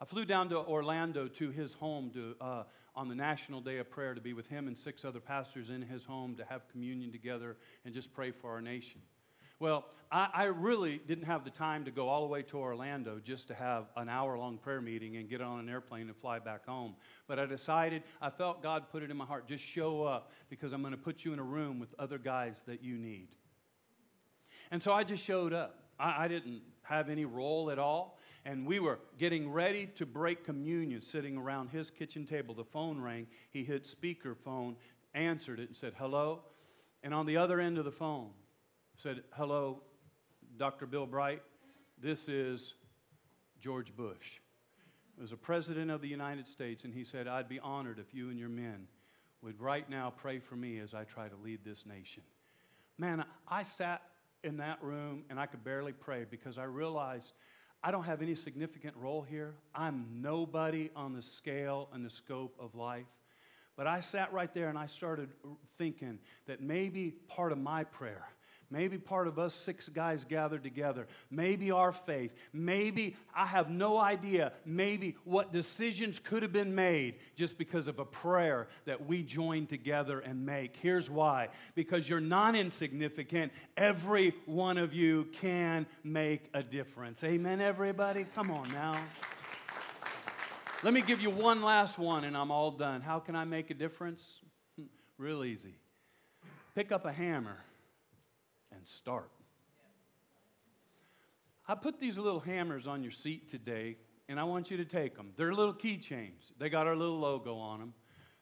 I 0.00 0.04
flew 0.04 0.24
down 0.24 0.48
to 0.48 0.58
Orlando 0.58 1.28
to 1.28 1.50
his 1.50 1.74
home 1.74 2.10
to, 2.14 2.34
uh, 2.40 2.64
on 2.96 3.08
the 3.08 3.14
National 3.14 3.60
Day 3.60 3.78
of 3.78 3.90
Prayer 3.90 4.14
to 4.14 4.20
be 4.20 4.32
with 4.32 4.48
him 4.48 4.66
and 4.66 4.78
six 4.78 5.04
other 5.04 5.20
pastors 5.20 5.70
in 5.70 5.82
his 5.82 6.04
home 6.04 6.34
to 6.36 6.44
have 6.44 6.66
communion 6.68 7.12
together 7.12 7.56
and 7.84 7.94
just 7.94 8.12
pray 8.12 8.30
for 8.30 8.50
our 8.50 8.60
nation. 8.60 9.00
Well, 9.62 9.84
I, 10.10 10.28
I, 10.34 10.44
really 10.46 11.00
didn't 11.06 11.26
have 11.26 11.44
the 11.44 11.50
time 11.50 11.84
to 11.84 11.92
go 11.92 12.08
all 12.08 12.22
the 12.22 12.26
way 12.26 12.42
to 12.42 12.58
Orlando 12.58 13.20
just 13.22 13.46
to 13.46 13.54
have 13.54 13.84
an 13.96 14.08
hour 14.08 14.36
long 14.36 14.58
prayer 14.58 14.80
meeting 14.80 15.18
and 15.18 15.30
get 15.30 15.40
on 15.40 15.60
an 15.60 15.68
airplane 15.68 16.08
and 16.08 16.16
fly 16.16 16.40
back 16.40 16.66
home. 16.66 16.96
But 17.28 17.38
I 17.38 17.46
decided, 17.46 18.02
I 18.20 18.30
felt 18.30 18.60
God 18.60 18.86
put 18.90 19.04
it 19.04 19.10
in 19.12 19.16
my 19.16 19.24
heart 19.24 19.46
just 19.46 19.62
show 19.62 20.02
up 20.02 20.32
because 20.50 20.72
I'm 20.72 20.80
going 20.80 20.94
to 20.94 20.98
put 20.98 21.24
you 21.24 21.32
in 21.32 21.38
a 21.38 21.44
room 21.44 21.78
with 21.78 21.94
other 21.96 22.18
guys 22.18 22.60
that 22.66 22.82
you 22.82 22.98
need. 22.98 23.28
And 24.72 24.82
so 24.82 24.92
I 24.92 25.04
just 25.04 25.24
showed 25.24 25.52
up. 25.52 25.78
I, 25.96 26.24
I 26.24 26.26
didn't 26.26 26.62
have 26.82 27.08
any 27.08 27.24
role 27.24 27.70
at 27.70 27.78
all 27.78 28.18
and 28.44 28.66
we 28.66 28.80
were 28.80 28.98
getting 29.16 29.48
ready 29.48 29.86
to 29.94 30.04
break 30.04 30.44
communion 30.44 31.02
sitting 31.02 31.36
around 31.36 31.70
his 31.70 31.88
kitchen 31.88 32.26
table. 32.26 32.52
The 32.52 32.64
phone 32.64 33.00
rang. 33.00 33.28
He 33.50 33.62
hit 33.62 33.84
speakerphone, 33.84 34.74
answered 35.14 35.60
it, 35.60 35.68
and 35.68 35.76
said, 35.76 35.92
Hello. 35.96 36.40
And 37.04 37.14
on 37.14 37.26
the 37.26 37.36
other 37.36 37.60
end 37.60 37.78
of 37.78 37.84
the 37.84 37.92
phone 37.92 38.30
said, 39.02 39.24
Hello, 39.32 39.80
Dr. 40.58 40.86
Bill 40.86 41.06
Bright. 41.06 41.42
This 42.00 42.28
is 42.28 42.74
George 43.58 43.96
Bush. 43.96 44.38
He 45.16 45.20
was 45.20 45.32
a 45.32 45.36
president 45.36 45.90
of 45.90 46.00
the 46.00 46.06
United 46.06 46.46
States, 46.46 46.84
and 46.84 46.94
he 46.94 47.02
said, 47.02 47.26
I'd 47.26 47.48
be 47.48 47.58
honored 47.58 47.98
if 47.98 48.14
you 48.14 48.30
and 48.30 48.38
your 48.38 48.48
men 48.48 48.86
would 49.42 49.60
right 49.60 49.90
now 49.90 50.12
pray 50.16 50.38
for 50.38 50.54
me 50.54 50.78
as 50.78 50.94
I 50.94 51.02
try 51.02 51.26
to 51.26 51.34
lead 51.42 51.64
this 51.64 51.84
nation. 51.84 52.22
Man, 52.96 53.24
I 53.48 53.64
sat 53.64 54.02
in 54.44 54.58
that 54.58 54.80
room 54.80 55.24
and 55.28 55.40
I 55.40 55.46
could 55.46 55.64
barely 55.64 55.92
pray 55.92 56.24
because 56.30 56.56
I 56.56 56.64
realized 56.64 57.32
I 57.82 57.90
don't 57.90 58.04
have 58.04 58.22
any 58.22 58.36
significant 58.36 58.94
role 58.96 59.22
here. 59.22 59.56
I'm 59.74 60.06
nobody 60.20 60.90
on 60.94 61.12
the 61.12 61.22
scale 61.22 61.88
and 61.92 62.06
the 62.06 62.10
scope 62.10 62.54
of 62.60 62.76
life. 62.76 63.06
But 63.74 63.88
I 63.88 63.98
sat 63.98 64.32
right 64.32 64.54
there 64.54 64.68
and 64.68 64.78
I 64.78 64.86
started 64.86 65.30
thinking 65.76 66.20
that 66.46 66.62
maybe 66.62 67.14
part 67.26 67.50
of 67.50 67.58
my 67.58 67.82
prayer 67.82 68.28
Maybe 68.72 68.96
part 68.96 69.28
of 69.28 69.38
us 69.38 69.52
six 69.52 69.90
guys 69.90 70.24
gathered 70.24 70.62
together. 70.62 71.06
Maybe 71.30 71.70
our 71.70 71.92
faith. 71.92 72.34
Maybe, 72.54 73.16
I 73.34 73.44
have 73.44 73.68
no 73.68 73.98
idea, 73.98 74.52
maybe 74.64 75.14
what 75.24 75.52
decisions 75.52 76.18
could 76.18 76.42
have 76.42 76.54
been 76.54 76.74
made 76.74 77.16
just 77.36 77.58
because 77.58 77.86
of 77.86 77.98
a 77.98 78.06
prayer 78.06 78.68
that 78.86 79.06
we 79.06 79.24
join 79.24 79.66
together 79.66 80.20
and 80.20 80.46
make. 80.46 80.74
Here's 80.80 81.10
why 81.10 81.50
because 81.74 82.08
you're 82.08 82.18
not 82.18 82.56
insignificant. 82.56 83.52
Every 83.76 84.34
one 84.46 84.78
of 84.78 84.94
you 84.94 85.28
can 85.34 85.84
make 86.02 86.48
a 86.54 86.62
difference. 86.62 87.22
Amen, 87.24 87.60
everybody? 87.60 88.24
Come 88.34 88.50
on 88.50 88.70
now. 88.72 88.98
Let 90.82 90.94
me 90.94 91.02
give 91.02 91.20
you 91.20 91.28
one 91.28 91.60
last 91.60 91.98
one 91.98 92.24
and 92.24 92.34
I'm 92.34 92.50
all 92.50 92.70
done. 92.70 93.02
How 93.02 93.18
can 93.18 93.36
I 93.36 93.44
make 93.44 93.68
a 93.68 93.74
difference? 93.74 94.40
Real 95.18 95.44
easy. 95.44 95.74
Pick 96.74 96.90
up 96.90 97.04
a 97.04 97.12
hammer 97.12 97.58
and 98.82 98.88
start. 98.88 99.30
I 101.68 101.76
put 101.76 102.00
these 102.00 102.18
little 102.18 102.40
hammers 102.40 102.88
on 102.88 103.04
your 103.04 103.12
seat 103.12 103.48
today, 103.48 103.96
and 104.28 104.40
I 104.40 104.42
want 104.42 104.72
you 104.72 104.76
to 104.78 104.84
take 104.84 105.16
them. 105.16 105.30
They're 105.36 105.54
little 105.54 105.72
keychains, 105.72 106.50
they 106.58 106.68
got 106.68 106.88
our 106.88 106.96
little 106.96 107.20
logo 107.20 107.54
on 107.54 107.78
them. 107.78 107.94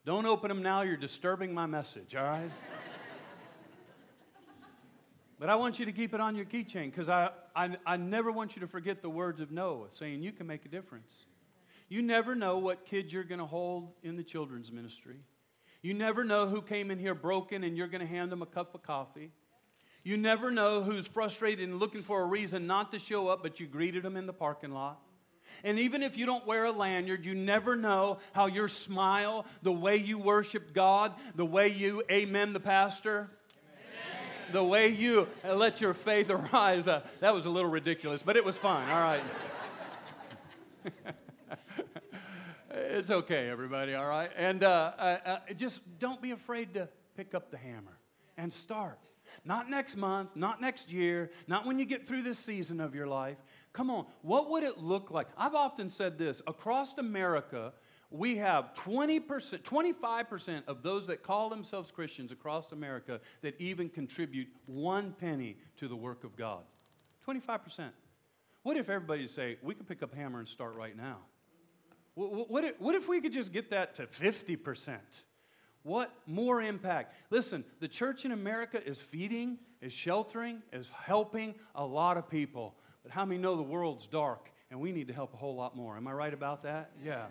Don't 0.07 0.24
open 0.24 0.49
them 0.49 0.62
now, 0.62 0.80
you're 0.80 0.97
disturbing 0.97 1.53
my 1.53 1.66
message, 1.66 2.16
all 2.16 2.24
right? 2.24 2.51
but 5.38 5.51
I 5.51 5.57
want 5.57 5.78
you 5.78 5.84
to 5.84 5.93
keep 5.93 6.14
it 6.14 6.22
on 6.22 6.34
your 6.34 6.47
keychain 6.47 6.86
because 6.86 7.11
I, 7.11 7.28
I, 7.55 7.76
I 7.84 7.99
never 7.99 8.32
want 8.32 8.57
you 8.57 8.61
to 8.61 8.66
forget 8.66 9.03
the 9.03 9.11
words 9.11 9.43
of 9.43 9.51
Noah 9.51 9.88
saying 9.91 10.22
you 10.22 10.32
can 10.32 10.47
make 10.47 10.64
a 10.64 10.70
difference. 10.70 11.26
You 11.91 12.01
never 12.01 12.34
know 12.34 12.57
what 12.57 12.86
kid 12.86 13.12
you're 13.12 13.24
going 13.24 13.41
to 13.41 13.47
hold 13.47 13.93
in 14.03 14.16
the 14.16 14.24
children's 14.24 14.72
ministry. 14.72 15.20
You 15.82 15.93
never 15.93 16.24
know 16.24 16.47
who 16.47 16.62
came 16.62 16.91
in 16.91 16.99
here 16.99 17.14
broken 17.14 17.62
and 17.62 17.76
you're 17.76 17.88
going 17.88 18.01
to 18.01 18.07
hand 18.07 18.32
them 18.32 18.41
a 18.41 18.47
cup 18.47 18.74
of 18.74 18.82
coffee. 18.82 19.32
You 20.03 20.16
never 20.16 20.51
know 20.51 20.82
who's 20.82 21.07
frustrated 21.07 21.68
and 21.68 21.78
looking 21.78 22.03
for 22.03 22.22
a 22.22 22.26
reason 22.26 22.66
not 22.66 22.90
to 22.92 22.98
show 22.98 23.28
up, 23.28 23.42
but 23.42 23.61
you 23.61 23.66
greeted 23.66 24.03
them 24.03 24.16
in 24.16 24.26
the 24.26 24.32
parking 24.32 24.72
lot. 24.72 25.01
And 25.64 25.78
even 25.78 26.03
if 26.03 26.16
you 26.16 26.26
don't 26.26 26.46
wear 26.46 26.64
a 26.64 26.72
lanyard, 26.72 27.24
you 27.24 27.34
never 27.34 27.76
know 27.76 28.18
how 28.32 28.46
your 28.46 28.68
smile, 28.68 29.44
the 29.62 29.72
way 29.72 29.96
you 29.96 30.16
worship 30.18 30.72
God, 30.72 31.12
the 31.34 31.44
way 31.44 31.68
you 31.68 32.03
amen 32.11 32.53
the 32.53 32.61
pastor, 32.61 33.28
amen. 33.66 34.53
the 34.53 34.64
way 34.64 34.88
you 34.88 35.28
let 35.44 35.80
your 35.80 35.92
faith 35.92 36.30
arise. 36.30 36.88
Uh, 36.88 37.03
that 37.20 37.34
was 37.34 37.44
a 37.44 37.51
little 37.51 37.70
ridiculous, 37.70 38.22
but 38.22 38.36
it 38.36 38.44
was 38.44 38.57
fun. 38.57 38.88
All 38.88 39.01
right. 39.01 39.22
it's 42.70 43.11
okay, 43.11 43.51
everybody, 43.51 43.94
all 43.94 44.09
right? 44.09 44.30
And 44.36 44.62
uh, 44.62 44.92
uh, 44.98 45.16
uh, 45.26 45.38
just 45.57 45.80
don't 45.98 46.22
be 46.22 46.30
afraid 46.30 46.74
to 46.74 46.88
pick 47.16 47.34
up 47.34 47.51
the 47.51 47.59
hammer 47.59 47.98
and 48.38 48.51
start. 48.53 48.98
Not 49.45 49.70
next 49.70 49.97
month, 49.97 50.31
not 50.35 50.61
next 50.61 50.91
year, 50.91 51.31
not 51.47 51.66
when 51.66 51.78
you 51.78 51.85
get 51.85 52.07
through 52.07 52.22
this 52.22 52.39
season 52.39 52.81
of 52.81 52.95
your 52.95 53.07
life. 53.07 53.39
Come 53.72 53.91
on, 53.91 54.07
what 54.22 54.51
would 54.51 54.64
it 54.64 54.78
look 54.78 55.11
like? 55.11 55.28
I've 55.37 55.55
often 55.55 55.91
said 55.91 56.18
this 56.18 56.43
across 56.47 56.99
America, 56.99 57.72
we 58.11 58.37
have 58.39 58.72
20%, 58.74 59.62
25% 59.62 60.62
of 60.66 60.83
those 60.83 61.07
that 61.07 61.22
call 61.22 61.49
themselves 61.49 61.91
Christians 61.91 62.33
across 62.33 62.72
America 62.72 63.20
that 63.43 63.55
even 63.61 63.89
contribute 63.89 64.49
one 64.66 65.12
penny 65.12 65.57
to 65.76 65.87
the 65.87 65.97
work 65.97 66.24
of 66.24 66.37
God. 66.37 66.64
25%. 67.26 67.91
What 68.62 68.76
if 68.76 68.91
everybody 68.91 69.26
say, 69.28 69.57
we 69.62 69.74
could 69.74 69.87
pick 69.87 70.03
up 70.03 70.14
hammer 70.14 70.41
and 70.41 70.49
start 70.49 70.74
right 70.74 70.97
now? 70.97 71.18
What 72.14 72.64
if, 72.64 72.81
what 72.81 72.95
if 72.95 73.09
we 73.09 73.20
could 73.20 73.33
just 73.33 73.53
get 73.53 73.70
that 73.70 73.95
to 73.95 74.07
50%? 74.07 74.99
What 75.83 76.12
more 76.26 76.61
impact? 76.61 77.14
Listen, 77.31 77.64
the 77.81 77.89
church 77.89 78.24
in 78.24 78.33
America 78.33 78.87
is 78.87 79.01
feeding, 79.01 79.59
is 79.81 79.93
sheltering, 79.93 80.62
is 80.72 80.91
helping 80.91 81.55
a 81.74 81.85
lot 81.85 82.16
of 82.16 82.28
people. 82.28 82.74
But 83.03 83.12
how 83.12 83.24
many 83.24 83.41
know 83.41 83.57
the 83.57 83.62
world's 83.62 84.07
dark 84.07 84.51
and 84.70 84.78
we 84.78 84.93
need 84.93 85.09
to 85.09 85.14
help 85.14 85.33
a 85.33 85.37
whole 85.37 85.55
lot 85.55 85.74
more? 85.74 85.97
Am 85.97 86.07
I 86.07 86.12
right 86.12 86.35
about 86.35 86.62
that? 86.64 86.91
Yeah. 87.03 87.26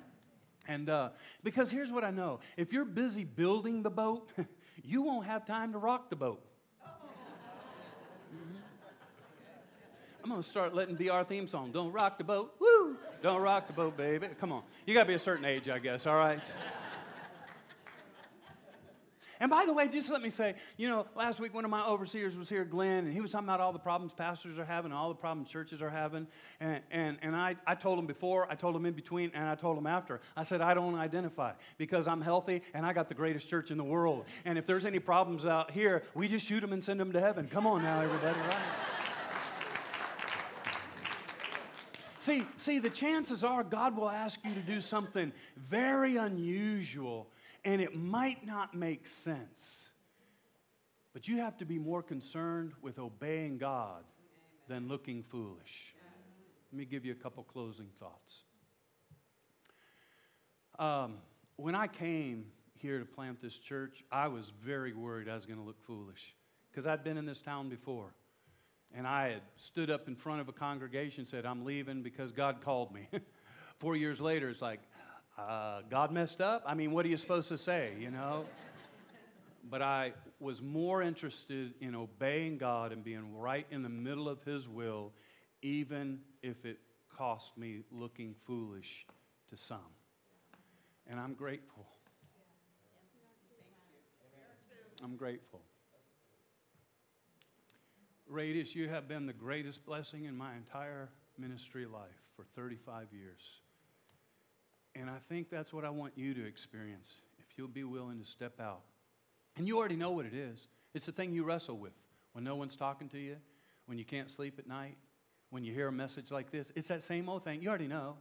And 0.68 0.89
uh, 0.89 1.10
because 1.43 1.70
here's 1.72 1.91
what 1.91 2.04
I 2.04 2.12
know 2.12 2.39
if 2.58 2.74
you're 2.74 2.86
busy 2.86 3.24
building 3.24 3.84
the 3.84 3.91
boat, 3.91 4.32
you 4.84 5.02
won't 5.02 5.26
have 5.26 5.45
time 5.45 5.72
to 5.74 5.78
rock 5.78 6.10
the 6.10 6.16
boat. 6.16 6.43
Mm-hmm. 6.84 8.58
I'm 10.24 10.41
to 10.41 10.43
start 10.43 10.74
letting 10.74 10.95
be 10.95 11.10
our 11.10 11.24
theme 11.24 11.47
song. 11.47 11.72
Don't 11.72 11.91
rock 11.91 12.18
the 12.18 12.24
boat. 12.24 12.56
Woo! 12.60 12.97
Don't 13.22 13.41
rock 13.41 13.68
the 13.68 13.74
boat, 13.74 13.95
baby. 13.95 14.28
Come 14.39 14.52
on. 14.52 14.64
You 14.86 14.93
got 14.93 15.04
to 15.04 15.08
be 15.08 15.14
a 15.14 15.20
certain 15.20 15.45
age, 15.45 15.70
I 15.70 15.80
guess, 15.80 16.06
all 16.06 16.18
right? 16.18 16.41
And 19.42 19.50
by 19.50 19.66
the 19.66 19.72
way, 19.72 19.88
just 19.88 20.10
let 20.10 20.22
me 20.22 20.30
say, 20.30 20.56
you 20.76 20.90
know, 20.90 21.06
last 21.16 21.40
week 21.40 21.54
one 21.54 21.64
of 21.64 21.72
my 21.72 21.86
overseers 21.86 22.36
was 22.36 22.50
here, 22.50 22.66
Glenn, 22.66 23.06
and 23.06 23.14
he 23.14 23.22
was 23.22 23.32
talking 23.32 23.48
about 23.48 23.62
all 23.62 23.72
the 23.72 23.80
problems 23.80 24.12
pastors 24.12 24.58
are 24.60 24.66
having, 24.66 24.92
all 24.92 25.08
the 25.08 25.16
problems 25.16 25.50
churches 25.50 25.82
are 25.82 25.90
having. 25.90 26.28
And, 26.60 26.82
and, 26.92 27.18
and 27.22 27.36
I, 27.36 27.56
I 27.66 27.76
told 27.76 28.00
him 28.00 28.06
before, 28.06 28.52
I 28.52 28.56
told 28.56 28.76
him 28.76 28.86
in 28.86 28.94
between, 28.94 29.32
and 29.34 29.48
I 29.48 29.56
told 29.56 29.78
him 29.78 29.88
after. 29.88 30.20
I 30.36 30.44
said, 30.44 30.60
I 30.60 30.74
don't 30.74 30.96
identify 30.96 31.54
because 31.78 32.06
I'm 32.08 32.22
healthy 32.22 32.62
and 32.74 32.86
I 32.86 32.92
got 32.92 33.08
the 33.08 33.16
greatest 33.16 33.48
church 33.50 33.72
in 33.72 33.78
the 33.78 33.84
world. 33.84 34.26
And 34.44 34.58
if 34.58 34.68
there's 34.68 34.86
any 34.86 35.00
problems 35.00 35.46
out 35.46 35.72
here, 35.72 36.04
we 36.14 36.28
just 36.28 36.46
shoot 36.46 36.60
them 36.60 36.74
and 36.74 36.84
send 36.84 37.00
them 37.00 37.14
to 37.14 37.22
heaven. 37.22 37.48
Come 37.48 37.66
on 37.66 37.82
now, 37.82 38.02
everybody, 38.02 38.38
right? 38.40 38.58
See, 42.20 42.44
see, 42.58 42.80
the 42.80 42.90
chances 42.90 43.46
are 43.46 43.64
God 43.64 43.96
will 43.96 44.10
ask 44.10 44.40
you 44.44 44.54
to 44.54 44.60
do 44.60 44.82
something 44.82 45.32
very 45.56 46.18
unusual 46.18 47.28
and 47.64 47.82
it 47.82 47.95
might 47.95 48.45
not 48.45 48.74
make 48.74 49.07
sense. 49.07 49.89
But 51.14 51.28
you 51.28 51.38
have 51.38 51.57
to 51.57 51.66
be 51.66 51.80
more 51.80 52.03
concerned 52.03 52.74
with 52.82 52.99
obeying 52.99 53.57
God 53.57 54.03
than 54.68 54.88
looking 54.88 55.24
foolish. 55.24 55.95
Let 56.72 56.78
me 56.78 56.86
give 56.86 57.03
you 57.03 57.12
a 57.12 57.16
couple 57.16 57.43
closing 57.43 57.89
thoughts. 57.99 58.43
Um, 60.78 61.18
when 61.55 61.76
I 61.76 61.88
came 61.88 62.45
here 62.76 62.99
to 62.99 63.05
plant 63.05 63.41
this 63.41 63.57
church, 63.57 64.03
I 64.12 64.28
was 64.28 64.51
very 64.64 64.93
worried 64.93 65.28
I 65.28 65.36
was 65.36 65.45
going 65.45 65.60
to 65.60 65.66
look 65.66 65.82
foolish 65.82 66.36
because 66.72 66.88
I'd 66.88 67.03
been 67.03 67.18
in 67.18 67.26
this 67.26 67.41
town 67.41 67.70
before. 67.70 68.14
And 68.95 69.05
I 69.05 69.30
had 69.30 69.41
stood 69.57 69.89
up 69.89 70.07
in 70.07 70.16
front 70.16 70.41
of 70.41 70.49
a 70.49 70.53
congregation 70.53 71.22
and 71.22 71.28
said, 71.28 71.45
I'm 71.45 71.66
leaving 71.66 72.01
because 72.01 72.32
God 72.32 72.62
called 72.62 72.93
me. 72.93 73.07
Four 73.80 73.95
years 73.95 74.20
later, 74.20 74.49
it's 74.49 74.62
like, 74.62 74.80
uh, 75.48 75.82
God 75.90 76.12
messed 76.12 76.42
up? 76.42 76.64
I 76.66 76.74
mean, 76.74 76.92
what 76.92 77.06
are 77.06 77.10
you 77.10 77.18
supposed 77.18 77.48
to 77.50 77.58
say, 77.58 77.94
you 78.00 78.12
know? 78.12 78.46
but 79.70 79.82
I 79.82 80.14
was 80.40 80.62
more 80.62 81.02
interested 81.02 81.74
in 81.80 81.96
obeying 81.96 82.58
God 82.58 82.92
and 82.92 83.04
being 83.04 83.38
right 83.38 83.68
in 83.70 83.84
the 83.84 83.90
middle 83.90 84.28
of 84.28 84.44
His 84.44 84.68
will, 84.68 85.12
even 85.62 86.20
if 86.42 86.66
it 86.66 86.80
cost 87.16 87.58
me 87.58 87.82
looking 87.92 88.36
foolish 88.46 89.06
to 89.50 89.58
some. 89.58 89.80
And 91.08 91.20
I'm 91.20 91.34
grateful. 91.34 91.86
I'm 95.04 95.16
grateful. 95.16 95.62
Radius, 98.28 98.76
you 98.76 98.90
have 98.90 99.08
been 99.08 99.26
the 99.26 99.34
greatest 99.34 99.86
blessing 99.86 100.26
in 100.26 100.38
my 100.38 100.56
entire 100.56 101.10
ministry 101.38 101.86
life 101.86 102.22
for 102.36 102.44
35 102.56 103.08
years. 103.12 103.62
And 105.00 105.10
I 105.10 105.18
think 105.30 105.50
that's 105.50 105.72
what 105.74 105.86
I 105.86 105.89
want 105.89 106.14
you 106.18 106.34
to 106.34 106.45
experience 106.45 107.16
if 107.39 107.58
you'll 107.58 107.70
be 107.70 107.86
willing 107.86 108.20
to 108.20 108.26
step 108.26 108.60
out. 108.60 108.82
And 109.56 109.66
you 109.66 109.78
already 109.78 109.95
know 109.95 110.12
what 110.12 110.26
it 110.26 110.34
is. 110.34 110.68
It's 110.93 111.06
the 111.06 111.12
thing 111.12 111.32
you 111.32 111.43
wrestle 111.43 111.78
with 111.78 111.93
when 112.34 112.43
no 112.43 112.56
one's 112.56 112.76
talking 112.76 113.08
to 113.10 113.18
you, 113.18 113.38
when 113.86 113.97
you 113.97 114.06
can't 114.06 114.30
sleep 114.30 114.60
at 114.60 114.68
night, 114.68 114.97
when 115.52 115.64
you 115.64 115.74
hear 115.74 115.88
a 115.88 115.91
message 115.91 116.32
like 116.32 116.52
this. 116.52 116.72
It's 116.76 116.89
that 116.89 117.02
same 117.02 117.30
old 117.30 117.45
thing. 117.45 117.62
You 117.62 117.70
already 117.70 117.88
know. 117.88 118.18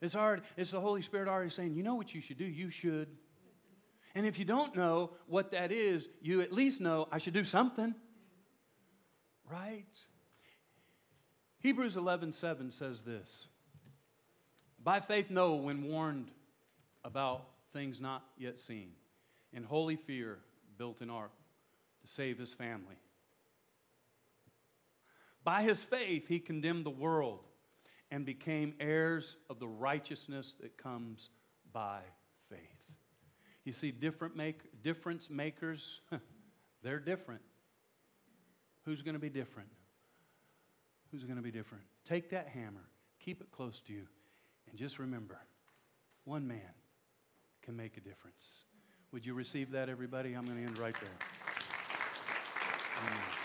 It's 0.00 0.14
hard. 0.14 0.42
It's 0.56 0.70
the 0.70 0.80
Holy 0.80 1.02
Spirit 1.02 1.28
already 1.28 1.50
saying, 1.50 1.74
you 1.74 1.82
know 1.82 1.96
what 1.96 2.14
you 2.14 2.20
should 2.20 2.38
do? 2.38 2.44
You 2.46 2.70
should. 2.70 3.08
And 4.14 4.26
if 4.26 4.38
you 4.38 4.44
don't 4.44 4.74
know 4.76 5.10
what 5.26 5.50
that 5.52 5.72
is, 5.72 6.08
you 6.22 6.40
at 6.40 6.52
least 6.52 6.80
know 6.80 7.08
I 7.10 7.18
should 7.18 7.34
do 7.34 7.44
something. 7.44 7.94
Right? 9.50 10.06
Hebrews 11.58 11.96
11:7 11.96 12.72
says 12.72 13.02
this. 13.02 13.48
By 14.82 15.00
faith 15.00 15.30
Noah 15.30 15.56
when 15.56 15.84
warned 15.84 16.30
about 17.04 17.46
things 17.72 18.00
not 18.00 18.24
yet 18.38 18.58
seen, 18.58 18.92
in 19.52 19.62
holy 19.62 19.96
fear 19.96 20.38
built 20.78 21.00
an 21.00 21.10
ark 21.10 21.32
to 22.00 22.08
save 22.08 22.38
his 22.38 22.52
family. 22.52 22.96
By 25.44 25.62
his 25.62 25.82
faith 25.82 26.28
he 26.28 26.38
condemned 26.38 26.86
the 26.86 26.90
world 26.90 27.40
and 28.10 28.24
became 28.24 28.74
heirs 28.80 29.36
of 29.48 29.58
the 29.58 29.68
righteousness 29.68 30.54
that 30.60 30.76
comes 30.76 31.30
by 31.72 32.00
faith. 32.48 32.58
You 33.64 33.72
see, 33.72 33.90
different 33.90 34.36
make, 34.36 34.82
difference 34.82 35.30
makers, 35.30 36.00
they're 36.82 36.98
different. 36.98 37.42
Who's 38.84 39.02
going 39.02 39.14
to 39.14 39.20
be 39.20 39.28
different? 39.28 39.68
Who's 41.10 41.24
going 41.24 41.36
to 41.36 41.42
be 41.42 41.50
different? 41.50 41.84
Take 42.04 42.30
that 42.30 42.48
hammer, 42.48 42.88
keep 43.18 43.40
it 43.40 43.50
close 43.50 43.80
to 43.82 43.92
you, 43.92 44.06
and 44.70 44.78
just 44.78 44.98
remember 44.98 45.38
one 46.24 46.46
man 46.46 46.74
can 47.62 47.76
make 47.76 47.96
a 47.96 48.00
difference. 48.00 48.64
Would 49.12 49.26
you 49.26 49.34
receive 49.34 49.72
that, 49.72 49.88
everybody? 49.88 50.34
I'm 50.34 50.44
going 50.44 50.58
to 50.58 50.64
end 50.64 50.78
right 50.78 50.94
there. 50.94 51.14
Amen. 53.02 53.39